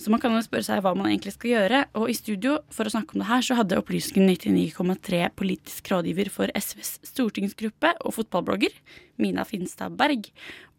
Så 0.00 0.08
man 0.08 0.20
kan 0.22 0.32
jo 0.32 0.40
spørre 0.40 0.64
seg 0.64 0.80
hva 0.80 0.94
man 0.96 1.10
egentlig 1.10 1.34
skal 1.34 1.50
gjøre. 1.50 1.82
Og 2.00 2.08
i 2.08 2.16
studio 2.16 2.54
for 2.72 2.88
å 2.88 2.92
snakke 2.94 3.12
om 3.12 3.20
det 3.20 3.28
her, 3.28 3.44
så 3.44 3.58
hadde 3.58 3.76
Opplysningen 3.76 4.32
99,3 4.32 5.26
politisk 5.36 5.90
rådgiver 5.92 6.30
for 6.32 6.52
SVs 6.56 6.94
stortingsgruppe 7.10 7.92
og 8.00 8.16
fotballblogger, 8.16 8.72
Mina 9.20 9.44
Finstad 9.44 9.98
Berg, 10.00 10.30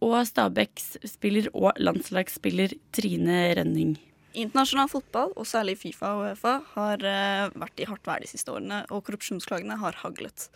og 0.01 0.17
Stabæks-spiller 0.25 1.51
og 1.53 1.77
landslagsspiller 1.77 2.73
Trine 2.97 3.43
Rønning. 3.59 3.99
Internasjonal 4.31 4.89
fotball, 4.89 5.35
og 5.35 5.45
særlig 5.45 5.77
Fifa 5.77 6.15
og 6.17 6.31
Uefa, 6.31 6.57
har 6.73 7.03
uh, 7.05 7.57
vært 7.61 7.81
i 7.83 7.89
hardt 7.89 8.07
vær 8.07 8.23
de 8.23 8.29
siste 8.31 8.49
årene, 8.53 8.85
og 8.89 9.03
korrupsjonsklagene 9.05 9.77
har 9.83 10.01
haglet. 10.01 10.47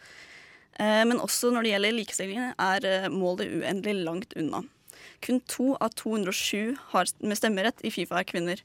Uh, 0.79 1.03
men 1.05 1.19
også 1.21 1.51
når 1.53 1.67
det 1.67 1.75
gjelder 1.75 1.99
likestillingen, 1.99 2.55
er 2.55 2.87
uh, 3.05 3.11
målet 3.13 3.51
uendelig 3.59 4.07
langt 4.07 4.33
unna. 4.39 4.65
Kun 5.25 5.41
to 5.49 5.73
av 5.79 5.95
207 5.97 6.75
har 6.93 7.11
med 7.21 7.39
stemmerett 7.39 7.83
i 7.85 7.91
Fifa 7.93 8.19
er 8.21 8.27
kvinner. 8.29 8.63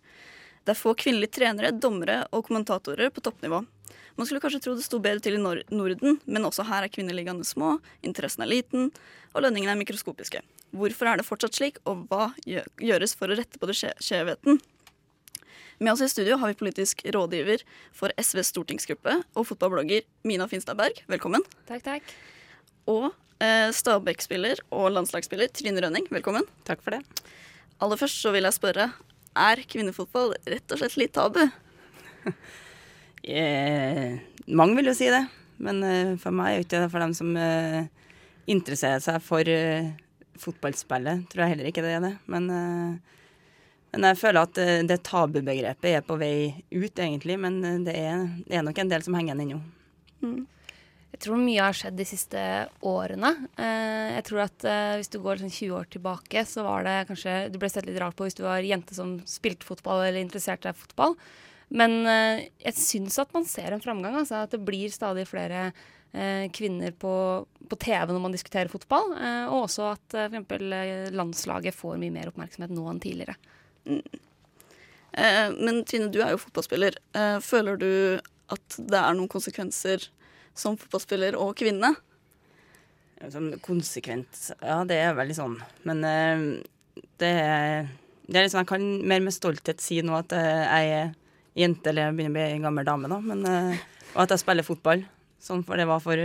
Det 0.65 0.75
er 0.75 0.79
få 0.79 0.95
kvinnelige 0.99 1.39
trenere, 1.39 1.73
dommere 1.73 2.23
og 2.31 2.47
kommentatorer 2.49 3.13
på 3.15 3.23
toppnivå. 3.25 3.63
Man 4.19 4.29
skulle 4.29 4.43
kanskje 4.43 4.61
tro 4.65 4.75
det 4.77 4.85
sto 4.85 4.99
bedre 5.01 5.23
til 5.25 5.39
i 5.39 5.41
Norden, 5.41 6.19
men 6.27 6.45
også 6.45 6.67
her 6.69 6.85
er 6.85 6.93
kvinneligaene 6.93 7.47
små, 7.47 7.79
interessen 8.05 8.45
er 8.45 8.51
liten, 8.51 8.91
og 9.33 9.47
lønningene 9.47 9.73
er 9.73 9.81
mikroskopiske. 9.81 10.43
Hvorfor 10.77 11.09
er 11.09 11.19
det 11.19 11.27
fortsatt 11.27 11.57
slik, 11.57 11.81
og 11.89 12.05
hva 12.11 12.29
gjøres 12.45 13.17
for 13.17 13.33
å 13.33 13.39
rette 13.39 13.59
på 13.59 13.71
det 13.71 13.79
skjevheten? 13.81 14.61
Med 15.81 15.95
oss 15.95 16.03
i 16.05 16.11
studio 16.13 16.37
har 16.37 16.53
vi 16.53 16.59
politisk 16.61 17.01
rådgiver 17.09 17.63
for 17.97 18.13
SVs 18.21 18.53
stortingsgruppe 18.53 19.15
og 19.33 19.47
fotballblogger 19.49 20.05
Mina 20.29 20.45
Finstadberg. 20.51 21.01
Velkommen. 21.09 21.47
Takk, 21.71 21.87
takk. 21.87 22.13
Og 22.93 23.09
Stabæk-spiller 23.41 24.61
og 24.75 24.91
landslagsspiller 24.93 25.49
Trine 25.55 25.81
Rønning. 25.81 26.05
Velkommen. 26.13 26.45
Takk 26.69 26.83
for 26.85 26.97
det. 26.97 27.01
Aller 27.81 27.97
først 28.01 28.21
så 28.21 28.33
vil 28.35 28.45
jeg 28.45 28.57
spørre, 28.57 28.91
er 29.41 29.63
kvinnefotball 29.71 30.35
rett 30.45 30.75
og 30.75 30.81
slett 30.83 30.99
litt 31.01 31.15
tabu? 31.17 31.41
yeah. 33.25 34.19
mange 34.61 34.77
vil 34.77 34.91
jo 34.91 34.97
si 34.99 35.09
det, 35.09 35.23
men 35.63 35.81
eh, 35.87 36.13
for 36.21 36.37
meg 36.37 36.53
er 36.53 36.59
det 36.59 36.67
ikke 36.67 36.83
det 36.85 36.93
for 36.93 37.07
dem 37.07 37.15
som 37.17 37.33
eh, 37.41 37.87
interesserer 38.51 39.01
seg 39.05 39.23
for 39.25 39.49
eh, 39.49 39.95
fotballspillet, 40.41 41.25
tror 41.33 41.47
jeg 41.47 41.55
heller 41.55 41.71
ikke 41.71 41.87
det 41.87 41.97
er 41.97 42.05
det. 42.05 42.15
Men 42.29 42.53
eh, 42.53 43.17
men 43.91 44.07
jeg 44.07 44.21
føler 44.21 44.47
at 44.47 44.59
eh, 44.63 44.81
det 44.87 45.01
tabubegrepet 45.07 45.91
er 45.91 46.07
på 46.07 46.17
vei 46.21 46.53
ut, 46.71 46.95
egentlig. 46.95 47.37
Men 47.43 47.59
eh, 47.67 47.79
det 47.87 47.97
er, 47.99 48.25
det 48.47 48.59
er 48.59 48.67
nok 48.67 48.79
en 48.79 48.93
del 48.93 49.05
som 49.07 49.17
henger 49.19 49.35
igjen 49.35 49.47
ennå. 49.47 49.61
Mm. 50.21 50.41
Jeg 51.11 51.23
tror 51.25 51.41
mye 51.43 51.65
har 51.65 51.77
skjedd 51.77 51.97
de 51.99 52.07
siste 52.07 52.41
årene. 52.87 53.33
Eh, 53.59 54.17
jeg 54.17 54.25
tror 54.29 54.45
at 54.47 54.67
Hvis 55.01 55.11
du 55.11 55.19
går 55.23 55.43
sånn 55.43 55.53
20 55.53 55.77
år 55.77 55.89
tilbake, 55.91 56.45
så 56.47 56.65
var 56.67 56.87
det 56.87 56.97
kanskje 57.11 57.37
Du 57.51 57.59
ble 57.59 57.71
sett 57.73 57.89
litt 57.89 57.99
rart 58.01 58.17
på 58.17 58.29
hvis 58.29 58.39
du 58.39 58.45
var 58.47 58.63
jente 58.63 58.95
som 58.95 59.19
spilte 59.29 59.67
fotball 59.67 60.05
eller 60.07 60.23
interesserte 60.23 60.69
deg 60.69 60.79
i 60.79 60.85
fotball. 60.85 61.17
Men 61.71 62.03
jeg 62.03 62.75
syns 62.75 63.19
at 63.23 63.31
man 63.35 63.45
ser 63.47 63.75
en 63.75 63.83
framgang. 63.83 64.17
Altså, 64.23 64.43
at 64.43 64.55
det 64.55 64.63
blir 64.67 64.91
stadig 64.91 65.27
flere 65.31 65.71
kvinner 66.51 66.91
på, 66.99 67.13
på, 67.71 67.77
TV 67.79 68.11
når 68.11 68.25
man 68.25 68.33
diskuterer 68.35 68.71
fotball. 68.71 69.13
og 69.51 69.69
også 69.69 69.93
at 69.93 70.17
eh, 70.19 70.41
f.eks. 70.41 71.15
landslaget 71.15 71.77
får 71.77 72.01
mye 72.03 72.15
mer 72.15 72.33
oppmerksomhet 72.33 72.75
nå 72.75 72.89
enn 72.91 73.03
tidligere. 73.03 73.37
Mm. 73.87 74.03
Eh, 75.13 75.51
men 75.59 75.83
Trine, 75.85 76.11
du 76.13 76.21
er 76.23 76.35
jo 76.35 76.43
fotballspiller. 76.45 76.99
Eh, 77.17 77.39
føler 77.45 77.81
du 77.81 77.93
at 78.51 78.79
det 78.79 78.99
er 78.99 79.17
noen 79.17 79.31
konsekvenser 79.31 80.09
som 80.61 80.79
fotballspiller 80.81 81.39
og 81.41 81.55
kvinne? 81.59 81.95
Som 83.33 83.51
konsekvent 83.61 84.47
Ja, 84.63 84.81
det 84.89 84.97
er 85.01 85.17
veldig 85.19 85.37
sånn. 85.37 85.57
Men 85.89 86.05
uh, 86.05 86.45
det, 87.21 87.33
det 88.25 88.39
er 88.39 88.47
liksom 88.47 88.63
Jeg 88.63 88.71
kan 88.71 88.87
mer 89.13 89.25
med 89.25 89.37
stolthet 89.37 89.83
si 89.85 90.01
nå 90.05 90.17
at 90.21 90.33
jeg 90.37 90.95
er 90.95 91.11
jente 91.59 91.91
eller 91.91 92.09
jeg 92.09 92.17
begynner 92.17 92.33
å 92.33 92.39
bli 92.39 92.47
en 92.61 92.69
gammel 92.69 92.87
dame, 92.87 93.11
da. 93.11 93.19
Men, 93.21 93.45
og 94.15 94.23
at 94.23 94.33
jeg 94.33 94.43
spiller 94.45 94.65
fotball. 94.65 95.03
Sånn 95.43 95.65
for 95.67 95.81
det 95.81 95.89
var 95.89 96.01
for 96.05 96.17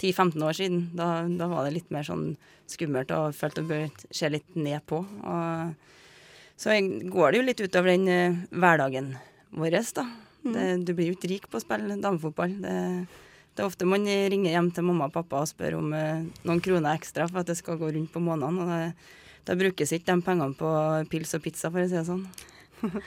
10-15 0.00 0.44
år 0.44 0.56
siden. 0.56 0.82
Da, 0.96 1.24
da, 1.28 1.48
var 1.50 1.66
det 1.66 1.76
litt 1.76 1.92
mer 1.94 2.06
sånn 2.06 2.34
skummelt 2.68 3.12
og 3.14 3.36
følte 3.36 3.64
å 3.64 3.80
se 4.10 4.30
litt 4.32 4.56
ned 4.58 4.84
på. 4.88 5.00
Og 5.00 6.60
så 6.60 6.76
går 6.80 7.32
det 7.32 7.40
jo 7.40 7.46
litt 7.46 7.62
utover 7.62 7.92
den 7.92 8.08
uh, 8.08 8.38
hverdagen 8.50 9.14
vår, 9.56 9.78
da. 9.96 10.06
Mm. 10.46 10.52
Det, 10.54 10.66
du 10.86 10.92
blir 10.94 11.10
jo 11.10 11.16
ikke 11.16 11.30
rik 11.32 11.48
på 11.50 11.58
å 11.58 11.64
spille 11.64 11.98
damefotball. 12.02 12.56
Det, 12.62 12.76
det, 13.56 13.64
er 13.64 13.70
ofte 13.70 13.88
man 13.88 14.04
ringer 14.04 14.52
hjem 14.52 14.70
til 14.76 14.84
mamma 14.86 15.08
og 15.08 15.14
pappa 15.14 15.42
og 15.42 15.50
spør 15.50 15.78
om 15.78 15.94
eh, 15.96 16.26
noen 16.44 16.60
kroner 16.64 16.96
ekstra 16.96 17.28
for 17.30 17.40
at 17.40 17.48
det 17.48 17.56
skal 17.58 17.80
gå 17.80 17.88
rundt 17.94 18.12
på 18.12 18.22
månedene. 18.22 18.66
Og 18.66 18.72
det, 18.72 19.14
da 19.46 19.56
brukes 19.58 19.94
ikke 19.94 20.10
de 20.12 20.26
pengene 20.26 20.58
på 20.58 20.72
pils 21.12 21.32
og 21.38 21.44
pizza, 21.44 21.70
for 21.70 21.80
å 21.80 21.88
si 21.88 21.96
det 21.96 22.08
sånn. 22.08 22.26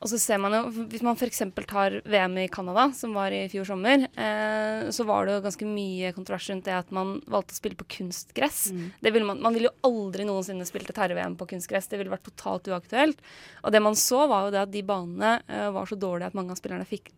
Og 0.00 0.08
så 0.08 0.16
ser 0.16 0.38
man 0.40 0.54
jo, 0.56 0.60
Hvis 0.88 1.02
man 1.04 1.16
f.eks. 1.18 1.42
tar 1.68 1.98
VM 2.08 2.38
i 2.40 2.46
Canada, 2.48 2.86
som 2.96 3.12
var 3.12 3.34
i 3.36 3.42
fjor 3.52 3.66
sommer, 3.68 4.06
eh, 4.08 4.86
så 4.96 5.04
var 5.04 5.26
det 5.26 5.34
jo 5.34 5.42
ganske 5.44 5.68
mye 5.68 6.12
kontrovers 6.16 6.48
rundt 6.48 6.64
det 6.70 6.76
at 6.78 6.94
man 6.94 7.18
valgte 7.28 7.52
å 7.52 7.58
spille 7.58 7.76
på 7.76 7.88
kunstgress. 7.98 8.70
Mm. 8.72 8.86
Ville 9.04 9.28
man, 9.28 9.42
man 9.44 9.56
ville 9.56 9.68
jo 9.68 9.90
aldri 9.90 10.24
noensinne 10.24 10.64
spilt 10.68 10.88
et 10.88 11.00
herre-VM 11.02 11.36
på 11.36 11.50
kunstgress. 11.52 11.90
Det 11.92 12.00
ville 12.00 12.12
vært 12.12 12.24
totalt 12.30 12.72
uaktuelt. 12.72 13.20
Og 13.60 13.76
det 13.76 13.84
man 13.84 13.98
så, 13.98 14.24
var 14.30 14.48
jo 14.48 14.54
det 14.56 14.64
at 14.64 14.72
de 14.72 14.84
banene 14.88 15.36
eh, 15.44 15.68
var 15.76 15.90
så 15.90 16.00
dårlige 16.00 16.32
at 16.32 16.38
mange 16.38 16.56
av 16.56 16.62
spillerne 16.62 16.88
fikk 16.88 17.12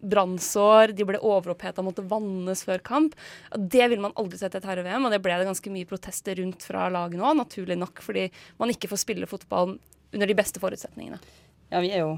brannsår, 0.00 0.94
de 0.94 1.06
ble 1.08 1.18
overoppheta, 1.18 1.82
måtte 1.82 2.04
vannes 2.06 2.62
før 2.66 2.82
kamp. 2.86 3.16
Det 3.56 3.84
ville 3.90 4.02
man 4.04 4.14
aldri 4.20 4.38
sett 4.40 4.54
i 4.54 4.60
et 4.60 4.68
herre-VM, 4.68 5.06
og 5.06 5.14
det 5.14 5.22
ble 5.24 5.38
det 5.40 5.48
ganske 5.48 5.72
mye 5.74 5.88
protester 5.88 6.38
rundt 6.38 6.66
fra 6.66 6.86
laget 6.92 7.20
nå, 7.20 7.32
naturlig 7.38 7.78
nok, 7.80 8.02
fordi 8.04 8.28
man 8.60 8.72
ikke 8.74 8.90
får 8.92 9.02
spille 9.04 9.30
fotball 9.30 9.76
under 10.14 10.30
de 10.30 10.36
beste 10.38 10.62
forutsetningene. 10.62 11.18
Ja, 11.72 11.82
vi 11.84 11.90
er, 11.92 12.04
jo, 12.06 12.14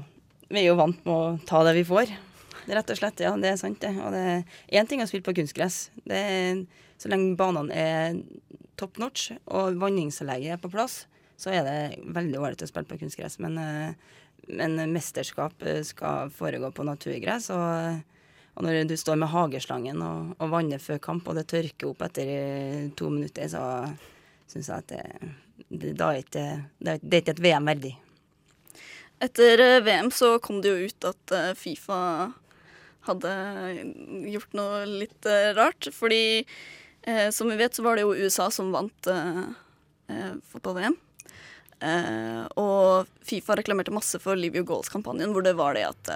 vi 0.51 0.61
er 0.61 0.69
jo 0.69 0.77
vant 0.79 1.01
med 1.07 1.15
å 1.15 1.47
ta 1.47 1.63
det 1.67 1.75
vi 1.79 1.87
får. 1.87 2.13
Det 2.61 2.77
rett 2.77 2.93
og 2.93 2.99
slett, 2.99 3.23
ja, 3.25 3.33
det 3.41 3.49
er 3.49 3.59
sant, 3.59 3.81
det. 3.81 3.91
Og 3.97 4.13
det 4.13 4.21
er 4.21 4.79
én 4.79 4.87
ting 4.87 5.01
å 5.01 5.09
spille 5.09 5.25
på 5.25 5.35
kunstgress. 5.41 5.89
Det 6.07 6.17
er, 6.17 6.61
så 7.01 7.09
lenge 7.11 7.33
banene 7.39 7.73
er 7.75 8.21
top 8.79 9.01
notch 9.01 9.31
og 9.49 9.77
vanningsanlegget 9.81 10.55
er 10.55 10.61
på 10.61 10.71
plass, 10.73 11.05
så 11.41 11.53
er 11.53 11.65
det 11.65 11.77
veldig 12.13 12.37
ålreit 12.39 12.63
å 12.63 12.69
spille 12.69 12.89
på 12.89 12.99
kunstgress. 13.01 13.39
Men, 13.41 13.57
eh, 13.57 14.19
men, 14.57 14.79
mesterskap 14.93 15.63
eh, 15.67 15.81
skal 15.87 16.31
foregå 16.33 16.71
på 16.75 16.85
naturgress. 16.87 17.49
Og, 17.55 18.01
og, 18.55 18.63
når 18.65 18.83
du 18.89 18.95
står 18.99 19.19
med 19.21 19.31
hageslangen 19.31 20.01
og, 20.05 20.33
og 20.37 20.53
vanner 20.53 20.81
før 20.83 21.01
kamp, 21.03 21.27
og 21.27 21.39
det 21.39 21.47
tørker 21.51 21.91
opp 21.91 22.03
etter 22.07 22.91
to 22.99 23.11
minutter, 23.13 23.47
så 23.51 23.63
syns 24.51 24.71
jeg 24.71 24.83
at 24.83 24.91
det, 24.91 25.31
det, 25.69 25.95
da 25.99 26.11
er 26.11 26.23
ikke, 26.25 26.45
det, 26.79 26.99
det 27.01 27.17
er 27.17 27.25
ikke 27.25 27.37
et 27.37 27.45
VM 27.47 27.71
verdig. 27.71 27.95
Etter 29.21 29.65
eh, 29.67 29.79
VM 29.85 30.11
så 30.13 30.35
kom 30.43 30.61
det 30.63 30.73
jo 30.73 30.91
ut 30.91 31.09
at 31.11 31.35
eh, 31.37 31.51
Fifa 31.57 32.01
hadde 33.07 33.33
gjort 34.29 34.51
noe 34.57 34.83
litt 34.85 35.25
rart. 35.57 35.89
Fordi 35.95 36.41
eh, 36.41 37.29
som 37.33 37.49
vi 37.49 37.57
vet, 37.57 37.73
så 37.73 37.85
var 37.85 37.97
det 37.97 38.05
jo 38.05 38.17
USA 38.17 38.49
som 38.53 38.73
vant 38.73 39.09
eh, 39.09 40.35
fotball-VM. 40.51 40.97
Eh, 41.81 42.43
og 42.61 43.09
Fifa 43.31 43.55
reklamerte 43.59 43.93
masse 43.95 44.19
for 44.21 44.39
Leave 44.39 44.59
Your 44.59 44.67
Goals-kampanjen, 44.67 45.31
hvor 45.35 45.45
det 45.45 45.55
var 45.59 45.77
det 45.77 45.87
at 45.87 46.11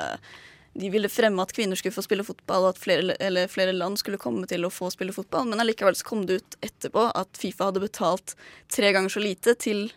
de 0.75 0.89
ville 0.91 1.07
fremme 1.07 1.39
at 1.39 1.53
kvinner 1.55 1.79
skulle 1.79 1.95
få 1.95 2.03
spille 2.03 2.25
fotball, 2.27 2.65
og 2.67 2.73
at 2.73 2.81
flere, 2.83 3.15
flere, 3.47 3.71
land 3.71 3.95
skulle 4.01 4.19
komme 4.19 4.43
til 4.51 4.67
å 4.67 4.71
få 4.73 4.89
spille 4.91 5.15
fotball. 5.15 5.47
Men 5.47 5.63
allikevel 5.63 5.95
så 5.95 6.07
kom 6.07 6.25
det 6.27 6.41
ut 6.41 6.57
etterpå 6.67 7.05
at 7.15 7.39
Fifa 7.39 7.69
hadde 7.69 7.83
betalt 7.85 8.35
tre 8.75 8.91
ganger 8.91 9.13
så 9.13 9.23
lite 9.23 9.55
til 9.55 9.87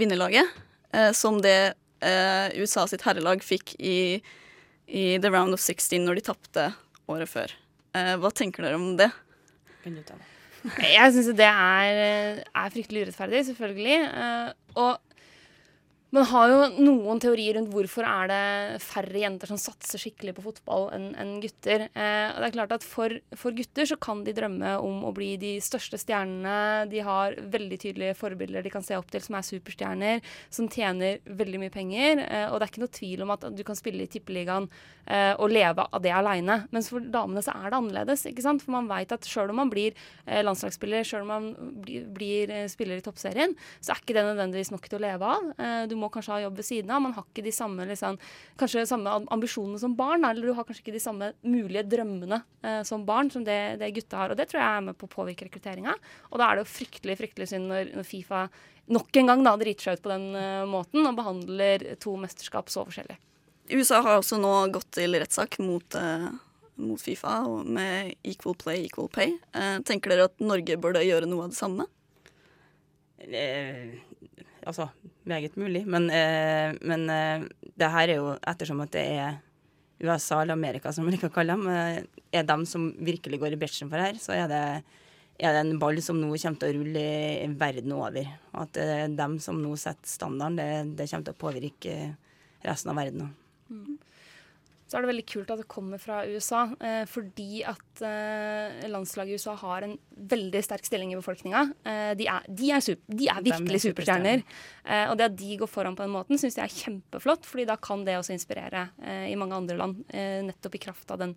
vinnerlaget 0.00 0.48
som 1.16 1.38
det 1.44 1.74
uh, 2.04 2.48
USA 2.60 2.86
sitt 2.88 3.04
herrelag 3.06 3.44
fikk 3.44 3.74
i, 3.78 4.20
i 4.86 5.04
The 5.22 5.30
Round 5.32 5.56
of 5.56 5.62
16 5.62 6.02
når 6.04 6.18
de 6.18 6.26
tapte 6.26 6.66
året 7.12 7.30
før. 7.30 7.54
Hva 7.92 8.32
tenker 8.32 8.64
dere 8.64 8.80
om 8.80 8.94
det? 8.96 9.10
Jeg 10.96 11.14
syns 11.14 11.32
det 11.36 11.48
er, 11.48 12.42
er, 12.46 12.68
fryktelig 12.72 13.06
urettferdig, 13.08 13.42
selvfølgelig. 13.50 13.96
Og 14.80 15.11
man 16.12 16.26
har 16.28 16.50
jo 16.50 16.56
noen 16.84 17.20
teorier 17.22 17.56
rundt 17.56 17.70
hvorfor 17.72 18.04
er 18.04 18.28
det 18.28 18.80
færre 18.84 19.22
jenter 19.22 19.48
som 19.48 19.60
satser 19.60 20.00
skikkelig 20.00 20.34
på 20.36 20.44
fotball 20.44 20.90
enn 20.92 21.06
en 21.16 21.30
gutter. 21.40 21.86
Eh, 21.88 22.26
og 22.34 22.42
det 22.42 22.50
er 22.50 22.56
klart 22.58 22.74
at 22.76 22.84
for, 22.84 23.14
for, 23.32 23.56
gutter 23.56 23.88
så 23.88 23.96
kan 23.96 24.20
de 24.26 24.34
drømme 24.36 24.74
om 24.84 25.06
å 25.08 25.12
bli 25.16 25.30
de 25.40 25.54
største 25.64 25.96
stjernene. 26.02 26.84
De 26.92 27.00
har 27.06 27.38
veldig 27.54 27.78
tydelige 27.86 28.18
forbilder 28.18 28.64
de 28.64 28.72
kan 28.74 28.84
se 28.84 28.98
opp 28.98 29.08
til 29.12 29.24
som 29.24 29.38
er 29.38 29.46
superstjerner, 29.48 30.20
som 30.52 30.68
tjener 30.68 31.22
veldig 31.24 31.62
mye 31.64 31.72
penger. 31.72 32.20
Eh, 32.26 32.44
og 32.50 32.58
det 32.58 32.68
er 32.68 32.74
ikke 32.74 32.84
noe 32.84 32.96
tvil 33.00 33.24
om 33.24 33.32
at 33.32 33.48
du 33.56 33.64
kan 33.64 33.78
spille 33.78 34.04
i 34.04 34.12
Tippeligaen 34.12 34.68
eh, 35.06 35.32
og 35.38 35.48
leve 35.52 35.88
av 35.88 36.04
det 36.04 36.12
aleine. 36.12 36.58
Mens 36.76 36.90
for 36.92 37.00
damene 37.00 37.40
så 37.44 37.56
er 37.56 37.72
det 37.72 37.80
annerledes. 37.80 38.26
ikke 38.28 38.44
sant? 38.44 38.64
For 38.64 38.76
man 38.76 38.90
veit 38.90 39.16
at 39.16 39.26
sjøl 39.28 39.52
om 39.52 39.62
man 39.62 39.72
blir 39.72 39.96
eh, 40.26 40.42
landslagsspiller, 40.44 41.08
sjøl 41.08 41.24
om 41.24 41.32
man 41.32 41.50
blir, 41.84 42.04
blir, 42.12 42.52
eh, 42.52 42.68
spiller 42.72 43.00
i 43.00 43.04
toppserien, 43.04 43.56
så 43.80 43.94
er 43.94 44.02
ikke 44.04 44.16
det 44.18 44.26
nødvendigvis 44.28 44.74
nok 44.74 44.88
til 44.88 45.00
å 45.00 45.04
leve 45.08 45.34
av. 45.38 45.50
Eh, 45.56 45.82
du 45.90 45.96
må 45.98 46.01
kanskje 46.12 46.34
ha 46.34 46.40
jobb 46.44 46.58
ved 46.60 46.66
siden 46.66 46.90
av. 46.90 47.02
Man 47.04 47.14
har 47.16 47.26
ikke 47.26 47.44
de 47.46 47.52
samme, 47.54 47.86
liksom, 47.88 48.18
kanskje 48.60 48.84
samme 48.90 49.14
ambisjonene 49.34 49.80
som 49.82 49.96
barn, 49.98 50.26
eller 50.28 50.48
du 50.48 50.56
har 50.56 50.66
kanskje 50.68 50.86
ikke 50.86 50.96
de 50.96 51.02
samme 51.04 51.32
mulige 51.46 51.84
drømmene 51.94 52.40
eh, 52.64 52.82
som 52.88 53.06
barn 53.06 53.30
som 53.30 53.46
det, 53.46 53.58
det, 53.82 53.90
gutta 53.96 54.20
har. 54.22 54.34
Og 54.34 54.40
det 54.40 54.48
tror 54.50 54.62
jeg 54.62 54.76
er 54.76 54.86
med 54.90 54.98
på 54.98 55.08
å 55.08 55.14
påvirke 55.16 55.48
rekrutteringa. 55.48 55.96
Og 56.30 56.40
da 56.40 56.48
er 56.48 56.58
det 56.58 56.66
jo 56.66 56.72
fryktelig, 56.74 57.18
fryktelig 57.20 57.50
synd 57.52 57.70
når, 57.70 57.92
når 57.98 58.08
Fifa 58.08 58.46
nok 58.92 59.18
en 59.20 59.28
gang 59.30 59.44
da 59.46 59.56
driter 59.60 59.86
seg 59.86 59.98
ut 60.00 60.04
på 60.04 60.10
den 60.10 60.32
uh, 60.34 60.64
måten 60.68 61.06
og 61.06 61.14
behandler 61.14 61.84
to 62.02 62.16
mesterskap 62.18 62.72
så 62.72 62.82
forskjellig. 62.88 63.14
USA 63.70 64.00
har 64.02 64.18
også 64.18 64.40
nå 64.42 64.50
gått 64.74 64.90
til 64.98 65.14
rettssak 65.22 65.60
mot 65.62 66.00
uh 66.00 66.32
mot 66.74 67.02
Fifa 67.02 67.62
med 67.64 68.14
equal 68.22 68.54
play, 68.54 68.84
equal 68.84 69.08
pay. 69.08 69.38
Eh, 69.52 69.78
tenker 69.84 70.12
dere 70.12 70.28
at 70.30 70.40
Norge 70.42 70.76
burde 70.80 71.04
gjøre 71.04 71.28
noe 71.30 71.46
av 71.46 71.52
det 71.52 71.58
samme? 71.58 71.86
Eh, 74.62 74.68
altså, 74.68 74.88
meget 75.24 75.56
mulig. 75.56 75.86
Men, 75.86 76.10
eh, 76.10 76.74
men 76.80 77.10
eh, 77.10 77.48
det 77.76 77.90
her 77.90 78.08
er 78.08 78.16
jo 78.16 78.36
ettersom 78.46 78.80
at 78.80 78.92
det 78.92 79.06
er 79.18 79.40
USA 80.02 80.42
eller 80.42 80.54
Amerika, 80.54 80.92
som 80.92 81.06
vi 81.06 81.12
liker 81.12 81.30
å 81.30 81.34
kalle 81.34 81.54
dem, 81.54 81.68
eh, 81.68 82.02
er 82.32 82.42
dem 82.42 82.66
som 82.66 82.92
virkelig 82.98 83.38
går 83.38 83.52
i 83.52 83.60
bresjen 83.60 83.90
for 83.90 83.98
her, 83.98 84.14
så 84.14 84.34
er 84.34 84.48
det, 84.48 84.62
er 85.38 85.52
det 85.52 85.60
en 85.62 85.78
ball 85.78 86.00
som 86.02 86.18
nå 86.20 86.30
kommer 86.32 86.58
til 86.58 86.70
å 86.70 86.78
rulle 86.80 87.04
i 87.42 87.46
verden 87.58 87.92
over. 87.92 88.26
At 88.54 88.72
det 88.74 88.88
er 89.04 89.18
dem 89.18 89.38
som 89.38 89.60
nå 89.62 89.76
setter 89.76 90.08
standarden, 90.08 90.56
det, 90.56 90.96
det 90.98 91.10
kommer 91.10 91.28
til 91.28 91.36
å 91.36 91.42
påvirke 91.42 91.98
resten 92.62 92.90
av 92.90 93.02
verden. 93.02 93.34
Mm 93.70 93.98
så 94.92 94.98
er 94.98 95.06
det 95.06 95.08
veldig 95.08 95.24
kult 95.24 95.50
at 95.54 95.60
det 95.62 95.70
kommer 95.72 96.00
fra 96.00 96.18
USA. 96.28 96.66
Eh, 96.84 97.06
fordi 97.08 97.62
at 97.64 98.02
eh, 98.04 98.82
landslaget 98.92 99.32
i 99.32 99.38
USA 99.40 99.54
har 99.56 99.86
en 99.86 99.94
veldig 100.28 100.60
sterk 100.66 100.84
stilling 100.84 101.14
i 101.14 101.16
befolkninga. 101.16 101.62
Eh, 101.88 102.10
de, 102.20 102.26
de, 102.44 102.68
de, 103.08 103.28
er 103.32 103.46
virkelig 103.46 103.80
superstjerner. 103.86 104.44
Eh, 104.84 105.06
og 105.06 105.16
det 105.16 105.30
at 105.30 105.38
de 105.40 105.56
går 105.62 105.70
foran 105.72 105.96
på 105.96 106.04
den 106.04 106.12
måten, 106.12 106.36
syns 106.36 106.60
jeg 106.60 106.68
er 106.68 106.76
kjempeflott. 106.76 107.48
fordi 107.48 107.64
da 107.72 107.78
kan 107.80 108.04
det 108.04 108.18
også 108.20 108.36
inspirere 108.36 108.90
eh, 109.00 109.30
i 109.32 109.38
mange 109.40 109.56
andre 109.56 109.80
land. 109.80 110.04
Eh, 110.12 110.42
nettopp 110.44 110.76
i 110.76 110.84
kraft 110.84 111.16
av 111.16 111.24
den 111.24 111.32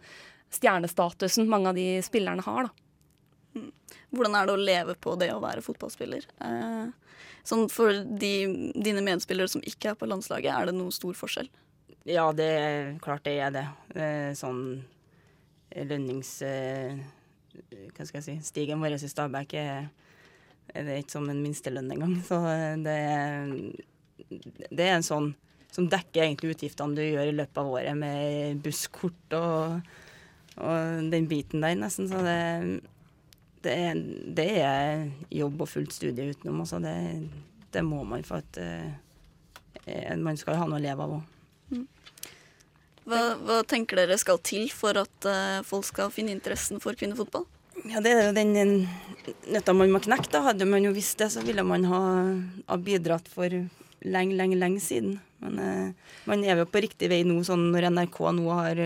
stjernestatusen 0.52 1.48
mange 1.48 1.72
av 1.72 1.80
de 1.80 1.90
spillerne 2.04 2.44
har. 2.44 2.68
da. 2.68 3.62
Mm. 3.62 3.72
Hvordan 4.20 4.36
er 4.36 4.50
det 4.50 4.58
å 4.58 4.66
leve 4.68 5.00
på 5.00 5.16
det 5.16 5.32
å 5.32 5.40
være 5.40 5.64
fotballspiller? 5.64 6.28
sånn 7.48 7.70
For 7.72 8.04
de, 8.04 8.36
dine 8.76 9.04
medspillere 9.06 9.48
som 9.48 9.64
ikke 9.64 9.94
er 9.94 10.02
på 10.02 10.12
landslaget, 10.12 10.52
er 10.52 10.68
det 10.68 10.76
noen 10.76 10.92
stor 10.92 11.16
forskjell? 11.16 11.48
Ja, 12.06 12.30
det 12.38 12.46
er 12.46 12.92
klart 13.02 13.26
det 13.26 13.40
er 13.42 13.54
det. 13.54 13.66
Sånn 14.38 14.84
lønnings... 15.90 16.38
Eh, 16.46 17.00
hva 17.96 18.04
skal 18.04 18.20
jeg 18.20 18.26
si 18.26 18.36
Stigen 18.44 18.82
vår 18.84 18.98
i 18.98 19.10
Stabæk 19.10 19.56
er, 19.58 19.88
er 20.76 20.92
ikke 21.00 21.16
som 21.16 21.30
en 21.32 21.42
minstelønn 21.42 21.90
engang. 21.96 22.18
Så 22.28 22.40
det 22.86 22.94
er, 22.94 23.56
det 24.70 24.86
er 24.86 24.98
en 25.00 25.08
sånn 25.08 25.32
som 25.76 25.90
dekker 25.92 26.24
egentlig 26.24 26.54
utgiftene 26.54 26.96
du 26.96 27.04
gjør 27.04 27.32
i 27.32 27.36
løpet 27.36 27.60
av 27.60 27.74
året 27.74 27.98
med 28.00 28.62
busskort 28.64 29.36
og, 29.36 29.90
og 30.62 31.10
den 31.12 31.26
biten 31.32 31.66
der, 31.66 31.76
nesten. 31.80 32.08
Så 32.12 32.22
det, 32.24 32.40
det, 33.66 33.76
er, 33.90 34.04
det 34.38 34.50
er 34.62 35.08
jobb 35.42 35.66
og 35.66 35.74
fullt 35.74 35.96
studie 35.98 36.32
utenom. 36.32 36.62
Altså 36.64 36.80
det, 36.84 36.96
det 37.76 37.84
må 37.84 38.06
man 38.08 38.24
for 38.28 38.46
at 38.46 38.62
man 40.22 40.38
skal 40.40 40.62
ha 40.62 40.70
noe 40.70 40.80
å 40.80 40.86
leve 40.86 41.04
av 41.04 41.18
òg. 41.20 41.32
Hva, 43.06 43.22
hva, 43.38 43.60
tenker 43.70 44.00
dere 44.02 44.18
skal 44.18 44.40
til 44.42 44.66
for 44.74 44.98
at 44.98 45.28
uh, 45.30 45.62
folk 45.66 45.86
skal 45.86 46.14
finne 46.14 46.34
interessen 46.34 46.82
for 46.82 46.98
kvinnefotball? 46.98 47.46
Ja, 47.86 48.02
Det 48.02 48.12
er 48.12 48.30
jo 48.30 48.36
den 48.38 48.88
nøtta 49.54 49.76
man 49.78 49.94
må 49.94 50.02
knekke. 50.02 50.32
da. 50.34 50.42
Hadde 50.48 50.66
man 50.66 50.86
jo 50.86 50.94
visst 50.96 51.20
det, 51.22 51.30
så 51.34 51.44
ville 51.46 51.64
man 51.64 51.86
ha, 51.86 52.02
ha 52.66 52.78
bidratt 52.82 53.30
for 53.30 53.52
lenge, 54.06 54.38
lenge, 54.38 54.58
lenge 54.58 54.82
siden. 54.82 55.20
Men 55.44 55.62
uh, 55.62 56.16
man 56.26 56.44
er 56.44 56.58
jo 56.58 56.70
på 56.70 56.82
riktig 56.82 57.12
vei 57.14 57.22
nå, 57.28 57.38
sånn 57.46 57.70
når 57.76 57.92
NRK 57.94 58.22
nå 58.40 58.50
har 58.50 58.82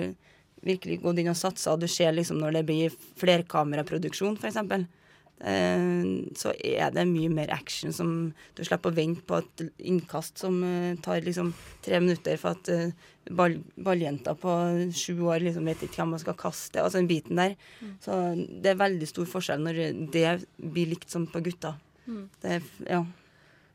virkelig 0.67 0.99
gått 1.03 1.21
inn 1.21 1.31
og 1.31 1.39
satsa. 1.39 1.77
Du 1.79 1.87
ser 1.87 2.11
liksom 2.17 2.41
når 2.43 2.59
det 2.59 2.65
blir 2.67 2.95
flerkameraproduksjon, 3.21 4.35
f.eks. 4.35 4.59
Eh, 5.39 6.03
så 6.35 6.51
er 6.67 6.91
det 6.91 7.05
mye 7.07 7.29
mer 7.31 7.51
action 7.55 7.93
som 7.95 8.09
Du 8.57 8.59
slipper 8.67 8.91
å 8.91 8.97
vente 8.97 9.23
på 9.23 9.37
et 9.39 9.61
innkast 9.87 10.41
som 10.41 10.57
eh, 10.67 10.97
tar 10.99 11.23
liksom 11.23 11.53
tre 11.85 12.01
minutter 12.03 12.35
for 12.41 12.57
at 12.57 12.71
eh, 12.73 12.91
ball, 13.31 13.55
balljenta 13.79 14.33
på 14.35 14.55
sju 14.91 15.13
år 15.29 15.45
liksom 15.45 15.69
vet 15.69 15.85
ikke 15.85 16.01
hvem 16.01 16.15
man 16.17 16.23
skal 16.23 16.37
kaste. 16.39 16.81
Altså 16.83 16.99
den 16.99 17.11
biten 17.11 17.39
der. 17.39 17.55
Mm. 17.79 17.95
Så 18.03 18.19
det 18.35 18.73
er 18.73 18.83
veldig 18.83 19.07
stor 19.07 19.29
forskjell 19.31 19.63
når 19.63 19.81
det 20.11 20.27
blir 20.59 20.91
likt 20.91 21.11
som 21.13 21.29
på 21.29 21.43
gutta. 21.45 21.77
Mm. 22.09 22.25
Det, 22.43 22.59
ja. 22.89 23.03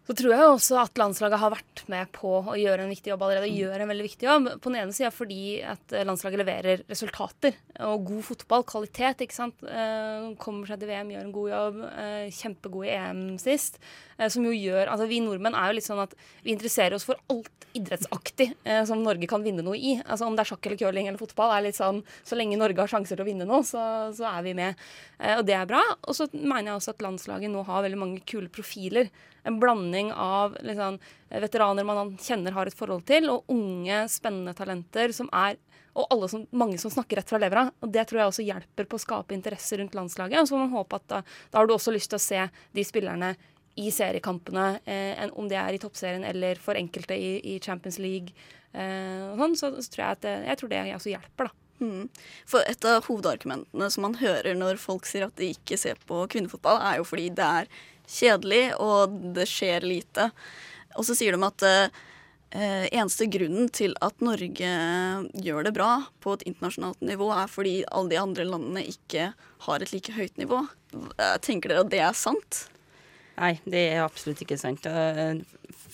Så 0.04 0.12
tror 0.12 0.34
jeg 0.34 0.44
også 0.44 0.76
at 0.82 0.98
landslaget 1.00 1.40
har 1.40 1.52
vært 1.54 1.82
med 1.88 2.10
på 2.12 2.32
å 2.42 2.56
gjøre 2.60 2.84
en 2.84 2.92
viktig 2.92 3.08
jobb 3.08 3.22
allerede. 3.24 3.48
Og 3.48 3.62
gjør 3.62 3.84
en 3.84 3.88
veldig 3.88 4.04
viktig 4.04 4.28
jobb. 4.28 4.48
På 4.60 4.68
den 4.68 4.82
ene 4.82 4.96
sida 4.96 5.08
fordi 5.14 5.62
at 5.64 5.94
landslaget 6.04 6.42
leverer 6.42 6.82
resultater 6.90 7.56
og 7.88 8.04
god 8.10 8.26
fotball, 8.28 8.66
kvalitet. 8.68 9.24
ikke 9.24 9.36
sant? 9.36 9.64
Eh, 9.64 10.26
kommer 10.42 10.68
seg 10.68 10.82
til 10.82 10.92
VM, 10.92 11.14
gjør 11.14 11.24
en 11.24 11.36
god 11.38 11.52
jobb. 11.54 11.80
Eh, 11.88 12.26
kjempegod 12.36 12.84
i 12.84 12.92
EM 12.98 13.22
sist. 13.40 13.80
Eh, 14.18 14.30
som 14.30 14.44
jo 14.46 14.52
gjør 14.54 14.90
Altså 14.92 15.08
vi 15.10 15.20
nordmenn 15.24 15.56
er 15.58 15.70
jo 15.70 15.78
litt 15.78 15.86
sånn 15.86 16.02
at 16.04 16.14
vi 16.44 16.54
interesserer 16.54 16.96
oss 16.96 17.06
for 17.08 17.18
alt 17.32 17.68
idrettsaktig 17.74 18.52
som 18.86 19.00
Norge 19.02 19.26
kan 19.26 19.42
vinne 19.42 19.64
noe 19.66 19.74
i. 19.74 19.96
Altså 19.98 20.28
Om 20.28 20.36
det 20.36 20.44
er 20.44 20.50
sjakk 20.52 20.68
eller 20.68 20.78
curling 20.78 21.08
eller 21.10 21.18
fotball, 21.18 21.50
er 21.50 21.64
litt 21.66 21.78
sånn 21.78 22.04
så 22.22 22.38
lenge 22.38 22.58
Norge 22.60 22.78
har 22.78 22.92
sjanser 22.92 23.18
til 23.18 23.24
å 23.24 23.26
vinne 23.26 23.48
noe, 23.48 23.64
så, 23.66 23.82
så 24.14 24.28
er 24.30 24.44
vi 24.46 24.52
med. 24.54 24.78
og 25.18 25.42
det 25.48 25.56
er 25.58 25.66
bra. 25.66 25.80
Og 26.06 26.14
så 26.14 26.28
mener 26.36 26.68
jeg 26.68 26.78
også 26.78 26.94
at 26.94 27.02
landslaget 27.02 27.50
nå 27.50 27.64
har 27.66 27.82
veldig 27.82 27.98
mange 27.98 28.22
kule 28.30 28.46
profiler 28.54 29.10
en 29.44 29.58
blanding 29.60 30.12
av 30.12 30.54
liksom, 30.62 30.98
veteraner 31.28 31.84
man 31.84 32.14
kjenner 32.22 32.54
har 32.54 32.70
et 32.70 32.78
forhold 32.78 33.04
til, 33.10 33.26
og 33.32 33.50
unge, 33.52 34.04
spennende 34.12 34.54
talenter 34.56 35.14
som 35.16 35.30
er 35.34 35.58
og 35.94 36.24
som, 36.26 36.42
mange 36.50 36.78
som 36.82 36.90
snakker 36.90 37.20
rett 37.20 37.28
fra 37.30 37.38
levra. 37.38 37.68
og 37.78 37.92
Det 37.94 38.02
tror 38.10 38.20
jeg 38.20 38.30
også 38.32 38.46
hjelper 38.48 38.86
på 38.90 38.98
å 38.98 39.02
skape 39.02 39.34
interesse 39.36 39.78
rundt 39.78 39.94
landslaget. 39.94 40.40
Og 40.40 40.48
så 40.48 40.56
må 40.56 40.64
man 40.64 40.74
håpe 40.74 40.98
at 40.98 41.04
da, 41.06 41.20
da, 41.52 41.60
har 41.60 41.68
du 41.70 41.74
også 41.76 41.94
lyst 41.94 42.10
til 42.10 42.18
å 42.18 42.24
se 42.24 42.40
de 42.74 42.84
spillerne 42.86 43.34
i 43.74 43.90
seriekampene, 43.90 44.78
eh, 44.84 45.24
om 45.32 45.48
det 45.50 45.58
er 45.58 45.74
i 45.74 45.80
toppserien 45.82 46.24
eller 46.26 46.60
for 46.62 46.78
enkelte 46.78 47.16
i, 47.18 47.38
i 47.54 47.58
Champions 47.62 47.98
League. 48.02 48.34
Eh, 48.72 49.34
sånn, 49.38 49.56
så, 49.58 49.72
så, 49.80 49.90
tror 49.90 50.04
jeg 50.04 50.18
at 50.18 50.24
det, 50.26 50.34
jeg 50.48 50.60
tror 50.60 50.72
det 50.72 50.82
også 50.94 51.14
hjelper, 51.14 51.50
da. 51.50 51.60
Mm. 51.82 52.06
For 52.46 52.62
et 52.70 52.86
av 52.86 53.08
hovedargumentene 53.08 53.88
som 53.90 54.04
man 54.06 54.14
hører 54.20 54.54
når 54.54 54.78
folk 54.78 55.08
sier 55.10 55.26
at 55.26 55.34
de 55.40 55.50
ikke 55.56 55.78
ser 55.80 55.98
på 56.06 56.22
kvinnefotball, 56.30 56.78
er 56.78 57.00
jo 57.00 57.06
fordi 57.08 57.28
det 57.34 57.50
er 57.60 57.70
kjedelig, 58.06 58.64
og 58.78 59.14
det 59.34 59.48
skjer 59.50 59.86
lite. 59.86 60.28
Og 60.94 61.08
så 61.08 61.16
sier 61.18 61.34
de 61.34 61.48
at 61.48 61.64
eh, 61.66 62.86
eneste 62.94 63.26
grunnen 63.32 63.66
til 63.74 63.96
at 64.04 64.22
Norge 64.22 64.70
gjør 65.42 65.66
det 65.66 65.74
bra 65.74 65.96
på 66.22 66.36
et 66.36 66.46
internasjonalt 66.46 67.02
nivå, 67.02 67.32
er 67.34 67.50
fordi 67.50 67.80
alle 67.90 68.14
de 68.14 68.22
andre 68.22 68.46
landene 68.46 68.86
ikke 68.94 69.32
har 69.66 69.82
et 69.82 69.94
like 69.96 70.14
høyt 70.14 70.38
nivå. 70.38 70.62
Tenker 71.42 71.74
dere 71.74 71.82
at 71.82 71.90
det 71.90 72.04
er 72.06 72.14
sant? 72.14 72.68
Nei, 73.34 73.54
det 73.66 73.80
er 73.92 74.04
absolutt 74.04 74.42
ikke 74.44 74.58
sant. 74.60 74.86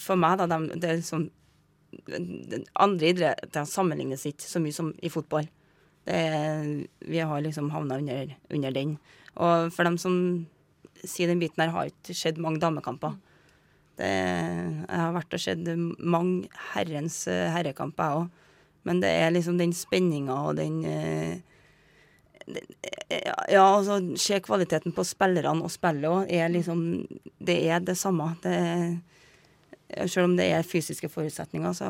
For 0.01 0.19
meg, 0.21 0.43
da, 0.43 0.59
det 0.61 0.89
er 0.89 1.01
liksom 1.01 1.29
Andre 2.79 3.09
idretter 3.11 3.67
sammenlignes 3.67 4.23
ikke 4.29 4.47
så 4.47 4.61
mye 4.63 4.75
som 4.75 4.93
i 5.03 5.11
fotball. 5.11 5.49
Er, 6.07 6.69
vi 7.03 7.19
har 7.19 7.43
liksom 7.43 7.73
havna 7.75 7.99
under, 7.99 8.31
under 8.51 8.75
den. 8.77 8.95
Og 9.35 9.73
for 9.75 9.89
dem 9.89 9.99
som 10.01 10.15
sier 11.03 11.31
den 11.31 11.41
biten 11.43 11.63
her, 11.63 11.73
har 11.75 11.91
ikke 11.91 12.17
skjedd 12.17 12.41
mange 12.43 12.63
damekamper. 12.63 13.17
Det, 13.99 14.11
jeg 14.11 15.01
har 15.03 15.15
vært 15.17 15.37
og 15.37 15.43
sett 15.43 15.67
mange 15.99 16.49
herrens 16.73 17.23
eh, 17.31 17.51
herrekamper, 17.53 18.07
jeg 18.07 18.23
òg. 18.23 18.47
Men 18.89 19.03
det 19.03 19.11
er 19.13 19.33
liksom 19.35 19.59
den 19.61 19.75
spenninga 19.77 20.39
og 20.47 20.55
eh, 20.55 20.61
den 20.63 20.79
eh, 20.89 21.60
Ja, 23.51 23.65
altså, 23.65 23.99
se 24.21 24.39
kvaliteten 24.45 24.95
på 24.95 25.05
spillerne 25.07 25.67
og 25.67 25.73
spillet 25.73 26.09
òg, 26.11 26.31
er 26.31 26.53
liksom 26.53 27.07
Det 27.39 27.57
er 27.69 27.81
det 27.81 27.97
samme. 27.99 28.35
Det, 28.43 28.55
selv 30.07 30.29
om 30.29 30.37
det 30.39 30.51
er 30.53 30.67
fysiske 30.67 31.09
forutsetninger, 31.11 31.73
så 31.73 31.89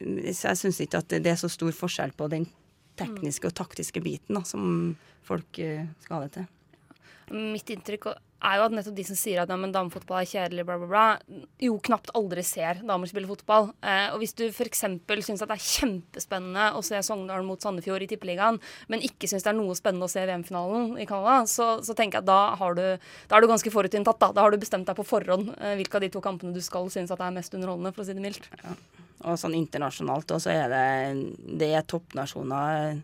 jeg 0.00 0.56
syns 0.56 0.80
ikke 0.80 1.02
at 1.02 1.10
det 1.10 1.26
er 1.26 1.36
så 1.36 1.50
stor 1.50 1.74
forskjell 1.74 2.14
på 2.16 2.28
den 2.32 2.46
tekniske 2.98 3.50
og 3.50 3.54
taktiske 3.58 4.00
biten 4.02 4.38
da, 4.38 4.42
som 4.46 4.96
folk 5.26 5.58
skal 5.58 6.14
ha 6.14 6.22
det 6.24 6.32
til. 6.38 6.46
Mitt 7.52 7.68
inntrykk 7.70 8.08
er 8.38 8.58
jo 8.58 8.66
at 8.68 8.74
nettopp 8.74 8.96
de 8.96 9.04
som 9.08 9.18
sier 9.18 9.40
at 9.42 9.50
ja, 9.50 9.56
damefotball 9.74 10.20
er 10.20 10.28
kjedelig, 10.30 10.64
bla, 10.68 10.76
bla, 10.78 10.88
bla, 10.90 11.46
jo 11.62 11.78
knapt 11.88 12.12
aldri 12.18 12.44
ser 12.46 12.82
damer 12.86 13.10
spille 13.10 13.30
fotball. 13.30 13.72
Eh, 13.82 14.12
og 14.14 14.22
hvis 14.22 14.36
du 14.38 14.44
f.eks. 14.48 14.84
syns 15.26 15.42
at 15.42 15.50
det 15.50 15.56
er 15.56 15.64
kjempespennende 15.64 16.68
å 16.78 16.82
se 16.86 17.00
Sogndal 17.04 17.46
mot 17.46 17.62
Sandefjord 17.62 18.06
i 18.06 18.10
Tippeligaen, 18.12 18.60
men 18.92 19.02
ikke 19.04 19.30
syns 19.30 19.46
det 19.46 19.52
er 19.52 19.58
noe 19.58 19.76
spennende 19.78 20.06
å 20.06 20.12
se 20.12 20.22
VM-finalen 20.28 20.94
i 21.02 21.08
Canada, 21.08 21.42
så, 21.50 21.70
så, 21.84 21.96
tenker 21.98 22.20
jeg 22.20 22.28
at 22.28 22.30
da, 22.30 22.70
du, 22.78 23.10
da 23.28 23.38
er 23.38 23.44
du 23.44 23.50
ganske 23.50 23.74
forutinntatt. 23.74 24.22
Da. 24.22 24.30
da 24.36 24.46
har 24.46 24.54
du 24.54 24.62
bestemt 24.62 24.86
deg 24.88 24.98
på 24.98 25.06
forhånd 25.08 25.52
eh, 25.58 25.74
hvilke 25.80 25.98
av 25.98 26.06
de 26.06 26.12
to 26.14 26.22
kampene 26.24 26.54
du 26.54 26.62
skal 26.64 26.90
synes 26.94 27.12
at 27.14 27.22
er 27.24 27.34
mest 27.34 27.54
underholdende, 27.58 27.94
for 27.96 28.04
å 28.04 28.08
si 28.08 28.16
det 28.16 28.24
mildt. 28.24 28.46
Ja. 28.62 28.76
Og 29.26 29.38
sånn 29.40 29.56
internasjonalt 29.58 30.30
også 30.30 30.52
er 30.54 30.70
det, 30.70 30.88
det 31.58 31.72
er 31.74 31.86
toppnasjoner 31.90 33.00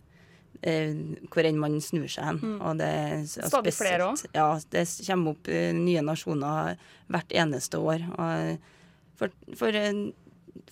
hvor 0.65 1.45
enn 1.45 1.61
man 1.61 1.77
snur 1.85 2.09
seg 2.09 2.29
hen. 2.29 2.41
Mm. 2.41 2.59
Og 2.65 2.79
det, 2.81 2.93
Stadig 3.35 3.75
flere 3.77 4.11
òg? 4.11 4.23
Ja, 4.37 4.49
det 4.73 4.87
kommer 5.07 5.35
opp 5.35 5.51
uh, 5.51 5.71
nye 5.77 6.05
nasjoner 6.05 6.79
hvert 7.13 7.35
eneste 7.45 7.81
år. 7.83 8.07
Og 8.17 8.71
For, 9.15 9.31
for 9.55 9.77
eh, 9.79 10.11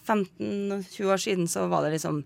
15-20 0.03 1.11
år 1.15 1.21
siden 1.23 1.47
så 1.49 1.69
var 1.71 1.85
det 1.85 1.93
liksom 1.95 2.25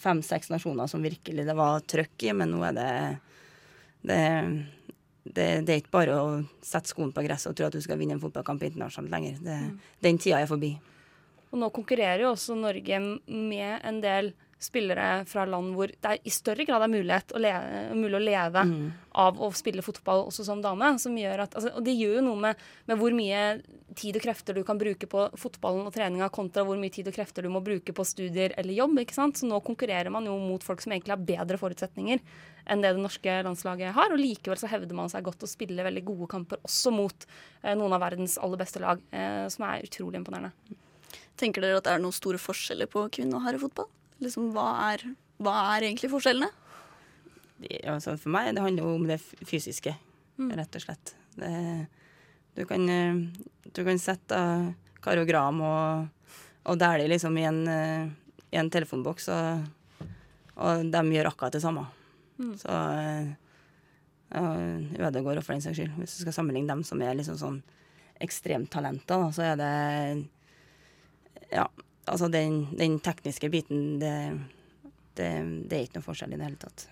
fem-seks 0.00 0.48
nasjoner 0.48 0.88
som 0.88 1.02
virkelig 1.04 1.44
det 1.44 1.56
var 1.58 1.82
trøkk 1.84 2.24
i, 2.24 2.30
men 2.32 2.54
nå 2.54 2.62
er 2.70 2.78
det 2.78 2.92
det, 4.02 4.22
det, 5.24 5.46
det 5.66 5.74
er 5.74 5.82
ikke 5.82 5.94
bare 5.94 6.16
å 6.18 6.30
sette 6.64 6.90
skoen 6.90 7.12
på 7.14 7.24
gresset 7.26 7.52
og 7.52 7.58
tro 7.58 7.68
at 7.68 7.76
du 7.76 7.82
skal 7.84 8.00
vinne 8.00 8.16
en 8.16 8.22
fotballkamp 8.22 8.64
internasjonalt 8.66 9.12
lenger. 9.12 9.36
Det, 9.44 9.58
Den 10.02 10.18
tida 10.22 10.40
er 10.40 10.50
forbi. 10.50 10.72
Og 11.52 11.60
nå 11.60 11.68
konkurrerer 11.74 12.24
jo 12.24 12.32
også 12.32 12.56
Norge 12.56 12.98
med 13.28 13.84
en 13.84 14.00
del 14.02 14.32
spillere 14.62 15.24
fra 15.28 15.44
land 15.48 15.74
hvor 15.76 15.90
det 15.92 16.08
er 16.08 16.20
i 16.24 16.32
større 16.32 16.66
grad 16.68 16.84
er 16.84 16.92
mulighet 16.92 17.34
å 17.34 17.40
leve, 17.42 17.82
mulig 17.98 18.18
å 18.18 18.22
leve 18.22 18.64
av 19.22 19.40
å 19.42 19.50
spille 19.56 19.84
fotball 19.84 20.26
også 20.28 20.46
som 20.46 20.62
dame. 20.64 20.94
Som 21.02 21.16
gjør 21.18 21.44
at, 21.46 21.56
altså, 21.58 21.72
og 21.76 21.86
det 21.86 21.96
gjør 21.98 22.18
jo 22.20 22.26
noe 22.28 22.42
med, 22.46 22.66
med 22.88 23.00
hvor 23.00 23.16
mye 23.16 23.42
tid 23.98 24.16
og 24.16 24.24
krefter 24.24 24.56
du 24.56 24.62
kan 24.66 24.78
bruke 24.80 25.08
på 25.10 25.26
fotballen 25.38 25.88
og 25.88 25.94
treninga, 25.94 26.30
kontra 26.32 26.64
hvor 26.66 26.78
mye 26.80 26.92
tid 26.94 27.10
og 27.10 27.16
krefter 27.16 27.44
du 27.44 27.50
må 27.52 27.62
bruke 27.64 27.94
på 27.94 28.06
studier 28.08 28.54
eller 28.60 28.76
jobb. 28.76 28.98
ikke 29.02 29.16
sant? 29.16 29.40
Så 29.40 29.48
nå 29.48 29.60
konkurrerer 29.64 30.12
man 30.14 30.26
jo 30.28 30.36
mot 30.40 30.64
folk 30.64 30.82
som 30.84 30.94
egentlig 30.94 31.16
har 31.16 31.26
bedre 31.32 31.60
forutsetninger 31.60 32.22
enn 32.72 32.84
det 32.84 32.94
det 32.94 33.02
norske 33.02 33.38
landslaget 33.46 33.96
har. 33.96 34.14
Og 34.14 34.20
likevel 34.22 34.60
så 34.60 34.70
hevder 34.70 34.96
man 34.96 35.12
seg 35.12 35.26
godt 35.26 35.44
å 35.44 35.50
spille 35.50 35.86
veldig 35.86 36.04
gode 36.06 36.30
kamper 36.32 36.62
også 36.62 36.94
mot 36.94 37.26
eh, 37.26 37.74
noen 37.74 37.96
av 37.96 38.04
verdens 38.04 38.38
aller 38.40 38.60
beste 38.60 38.82
lag, 38.82 39.02
eh, 39.10 39.44
som 39.52 39.66
er 39.68 39.88
utrolig 39.88 40.22
imponerende. 40.22 40.54
Tenker 41.40 41.64
dere 41.64 41.80
at 41.80 41.88
det 41.88 41.96
er 41.96 42.02
noen 42.02 42.14
store 42.14 42.40
forskjeller 42.40 42.90
på 42.92 43.08
kvinne- 43.12 43.38
og 43.38 43.46
herrefotball? 43.46 43.90
Liksom, 44.22 44.50
hva, 44.54 44.66
er, 44.92 45.02
hva 45.42 45.54
er 45.74 45.88
egentlig 45.88 46.10
forskjellene? 46.12 46.48
Det, 47.62 47.80
altså 47.90 48.16
for 48.18 48.32
meg 48.34 48.52
det 48.56 48.62
handler 48.64 48.86
jo 48.86 48.94
om 49.00 49.08
det 49.10 49.20
fysiske, 49.46 49.96
Mm. 50.40 50.48
rett 50.56 50.74
og 50.78 50.80
slett. 50.80 51.10
Det, 51.36 51.48
du, 52.56 52.62
kan, 52.66 52.86
eh, 52.88 53.18
du 53.68 53.82
kan 53.84 53.98
sette 54.00 54.38
karogram 55.04 55.58
og, 55.60 56.08
og 56.64 56.78
dæle 56.80 57.04
liksom 57.12 57.36
i 57.38 57.44
en, 57.44 57.60
eh, 57.68 58.06
i 58.50 58.56
en 58.58 58.70
telefonboks, 58.72 59.28
og, 59.28 60.08
og 60.56 60.86
de 60.90 61.02
gjør 61.12 61.28
akkurat 61.30 61.52
det 61.52 61.60
samme. 61.62 61.84
Mm. 62.40 62.54
Så 62.58 62.78
eh, 62.96 63.28
ja, 64.32 64.42
Ødegård 65.10 65.42
og 65.42 65.44
for 65.44 65.52
den 65.52 65.62
saks 65.66 65.76
skyld. 65.82 65.92
Hvis 66.00 66.16
du 66.16 66.22
skal 66.24 66.38
sammenligne 66.38 66.72
dem 66.72 66.82
som 66.88 67.02
er 67.04 67.14
liksom 67.20 67.36
sånn 67.38 67.60
ekstremtalenter, 68.24 69.28
så 69.36 69.50
er 69.52 69.56
det 69.60 69.72
Ja, 71.52 71.66
altså 72.06 72.28
den, 72.32 72.64
den 72.78 72.98
tekniske 73.04 73.50
biten, 73.52 73.98
det, 74.02 74.16
det, 75.18 75.30
det 75.70 75.78
er 75.78 75.86
ikke 75.86 76.00
noe 76.00 76.08
forskjell 76.10 76.34
i 76.34 76.40
det 76.40 76.48
hele 76.48 76.62
tatt. 76.62 76.86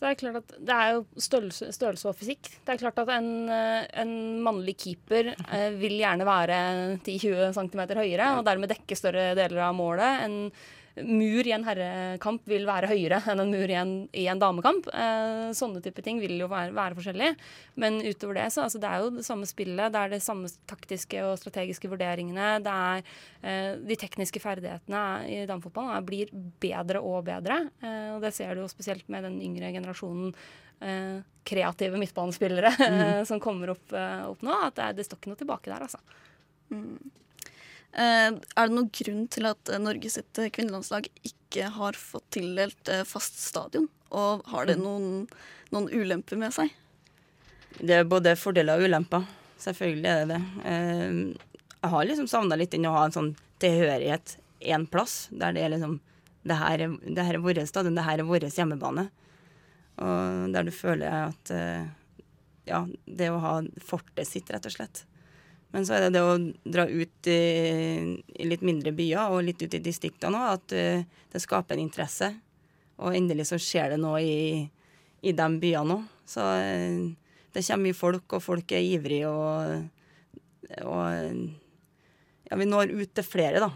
Så 0.00 0.06
det 0.06 0.10
er 0.14 0.20
klart 0.22 0.36
at 0.38 0.52
det 0.64 0.74
er 0.74 0.94
jo 0.96 1.00
størrelse, 1.20 1.66
størrelse 1.76 2.08
og 2.08 2.16
fysikk. 2.16 2.48
Det 2.64 2.72
er 2.72 2.80
klart 2.80 3.00
at 3.02 3.10
en, 3.18 3.50
en 3.52 4.12
mannlig 4.40 4.78
keeper 4.80 5.34
eh, 5.34 5.66
vil 5.76 5.98
gjerne 5.98 6.24
være 6.24 6.60
10-20 7.04 7.50
cm 7.58 7.82
høyere 7.98 8.30
og 8.38 8.46
dermed 8.46 8.72
dekke 8.72 8.96
større 8.96 9.34
deler 9.36 9.60
av 9.66 9.76
målet. 9.76 10.24
En 10.24 10.38
mur 10.96 11.46
i 11.46 11.52
en 11.54 11.64
herrekamp 11.64 12.46
vil 12.50 12.66
være 12.68 12.90
høyere 12.90 13.20
enn 13.30 13.42
en 13.44 13.52
mur 13.52 13.70
i 13.70 13.76
en, 13.78 13.92
i 14.16 14.24
en 14.30 14.40
damekamp. 14.40 14.88
Eh, 14.90 15.50
sånne 15.56 15.82
type 15.84 16.02
ting 16.04 16.18
vil 16.22 16.34
jo 16.40 16.48
være, 16.50 16.74
være 16.76 16.98
forskjellige. 16.98 17.36
Men 17.80 18.00
utover 18.02 18.40
det, 18.40 18.46
så 18.54 18.64
altså, 18.66 18.80
det 18.82 18.90
er 18.90 19.04
jo 19.04 19.12
det 19.18 19.26
samme 19.26 19.48
spillet. 19.48 19.92
Det 19.94 20.00
er 20.02 20.14
de 20.14 20.20
samme 20.24 20.50
taktiske 20.70 21.22
og 21.26 21.36
strategiske 21.40 21.90
vurderingene. 21.92 22.48
Det 22.64 22.74
er 22.74 23.04
eh, 23.42 23.70
de 23.90 23.98
tekniske 24.00 24.42
ferdighetene 24.42 25.04
i 25.30 25.44
damefotballen 25.50 25.94
er- 25.96 26.08
blir 26.10 26.34
bedre 26.62 27.04
og 27.04 27.22
bedre. 27.30 27.62
Eh, 27.82 28.10
og 28.16 28.24
det 28.24 28.34
ser 28.36 28.54
du 28.54 28.64
jo 28.64 28.72
spesielt 28.72 29.06
med 29.12 29.28
den 29.28 29.38
yngre 29.46 29.72
generasjonen 29.76 30.34
eh, 30.80 31.22
kreative 31.46 31.98
midtbanespillere 32.00 32.74
mm. 32.78 33.24
som 33.30 33.40
kommer 33.40 33.76
opp, 33.76 33.94
eh, 33.94 34.26
opp 34.26 34.42
nå. 34.46 34.58
At 34.66 34.76
det, 34.80 34.90
det 34.98 35.08
står 35.08 35.22
ikke 35.22 35.32
noe 35.34 35.42
tilbake 35.44 35.72
der, 35.72 35.86
altså. 35.86 36.02
Mm. 36.70 36.98
Eh, 37.92 38.30
er 38.30 38.68
det 38.68 38.74
noen 38.76 38.90
grunn 38.94 39.24
til 39.28 39.48
at 39.50 39.64
Norges 39.66 39.82
Norge 39.84 40.10
sitt 40.14 40.38
eh, 40.38 40.50
kvinnelandslag 40.54 41.08
ikke 41.26 41.70
har 41.74 41.96
fått 41.98 42.28
tildelt 42.36 42.88
eh, 42.88 43.02
fast 43.08 43.40
stadion? 43.42 43.88
Og 44.10 44.44
har 44.50 44.66
det 44.66 44.76
Mm. 44.78 44.84
noen, 44.84 45.28
noen 45.72 45.88
ulemper 45.90 46.38
med 46.38 46.52
seg? 46.54 46.70
Det 47.80 47.90
er 47.90 48.04
både 48.04 48.36
fordeler 48.36 48.78
og 48.78 48.86
ulemper. 48.86 49.26
Selvfølgelig 49.58 50.06
er 50.10 50.26
det 50.26 50.36
det. 50.36 50.42
Eh, 50.64 51.46
Jeg 51.82 51.90
har 51.90 52.04
liksom 52.04 52.28
savna 52.28 52.56
litt 52.56 52.74
inn 52.74 52.84
å 52.84 52.92
ha 52.92 53.04
en 53.06 53.12
sånn 53.12 53.36
tilhørighet 53.58 54.36
én 54.60 54.86
plass, 54.90 55.28
der 55.32 55.52
det 55.52 55.62
er 55.64 55.70
liksom 55.70 56.00
Det 56.42 56.56
her 56.56 56.80
er, 56.80 56.88
det 57.04 57.24
her 57.24 57.34
er 57.34 57.38
vår 57.44 57.66
stadion, 57.66 57.94
det 57.94 58.04
her 58.04 58.18
er 58.18 58.24
vår 58.24 58.40
hjemmebane. 58.48 59.10
Og 59.98 60.52
der 60.54 60.62
du 60.64 60.70
føler 60.70 61.28
at 61.28 61.50
eh, 61.50 61.86
Ja, 62.66 62.86
det 63.06 63.28
å 63.30 63.40
ha 63.40 63.62
fortet 63.82 64.26
sitt, 64.26 64.48
rett 64.50 64.64
og 64.66 64.72
slett. 64.72 65.04
Men 65.70 65.86
så 65.86 65.94
er 65.96 66.06
det 66.06 66.14
det 66.16 66.22
å 66.26 66.34
dra 66.66 66.86
ut 66.88 67.30
i, 67.30 67.40
i 68.18 68.46
litt 68.48 68.62
mindre 68.66 68.92
byer 68.96 69.30
og 69.30 69.44
litt 69.46 69.62
ut 69.62 69.76
i 69.78 69.82
distriktene 69.82 70.38
òg, 70.38 70.58
at 70.58 70.74
uh, 70.74 71.24
det 71.30 71.42
skaper 71.42 71.76
en 71.76 71.84
interesse. 71.84 72.32
Og 73.00 73.14
endelig 73.16 73.46
så 73.52 73.58
skjer 73.60 73.94
det 73.94 74.00
noe 74.02 74.18
i, 74.24 74.64
i 75.22 75.34
de 75.36 75.48
byene 75.62 76.00
òg. 76.00 76.08
Så 76.26 76.42
uh, 76.42 77.06
det 77.54 77.64
kommer 77.66 77.86
mye 77.86 77.98
folk, 77.98 78.26
og 78.34 78.42
folk 78.42 78.74
er 78.74 78.86
ivrige, 78.96 79.30
og, 79.30 79.88
og 80.86 81.56
Ja, 82.50 82.58
vi 82.58 82.66
når 82.66 82.90
ut 82.98 83.14
til 83.14 83.22
flere, 83.22 83.62
da, 83.62 83.68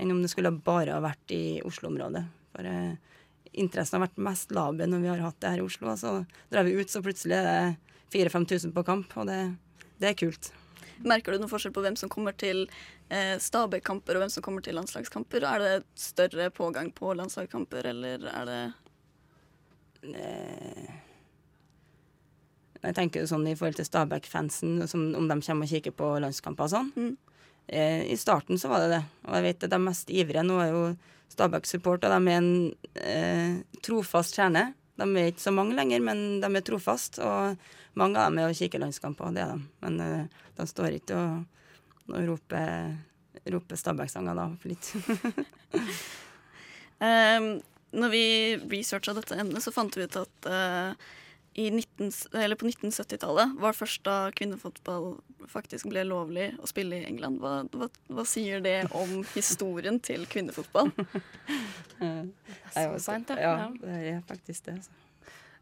enn 0.00 0.14
om 0.14 0.22
det 0.24 0.30
skulle 0.32 0.52
bare 0.64 0.96
ha 0.96 1.04
vært 1.04 1.32
i 1.36 1.60
Oslo-området. 1.64 2.24
For 2.56 2.72
uh, 2.72 3.20
interessen 3.52 3.98
har 3.98 4.06
vært 4.06 4.24
mest 4.30 4.56
laber 4.56 4.88
når 4.88 5.04
vi 5.04 5.12
har 5.12 5.24
hatt 5.26 5.40
det 5.44 5.52
her 5.52 5.60
i 5.60 5.68
Oslo. 5.68 5.92
og 5.92 6.00
Så 6.00 6.16
drar 6.48 6.64
vi 6.64 6.76
ut, 6.80 6.88
så 6.88 7.04
plutselig 7.04 7.36
er 7.36 7.48
det 7.50 7.94
4000-5000 8.16 8.72
på 8.72 8.86
kamp, 8.86 9.16
og 9.20 9.28
det, 9.28 9.40
det 10.00 10.14
er 10.14 10.20
kult. 10.24 10.54
Merker 11.02 11.32
du 11.32 11.38
noen 11.42 11.50
forskjell 11.50 11.74
på 11.74 11.82
hvem 11.82 11.96
som 11.98 12.08
kommer 12.12 12.36
til 12.38 12.68
eh, 13.10 13.34
Stabæk-kamper 13.42 14.14
og 14.14 14.24
hvem 14.24 14.30
som 14.30 14.42
kommer 14.46 14.62
til 14.62 14.76
landslagskamper? 14.78 15.42
Er 15.48 15.58
det 15.64 15.74
større 15.98 16.50
pågang 16.54 16.92
på 16.94 17.14
landslagskamper, 17.18 17.90
eller 17.90 18.28
er 18.30 18.50
det 18.50 18.62
Eh, 20.04 20.92
Jeg 22.84 22.94
tenker 22.98 23.24
sånn 23.24 23.46
i 23.48 23.54
forhold 23.56 23.78
til 23.78 23.86
Stabæk-fansen, 23.88 24.82
om 25.16 25.28
de 25.30 25.36
kommer 25.40 25.64
og 25.64 25.70
kikker 25.70 25.94
på 25.96 26.10
landskamper 26.20 26.66
og 26.66 26.72
sånn. 26.74 27.16
Eh, 27.66 28.04
I 28.12 28.16
starten 28.20 28.60
så 28.60 28.68
var 28.68 28.84
det 28.84 28.90
det, 28.92 29.02
og 29.24 29.38
jeg 29.38 29.46
vet 29.46 29.64
at 29.64 29.72
de 29.72 29.78
mest 29.80 30.10
ivrige 30.12 30.42
nå 30.44 30.58
er 30.60 30.68
jo 30.74 30.82
Stabæk-support, 31.32 32.04
og 32.04 32.12
de 32.12 32.34
er 32.34 32.36
en 32.36 32.74
eh, 33.00 33.62
trofast 33.80 34.36
kjerne. 34.36 34.74
De 35.00 35.08
er 35.16 35.32
ikke 35.32 35.46
så 35.46 35.54
mange 35.56 35.74
lenger, 35.74 36.04
men 36.04 36.42
de 36.44 36.50
er 36.52 36.66
trofast, 36.68 37.18
og 37.24 37.56
mange 37.98 38.20
av 38.20 38.30
dem 38.30 38.40
er 38.42 38.50
og 38.50 38.58
kikker 38.58 38.82
landskamper, 38.82 39.34
det 39.34 39.44
er 39.44 39.52
de. 39.54 39.66
Men 39.84 40.00
uh, 40.00 40.46
de 40.58 40.66
står 40.70 40.98
ikke 41.00 41.18
og, 41.18 41.66
og 42.10 42.30
roper, 42.30 42.94
roper 43.54 43.80
Stabæk-sanger 43.80 44.38
da, 44.38 44.48
for 44.60 44.72
litt. 44.72 44.90
um, 47.02 47.52
Når 47.94 48.10
vi 48.10 48.24
researcha 48.72 49.12
dette 49.14 49.36
emnet, 49.38 49.62
så 49.62 49.70
fant 49.70 49.94
vi 49.94 50.02
ut 50.02 50.16
at 50.18 50.48
uh, 50.50 51.12
i 51.54 51.68
19, 51.70 52.10
eller 52.34 52.58
på 52.58 52.66
1970-tallet 52.66 53.52
var 53.62 53.76
først 53.78 54.02
da 54.06 54.16
kvinnefotball 54.34 55.12
faktisk 55.46 55.86
ble 55.92 56.02
lovlig 56.08 56.48
å 56.58 56.66
spille 56.66 56.98
i 56.98 57.06
England. 57.06 57.38
Hva, 57.42 57.60
hva, 57.70 57.86
hva 58.10 58.24
sier 58.26 58.64
det 58.64 58.80
om 58.90 59.20
historien 59.36 60.00
til 60.02 60.26
kvinnefotball? 60.30 60.90
Det 61.94 62.82
er 62.82 62.90
så 62.90 62.98
seint, 62.98 63.30
ja. 63.38 63.68
Det 63.78 63.98
er 64.10 64.16
faktisk 64.26 64.66
det. 64.66 64.80
altså. 64.80 65.03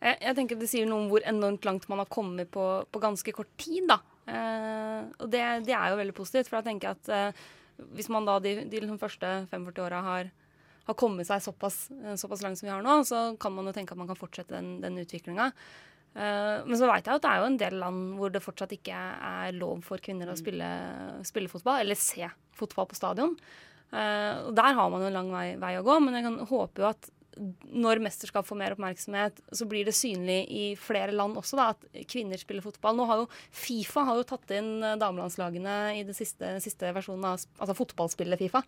Jeg, 0.03 0.19
jeg 0.19 0.37
tenker 0.39 0.59
Det 0.59 0.69
sier 0.71 0.89
noe 0.89 1.05
om 1.05 1.11
hvor 1.13 1.25
enormt 1.29 1.67
langt 1.69 1.89
man 1.91 2.03
har 2.03 2.11
kommet 2.11 2.51
på, 2.53 2.67
på 2.91 3.03
ganske 3.03 3.35
kort 3.37 3.53
tid. 3.61 3.87
da. 3.91 4.01
Eh, 4.27 5.01
og 5.23 5.31
det, 5.31 5.43
det 5.69 5.77
er 5.77 5.93
jo 5.93 6.01
veldig 6.01 6.17
positivt. 6.17 6.51
For 6.51 6.59
da 6.59 6.71
tenker 6.71 6.91
jeg 6.91 7.01
at 7.01 7.13
eh, 7.15 7.45
hvis 7.97 8.11
man 8.13 8.29
da 8.29 8.39
de, 8.43 8.57
de 8.71 8.83
liksom 8.83 9.01
første 9.01 9.31
45 9.53 9.87
åra 9.87 10.03
har, 10.07 10.35
har 10.89 10.99
kommet 10.99 11.29
seg 11.29 11.45
såpass, 11.45 11.87
eh, 11.95 12.19
såpass 12.21 12.45
langt 12.45 12.61
som 12.61 12.69
vi 12.69 12.75
har 12.75 12.85
nå, 12.85 12.99
så 13.09 13.25
kan 13.41 13.55
man 13.55 13.71
jo 13.71 13.75
tenke 13.77 13.95
at 13.95 14.03
man 14.03 14.11
kan 14.11 14.19
fortsette 14.19 14.55
den, 14.55 14.77
den 14.85 15.01
utviklinga. 15.03 15.53
men 16.13 16.77
så 16.77 16.85
veit 16.91 17.07
jeg 17.09 17.17
at 17.17 17.23
det 17.25 17.29
er 17.31 17.39
jo 17.41 17.45
en 17.49 17.55
del 17.57 17.75
land 17.81 18.01
hvor 18.19 18.29
det 18.29 18.43
fortsatt 18.45 18.75
ikke 18.77 18.93
er 18.93 19.55
lov 19.57 19.79
for 19.87 20.03
kvinner 20.05 20.29
å 20.29 20.35
spille, 20.37 20.67
spille 21.25 21.49
fotball, 21.49 21.81
eller 21.81 21.97
se 21.97 22.29
fotball 22.59 22.91
på 22.91 22.99
stadion. 22.99 23.33
Eh, 23.93 24.35
og 24.49 24.55
Der 24.57 24.77
har 24.77 24.91
man 24.93 25.05
jo 25.05 25.11
en 25.11 25.19
lang 25.19 25.31
vei, 25.33 25.49
vei 25.61 25.75
å 25.77 25.85
gå, 25.85 25.99
men 26.01 26.17
jeg 26.17 26.25
kan 26.27 26.39
håpe 26.49 26.83
jo 26.83 26.89
at 26.89 27.11
når 27.73 28.01
mesterskap 28.05 28.45
får 28.49 28.59
mer 28.61 28.75
oppmerksomhet, 28.75 29.39
så 29.57 29.65
blir 29.69 29.87
det 29.89 29.95
synlig 29.97 30.41
i 30.53 30.65
flere 30.77 31.15
land 31.17 31.39
også 31.41 31.57
da, 31.57 31.69
at 31.73 32.07
kvinner 32.11 32.41
spiller 32.41 32.65
fotball. 32.65 32.97
Nå 32.99 33.07
har 33.09 33.23
jo 33.23 33.29
Fifa 33.57 34.05
har 34.09 34.19
jo 34.21 34.27
tatt 34.29 34.53
inn 34.57 34.83
eh, 34.85 34.97
damelandslagene 35.01 35.77
i 35.97 36.03
den 36.09 36.17
siste, 36.17 36.55
siste 36.65 36.91
versjonen 36.97 37.25
av 37.31 37.39
altså 37.41 37.77
fotballspillet 37.79 38.41
Fifa. 38.43 38.63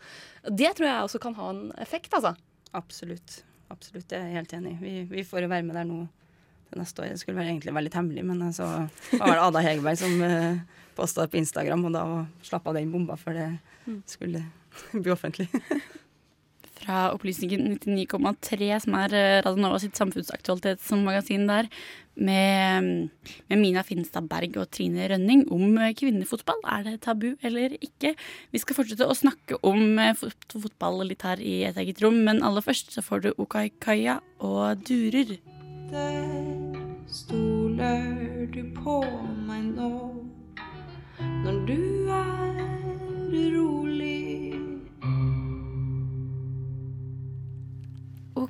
Det 0.49 0.73
tror 0.79 0.89
jeg 0.89 1.09
også 1.09 1.21
kan 1.27 1.37
ha 1.41 1.51
en 1.53 1.65
effekt, 1.85 2.15
altså. 2.17 2.33
Absolutt. 2.73 3.43
Absolutt, 3.73 4.09
det 4.11 4.19
er 4.21 4.29
jeg 4.31 4.39
helt 4.41 4.57
enig. 4.57 4.77
Vi, 4.81 4.95
vi 5.11 5.25
får 5.27 5.45
jo 5.45 5.51
være 5.53 5.67
med 5.67 5.77
der 5.77 5.89
nå 5.89 6.03
til 6.71 6.81
neste 6.81 7.05
år. 7.05 7.13
Det 7.13 7.21
skulle 7.21 7.39
være 7.41 7.53
egentlig 7.53 7.75
være 7.77 7.87
litt 7.89 7.97
hemmelig, 7.99 8.25
men 8.29 8.49
så 8.57 8.67
var 9.19 9.35
det 9.35 9.45
Ada 9.45 9.63
Hegerberg 9.65 10.01
som 10.01 10.17
uh, 10.25 10.81
posta 10.97 11.25
det 11.25 11.33
på 11.35 11.41
Instagram, 11.41 11.85
og 11.89 11.95
da 11.97 12.05
slapp 12.47 12.69
av 12.71 12.77
den 12.81 12.93
bomba 12.95 13.17
før 13.21 13.41
det 13.43 13.49
Mm. 13.85 13.99
skulle 14.09 14.41
bli 15.03 15.11
offentlig. 15.13 15.45
Fra 16.79 17.11
Opplysningen 17.15 17.77
99,3, 17.79 18.71
som 18.85 18.97
er 18.99 19.15
eh, 19.17 19.43
Radionova 19.45 19.81
sitt 19.83 19.99
samfunnsaktualitetsmagasin 19.99 21.47
der, 21.49 21.69
med, 22.15 23.09
med 23.51 23.59
Mina 23.59 23.83
Finstad 23.83 24.29
Berg 24.31 24.55
og 24.61 24.69
Trine 24.75 25.09
Rønning 25.11 25.45
om 25.55 25.79
eh, 25.79 25.95
kvinnefotball. 25.99 26.61
Er 26.77 26.87
det 26.87 27.01
tabu 27.07 27.33
eller 27.43 27.75
ikke? 27.81 28.15
Vi 28.55 28.63
skal 28.63 28.79
fortsette 28.79 29.09
å 29.09 29.19
snakke 29.19 29.59
om 29.67 29.99
eh, 29.99 30.15
fot 30.19 30.59
fotball 30.67 31.03
litt 31.09 31.27
her 31.27 31.43
i 31.43 31.63
et 31.71 31.79
eget 31.81 32.03
rom, 32.05 32.21
men 32.27 32.45
aller 32.47 32.65
først 32.65 32.95
så 32.95 33.05
får 33.05 33.27
du 33.27 33.31
Okai 33.43 33.69
Kaya 33.83 34.21
og 34.39 34.85
Durer. 34.87 35.37
Stoler 37.15 38.47
du 38.51 38.63
på 38.79 39.01
meg 39.47 39.75
nå 39.77 39.91
når 41.45 41.65
du 41.69 41.81
er 42.11 43.55
rolig? 43.55 43.84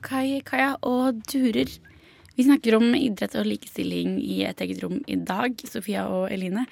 Okai 0.05 0.43
Kaja 0.45 0.75
og 0.85 1.23
Durer. 1.31 1.71
Vi 2.37 2.45
snakker 2.45 2.75
om 2.77 2.91
idrett 2.93 3.33
og 3.41 3.47
likestilling 3.49 4.19
i 4.21 4.43
et 4.45 4.61
eget 4.61 4.83
rom 4.85 4.99
i 5.09 5.17
dag, 5.17 5.55
Sofia 5.65 6.03
og 6.13 6.27
Eline. 6.35 6.67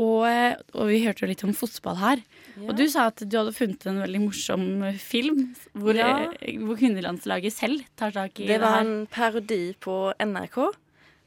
Og, 0.00 0.24
og 0.72 0.88
vi 0.88 1.02
hørte 1.04 1.26
jo 1.26 1.28
litt 1.28 1.42
om 1.44 1.52
fotball 1.58 1.98
her. 2.00 2.22
Ja. 2.54 2.62
Og 2.70 2.78
du 2.78 2.86
sa 2.88 3.08
at 3.10 3.20
du 3.20 3.36
hadde 3.36 3.52
funnet 3.52 3.84
en 3.90 4.00
veldig 4.00 4.22
morsom 4.24 4.64
film 5.02 5.42
hvor, 5.76 5.98
Ja. 6.00 6.30
eh, 6.40 6.56
hvor 6.62 6.78
kvinnelandslaget 6.80 7.52
selv 7.52 7.84
tar 7.98 8.14
tak 8.16 8.40
i 8.40 8.46
Det 8.46 8.56
det, 8.56 8.60
var 8.64 8.80
en 8.80 9.06
parodi 9.10 9.74
på 9.84 10.14
NRK 10.16 10.58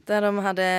der 0.10 0.26
de 0.26 0.32
hade 0.42 0.70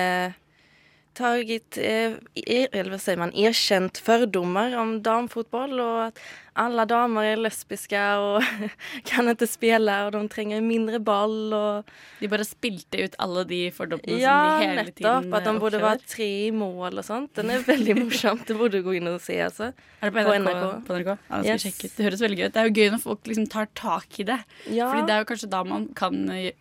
tagit, 1.13 1.77
eh, 1.77 2.13
er, 2.35 2.67
eller 2.71 2.91
vad 2.91 3.01
säger 3.01 3.17
man, 3.17 3.33
erkänt 3.33 3.97
fördomar 3.97 4.77
om 4.77 5.03
damfotboll 5.03 5.79
och 5.79 6.05
att 6.05 6.19
alla 6.55 6.85
damer 6.85 7.23
är 7.23 7.35
lesbiska 7.37 8.19
och 8.19 8.43
kan 9.03 9.29
inte 9.29 9.47
spela 9.47 10.05
och 10.05 10.11
de 10.11 10.29
trenger 10.29 10.61
mindre 10.61 10.99
boll 10.99 11.53
och... 11.53 11.85
De 12.19 12.27
bare 12.27 12.45
spilte 12.45 12.97
ut 12.97 13.15
alle 13.17 13.43
de 13.43 13.71
fordommene 13.71 14.19
Ja, 14.21 14.49
som 14.49 14.59
de 14.59 14.67
hele 14.67 14.81
nettopp. 14.83 14.95
tiden 14.95 15.33
At 15.33 15.45
de 15.45 15.59
burde 15.59 15.81
være 15.81 15.99
tre 16.07 16.27
i 16.47 16.51
mål 16.51 16.97
og 17.01 17.05
sånt. 17.05 17.33
Den 17.35 17.49
er 17.49 17.63
veldig 17.65 17.95
morsomt. 18.03 18.45
Det 18.47 18.57
burde 18.57 18.77
du 18.77 18.83
gå 18.85 18.93
inn 18.99 19.07
og 19.09 19.17
se, 19.21 19.39
altså. 19.41 19.71
Er 20.01 20.11
det 20.11 20.25
på 20.25 20.35
NRK? 20.45 20.85
På 20.87 20.93
NRK? 20.99 21.09
Ja, 21.29 21.41
det 21.41 21.49
Yes. 21.55 21.61
sjekke 21.65 21.85
ut. 21.89 21.95
Det 21.97 22.05
høres 22.05 22.21
veldig 22.21 22.37
gøy 22.37 22.45
ut. 22.45 22.53
Det 22.53 22.61
er 22.61 22.69
jo 22.69 22.75
gøy 22.81 22.91
når 22.93 23.01
folk 23.03 23.27
liksom 23.27 23.47
tar 23.49 23.67
tak 23.75 24.19
i 24.19 24.23
det. 24.29 24.39
Ja. 24.69 24.91
Fordi 24.91 25.07
det 25.09 25.15
er 25.15 25.23
jo 25.25 25.29
kanskje 25.33 25.49
da 25.49 25.63
man 25.63 25.87
kan 25.97 26.29
eh, 26.29 26.51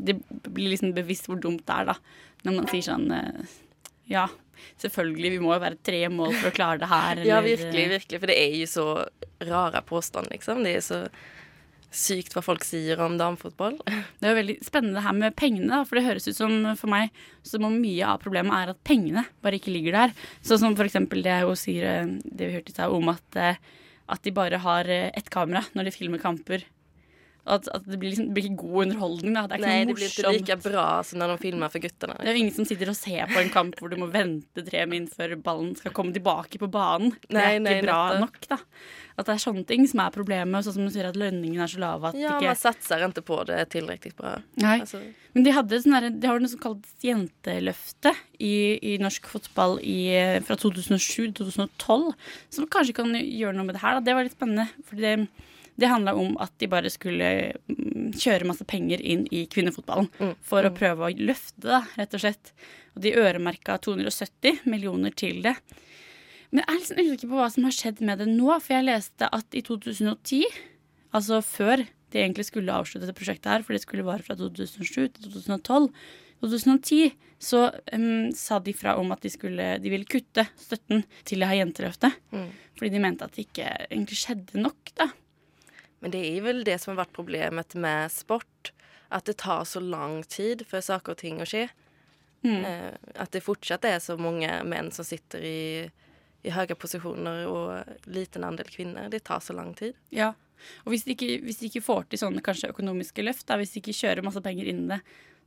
Det 0.00 0.16
blir 0.48 0.70
liksom 0.72 0.94
bevisst 0.96 1.28
hvor 1.28 1.36
dumt 1.40 1.66
det 1.66 1.76
er, 1.76 1.84
da. 1.92 1.94
Når 2.44 2.56
man 2.56 2.66
sier 2.72 2.86
sånn 2.88 3.10
eh, 3.12 3.44
Ja, 4.10 4.26
selvfølgelig, 4.82 5.34
vi 5.36 5.42
må 5.42 5.54
jo 5.54 5.62
være 5.62 5.78
tre 5.86 6.04
mål 6.12 6.34
for 6.36 6.50
å 6.50 6.54
klare 6.56 6.82
det 6.82 6.88
her. 6.90 7.22
Ja, 7.30 7.40
virkelig, 7.44 7.88
virkelig. 7.96 8.22
For 8.22 8.32
det 8.32 8.38
er 8.40 8.56
jo 8.58 8.70
så 8.70 8.86
rare 9.48 9.82
påstand, 9.86 10.28
liksom. 10.34 10.64
Det 10.66 10.74
er 10.78 10.84
så 10.84 11.04
sykt 11.90 12.36
hva 12.36 12.42
folk 12.44 12.62
sier 12.66 13.00
om 13.02 13.16
damefotball. 13.18 13.78
Det 14.20 14.28
er 14.28 14.34
jo 14.34 14.38
veldig 14.38 14.56
spennende 14.62 15.00
det 15.00 15.06
her 15.06 15.16
med 15.18 15.36
pengene, 15.38 15.80
for 15.88 15.98
det 15.98 16.04
høres 16.06 16.28
ut 16.28 16.38
som 16.38 16.52
for 16.78 16.92
meg 16.92 17.10
som 17.46 17.64
om 17.66 17.74
mye 17.82 18.06
av 18.06 18.20
problemet 18.22 18.54
er 18.54 18.72
at 18.74 18.82
pengene 18.86 19.24
bare 19.42 19.58
ikke 19.58 19.72
ligger 19.74 19.96
der. 19.96 20.12
Sånn 20.46 20.60
som 20.62 20.76
for 20.78 20.86
eksempel 20.86 21.24
det 21.26 21.40
hun 21.42 21.58
sier, 21.58 21.88
eh, 21.88 22.12
det 22.22 22.46
vi 22.50 22.58
hørte 22.58 22.70
i 22.70 22.76
stad 22.76 22.94
om 22.94 23.10
at, 23.10 23.26
eh, 23.40 23.58
at 24.10 24.22
de 24.26 24.34
bare 24.36 24.60
har 24.62 24.90
eh, 24.90 25.08
ett 25.18 25.30
kamera 25.34 25.64
når 25.74 25.88
de 25.88 25.96
filmer 25.96 26.22
kamper. 26.22 26.62
At, 27.46 27.68
at 27.72 27.86
det, 27.88 27.96
blir 27.98 28.10
liksom, 28.12 28.26
det 28.28 28.34
blir 28.36 28.48
ikke 28.50 28.60
god 28.60 28.82
underholdning, 28.84 29.32
da. 29.34 29.46
Det 29.48 29.56
er 29.56 29.62
ikke 29.62 29.70
Nei, 29.70 29.78
noe 29.80 29.88
det 29.90 29.96
blir 29.96 30.10
ikke 30.12 30.32
like 30.36 30.56
bra 30.66 30.86
som 31.08 31.18
når 31.22 31.32
de 31.32 31.38
filmer 31.46 31.72
for 31.72 31.84
guttene. 31.86 32.16
Det 32.20 32.28
er 32.28 32.36
jo 32.36 32.42
ingen 32.44 32.56
som 32.58 32.68
sitter 32.68 32.92
og 32.92 32.98
ser 32.98 33.30
på 33.32 33.40
en 33.40 33.52
kamp 33.54 33.78
hvor 33.80 33.92
du 33.92 33.96
må 34.00 34.10
vente 34.12 34.64
tre 34.66 34.82
min 34.90 35.06
før 35.10 35.36
ballen 35.40 35.72
skal 35.78 35.94
komme 35.96 36.12
tilbake 36.16 36.60
på 36.60 36.68
banen. 36.70 37.14
Det 37.26 37.36
Nei, 37.38 37.46
er 37.48 37.56
ikke 37.60 37.66
nei, 37.70 37.78
bra 37.86 38.00
nettopp. 38.12 38.20
nok, 38.26 38.50
da. 38.52 38.60
At 39.20 39.28
det 39.28 39.34
er 39.34 39.42
sånne 39.42 39.64
ting 39.68 39.82
som 39.90 40.00
er 40.04 40.12
problemet. 40.14 40.64
Sånn 40.64 40.76
som 40.78 40.86
du 40.88 40.92
sier 40.94 41.08
at 41.10 41.18
lønningen 41.20 41.60
er 41.60 41.68
så 41.72 41.80
lave 41.82 42.08
at 42.12 42.16
Ja, 42.20 42.36
ikke 42.38 42.52
man 42.52 42.60
satser 42.60 43.02
ikke 43.08 43.24
på 43.26 43.40
det 43.48 43.58
tilrekkelig 43.74 44.14
bra. 44.16 44.36
Nei. 44.62 44.78
Altså, 44.84 45.00
Men 45.34 45.44
de 45.46 45.52
hadde 45.54 45.80
sånn 45.82 46.20
de 46.20 46.30
har 46.30 46.40
noe 46.40 46.50
som 46.52 46.62
kalles 46.62 46.94
jenteløfte 47.04 48.12
i, 48.40 48.52
i 48.94 48.96
norsk 49.02 49.28
fotball 49.30 49.78
i, 49.84 49.98
fra 50.46 50.56
2007 50.60 51.32
til 51.36 51.50
2012, 51.50 52.14
som 52.56 52.68
kanskje 52.72 52.96
kan 52.96 53.12
gjøre 53.16 53.56
noe 53.58 53.68
med 53.68 53.76
det 53.76 53.84
her. 53.84 53.98
Da. 53.98 54.06
Det 54.08 54.16
var 54.16 54.26
litt 54.28 54.36
spennende. 54.36 54.68
fordi 54.88 55.04
det, 55.04 55.14
det 55.80 55.90
handla 55.90 56.14
om 56.18 56.34
at 56.42 56.52
de 56.60 56.68
bare 56.70 56.90
skulle 56.92 57.28
mm, 57.70 58.12
kjøre 58.20 58.48
masse 58.48 58.66
penger 58.68 59.02
inn 59.02 59.26
i 59.34 59.44
kvinnefotballen 59.50 60.10
for 60.46 60.66
å 60.66 60.72
prøve 60.76 61.08
å 61.08 61.14
løfte 61.16 61.66
det, 61.66 61.82
rett 62.00 62.16
og 62.16 62.24
slett. 62.24 62.52
Og 62.96 63.04
de 63.06 63.14
øremerka 63.18 63.78
270 63.82 64.66
millioner 64.70 65.14
til 65.16 65.40
det. 65.46 65.56
Men 66.50 66.64
jeg 66.64 66.68
er 66.68 66.80
litt 66.80 67.12
usikker 67.12 67.30
på 67.30 67.38
hva 67.38 67.48
som 67.54 67.66
har 67.68 67.76
skjedd 67.76 68.02
med 68.04 68.20
det 68.20 68.28
nå, 68.30 68.50
for 68.58 68.74
jeg 68.76 68.88
leste 68.88 69.30
at 69.30 69.56
i 69.56 69.62
2010, 69.66 70.42
altså 71.16 71.40
før 71.46 71.84
de 72.10 72.18
egentlig 72.18 72.48
skulle 72.48 72.74
avslutte 72.74 73.06
dette 73.06 73.18
prosjektet 73.18 73.52
her, 73.52 73.64
for 73.66 73.76
det 73.76 73.84
skulle 73.84 74.06
vare 74.06 74.26
fra 74.26 74.34
2007 74.38 75.14
til 75.14 75.30
2012, 75.30 75.90
2010 76.40 77.12
så 77.40 77.70
um, 77.92 78.30
sa 78.36 78.58
de 78.60 78.72
fra 78.76 78.96
om 79.00 79.12
at 79.14 79.22
de, 79.24 79.32
skulle, 79.32 79.66
de 79.80 79.92
ville 79.92 80.08
kutte 80.08 80.44
støtten 80.60 81.04
til 81.28 81.40
det 81.40 81.48
her 81.48 81.62
jenteløftet. 81.62 82.16
Mm. 82.34 82.48
Fordi 82.76 82.92
de 82.92 83.02
mente 83.02 83.26
at 83.26 83.36
det 83.36 83.46
ikke 83.46 83.68
egentlig 83.86 84.18
skjedde 84.20 84.60
nok, 84.60 84.92
da. 84.98 85.08
Men 86.00 86.14
det 86.14 86.20
er 86.26 86.44
vel 86.44 86.62
det 86.64 86.78
som 86.80 86.94
har 86.94 87.04
vært 87.04 87.16
problemet 87.16 87.76
med 87.78 88.12
sport. 88.12 88.72
At 89.10 89.26
det 89.26 89.40
tar 89.42 89.64
så 89.66 89.82
lang 89.82 90.22
tid 90.30 90.64
for 90.68 90.84
saker 90.84 91.16
og 91.16 91.22
ting 91.22 91.40
å 91.42 91.48
skje. 91.48 91.66
Mm. 92.44 92.60
Eh, 92.64 92.92
at 93.20 93.32
det 93.34 93.44
fortsatt 93.44 93.84
er 93.84 93.98
så 94.02 94.16
mange 94.20 94.48
menn 94.64 94.90
som 94.94 95.04
sitter 95.04 95.44
i, 95.44 95.64
i 96.46 96.54
høye 96.54 96.76
posisjoner, 96.78 97.42
og 97.50 98.08
liten 98.08 98.46
andel 98.46 98.70
kvinner. 98.70 99.10
Det 99.12 99.24
tar 99.28 99.42
så 99.44 99.56
lang 99.56 99.74
tid. 99.76 99.98
Ja. 100.14 100.32
Og 100.84 100.94
hvis 100.94 101.06
de, 101.06 101.16
ikke, 101.16 101.40
hvis 101.44 101.60
de 101.60 101.70
ikke 101.70 101.84
får 101.84 102.08
til 102.08 102.22
sånne 102.22 102.44
kanskje 102.44 102.72
økonomiske 102.72 103.24
løft, 103.24 103.46
da, 103.48 103.58
hvis 103.60 103.74
de 103.74 103.82
ikke 103.82 103.96
kjører 103.96 104.24
masse 104.24 104.42
penger 104.44 104.68
inn 104.72 104.86
i 104.86 104.94
det, 104.94 105.00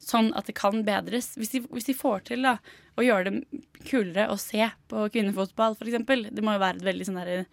sånn 0.03 0.31
at 0.35 0.49
det 0.49 0.55
kan 0.57 0.81
bedres 0.83 1.29
Hvis 1.39 1.53
de, 1.53 1.61
hvis 1.71 1.85
de 1.87 1.93
får 1.95 2.25
til 2.27 2.43
da, 2.43 2.57
å 2.99 3.05
gjøre 3.05 3.29
det 3.29 3.61
kulere 3.87 4.25
å 4.33 4.39
se 4.41 4.65
på 4.91 5.05
kvinnefotball, 5.13 5.77
f.eks. 5.77 6.03
Det 6.33 6.43
må 6.43 6.57
jo 6.57 6.63
være 6.63 6.81
et 6.81 6.87
veldig 6.89 7.07
sånn 7.07 7.21
der 7.21 7.45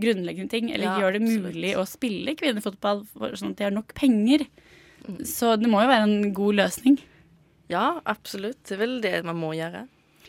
grunnleggende 0.00 0.52
ting. 0.52 0.70
Eller 0.72 0.90
Ja, 0.90 0.96
gjør 1.02 1.16
det 1.16 1.22
absolutt. 1.22 1.54
mulig 1.54 1.74
å 1.76 1.84
spille 1.88 2.34
kvinnefotball 2.38 3.04
for, 3.12 3.36
sånn 3.38 3.52
at 3.54 3.60
de 3.60 3.66
har 3.68 3.74
nok 3.74 3.94
penger. 3.98 4.46
Så 5.24 5.54
det 5.60 5.70
må 5.70 5.80
jo 5.82 5.90
være 5.90 6.08
en 6.08 6.32
god 6.36 6.58
løsning. 6.58 6.98
Ja, 7.70 8.00
absolutt. 8.08 8.62
Det 8.64 8.76
er 8.76 8.82
vel 8.82 8.98
det 9.04 9.14
man 9.24 9.38
må 9.40 9.52
gjøre. 9.56 9.86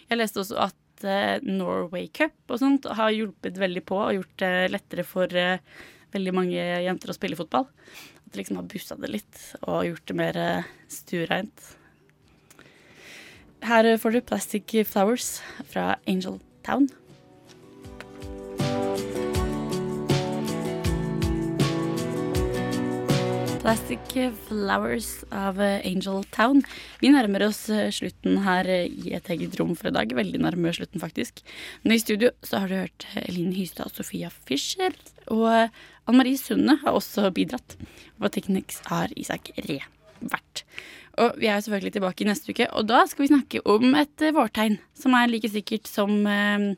Jeg 0.10 0.20
leste 0.20 0.42
også 0.44 0.60
at 0.70 1.06
uh, 1.06 1.40
Norway 1.46 2.08
Cup 2.14 2.34
og 2.50 2.60
sånt 2.62 2.86
har 2.86 3.14
hjulpet 3.16 3.58
veldig 3.62 3.84
på 3.88 3.98
og 4.02 4.14
gjort 4.18 4.38
det 4.42 4.54
lettere 4.74 5.06
for 5.08 5.32
uh, 5.32 5.58
veldig 6.16 6.34
mange 6.36 6.60
jenter 6.60 7.12
å 7.12 7.18
spille 7.18 7.38
fotball. 7.40 7.68
At 8.26 8.34
de 8.34 8.42
liksom 8.42 8.60
har 8.60 8.70
bussa 8.70 8.98
det 9.00 9.12
litt 9.14 9.44
og 9.62 9.86
gjort 9.88 10.06
det 10.10 10.18
mer 10.20 10.40
uh, 10.40 10.72
stuereint. 10.92 11.68
Her 13.68 13.90
får 14.00 14.16
du 14.16 14.22
Plastic 14.24 14.72
Flowers 14.88 15.42
fra 15.68 15.98
Angel 16.08 16.40
Town. 16.64 16.88
Plastic 23.60 24.14
Flowers 24.48 25.24
av 25.36 25.58
eh, 25.62 25.82
Angel 25.84 26.24
Town. 26.32 26.62
Vi 27.02 27.10
nærmer 27.12 27.44
oss 27.50 27.66
eh, 27.74 27.90
slutten 27.92 28.38
her 28.46 28.68
eh, 28.72 28.86
i 28.88 29.12
et 29.18 29.28
eget 29.34 29.58
rom 29.60 29.74
for 29.76 29.90
i 29.90 29.94
dag. 29.98 30.14
Veldig 30.16 30.40
nærme 30.40 30.72
slutten, 30.76 31.02
faktisk. 31.02 31.42
Men 31.84 31.96
i 31.96 32.00
studio 32.00 32.32
så 32.46 32.62
har 32.64 32.72
du 32.72 32.78
hørt 32.80 33.08
Elin 33.26 33.52
Hystad 33.58 33.92
og 33.92 33.98
Sofia 34.00 34.32
Fischer. 34.48 34.96
Og 35.28 35.50
Anne 35.52 36.16
Marie 36.16 36.40
Sunde 36.40 36.78
har 36.86 36.96
også 36.96 37.28
bidratt. 37.36 37.76
Og 38.22 38.32
Tekniks 38.32 38.80
har 38.88 39.12
Isak 39.20 39.52
Revert. 39.60 40.64
Og 41.20 41.36
vi 41.42 41.52
er 41.52 41.60
selvfølgelig 41.60 41.98
tilbake 41.98 42.24
i 42.24 42.30
neste 42.30 42.56
uke, 42.56 42.70
og 42.72 42.88
da 42.88 43.04
skal 43.12 43.26
vi 43.26 43.34
snakke 43.34 43.66
om 43.68 43.92
et 44.00 44.24
vårtegn 44.40 44.80
som 44.96 45.20
er 45.20 45.28
like 45.28 45.52
sikkert 45.52 45.92
som 45.92 46.22
eh, 46.24 46.72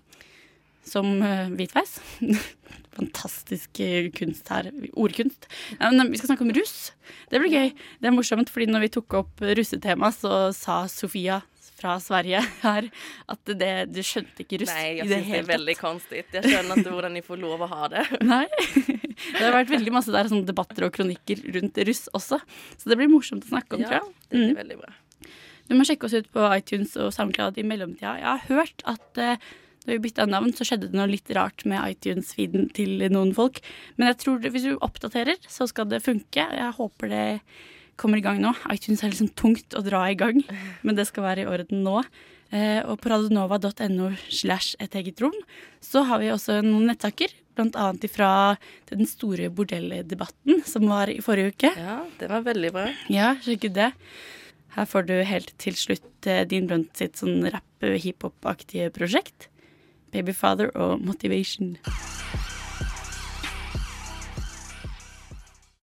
som 0.88 1.11
eh, 1.23 1.49
hvitveis. 1.57 1.99
Fantastisk 2.97 3.79
eh, 3.79 4.09
kunst 4.15 4.49
her. 4.51 4.71
Ordkunst. 4.99 5.47
Ja, 5.79 5.91
vi 5.93 6.17
skal 6.19 6.32
snakke 6.34 6.43
om 6.47 6.51
russ. 6.55 6.91
Det 7.32 7.39
blir 7.41 7.53
gøy. 7.53 7.69
Det 8.01 8.09
er 8.09 8.15
morsomt, 8.15 8.51
fordi 8.51 8.67
når 8.71 8.86
vi 8.88 8.91
tok 8.97 9.15
opp 9.21 9.43
russetema, 9.55 10.09
så 10.15 10.49
sa 10.55 10.84
Sofia 10.91 11.39
fra 11.82 11.95
Sverige 12.03 12.41
her 12.65 12.89
at 13.32 13.51
det, 13.57 13.69
du 13.89 14.01
skjønte 14.05 14.43
ikke 14.43 14.59
russ 14.61 14.69
Nei, 14.69 14.99
jeg 14.99 15.07
synes 15.09 15.29
det 15.32 15.39
er 15.39 15.47
veldig 15.49 15.75
konstig. 15.79 16.19
Jeg 16.36 16.43
skjønner 16.45 16.82
ikke 16.84 16.93
hvordan 16.93 17.15
de 17.17 17.23
får 17.25 17.39
lov 17.41 17.63
å 17.65 17.69
ha 17.71 17.88
det. 17.95 18.03
Nei. 18.34 18.43
Det 18.75 19.41
har 19.41 19.55
vært 19.55 19.71
veldig 19.73 19.95
masse 19.95 20.13
der, 20.13 20.29
sånn 20.29 20.43
debatter 20.45 20.86
og 20.89 20.93
kronikker 20.97 21.41
rundt 21.55 21.79
russ 21.88 22.03
også. 22.17 22.38
Så 22.77 22.91
det 22.91 22.99
blir 22.99 23.09
morsomt 23.09 23.47
å 23.47 23.53
snakke 23.55 23.79
om, 23.79 23.86
Ja, 23.88 23.95
tror 23.95 23.97
jeg. 24.01 24.13
det 24.29 24.36
blir 24.38 24.51
Mm. 24.51 24.59
veldig 24.61 24.77
bra. 24.84 24.93
Du 25.71 25.75
må 25.79 25.86
sjekke 25.88 26.03
oss 26.09 26.13
ut 26.19 26.27
på 26.36 26.43
iTunes 26.51 26.93
og 26.99 27.13
SoundCloud 27.15 27.55
i 27.61 27.63
mellomtida. 27.63 28.17
Jeg 28.19 28.27
har 28.27 28.41
hørt 28.49 28.82
at 28.91 29.19
eh, 29.23 29.38
da 29.86 29.93
vi 29.93 30.01
bytta 30.03 30.27
navn, 30.29 30.53
så 30.53 30.67
skjedde 30.67 30.91
det 30.91 30.97
noe 30.97 31.09
litt 31.09 31.29
rart 31.34 31.65
med 31.69 31.82
iTunes-feeden 31.95 32.69
til 32.77 33.01
noen 33.13 33.34
folk. 33.38 33.61
Men 33.97 34.11
jeg 34.11 34.19
tror 34.21 34.41
det, 34.41 34.51
hvis 34.53 34.67
du 34.69 34.75
oppdaterer, 34.77 35.39
så 35.49 35.65
skal 35.69 35.89
det 35.89 36.03
funke. 36.05 36.45
Jeg 36.45 36.75
håper 36.77 37.09
det 37.11 37.25
kommer 38.01 38.21
i 38.21 38.25
gang 38.25 38.41
nå. 38.41 38.53
iTunes 38.73 39.03
er 39.03 39.13
liksom 39.13 39.32
tungt 39.38 39.75
å 39.77 39.84
dra 39.86 40.07
i 40.09 40.17
gang, 40.17 40.41
men 40.86 40.97
det 40.97 41.07
skal 41.09 41.25
være 41.27 41.45
i 41.45 41.49
orden 41.49 41.84
nå. 41.86 42.01
Eh, 42.51 42.82
og 42.84 42.97
på 42.99 43.11
radionova.no 43.11 44.09
slash 44.27 44.75
et 44.84 44.95
eget 44.99 45.21
rom 45.23 45.38
så 45.79 46.03
har 46.09 46.19
vi 46.19 46.34
også 46.34 46.59
noen 46.65 46.89
nettaker. 46.91 47.32
Blant 47.55 47.77
annet 47.79 48.05
ifra 48.07 48.57
den 48.91 49.07
store 49.07 49.49
bordelldebatten 49.51 50.61
som 50.67 50.88
var 50.91 51.11
i 51.11 51.21
forrige 51.23 51.55
uke. 51.55 51.71
Ja, 51.79 52.01
det 52.19 52.29
var 52.32 52.43
veldig 52.47 52.71
bra. 52.75 52.86
Ja, 53.11 53.34
sjekk 53.43 53.69
ut 53.69 53.77
det. 53.79 53.91
Her 54.75 54.88
får 54.88 55.07
du 55.09 55.15
helt 55.27 55.51
til 55.59 55.75
slutt 55.79 56.27
eh, 56.32 56.43
Dean 56.47 56.67
Brunt 56.69 56.95
sitt 56.99 57.19
sånn 57.19 57.43
rapp-hiphop-aktige 57.51 58.91
prosjekt. 58.95 59.51
Babyfather 60.12 60.70
og 60.76 61.01
Motivation. 61.01 61.78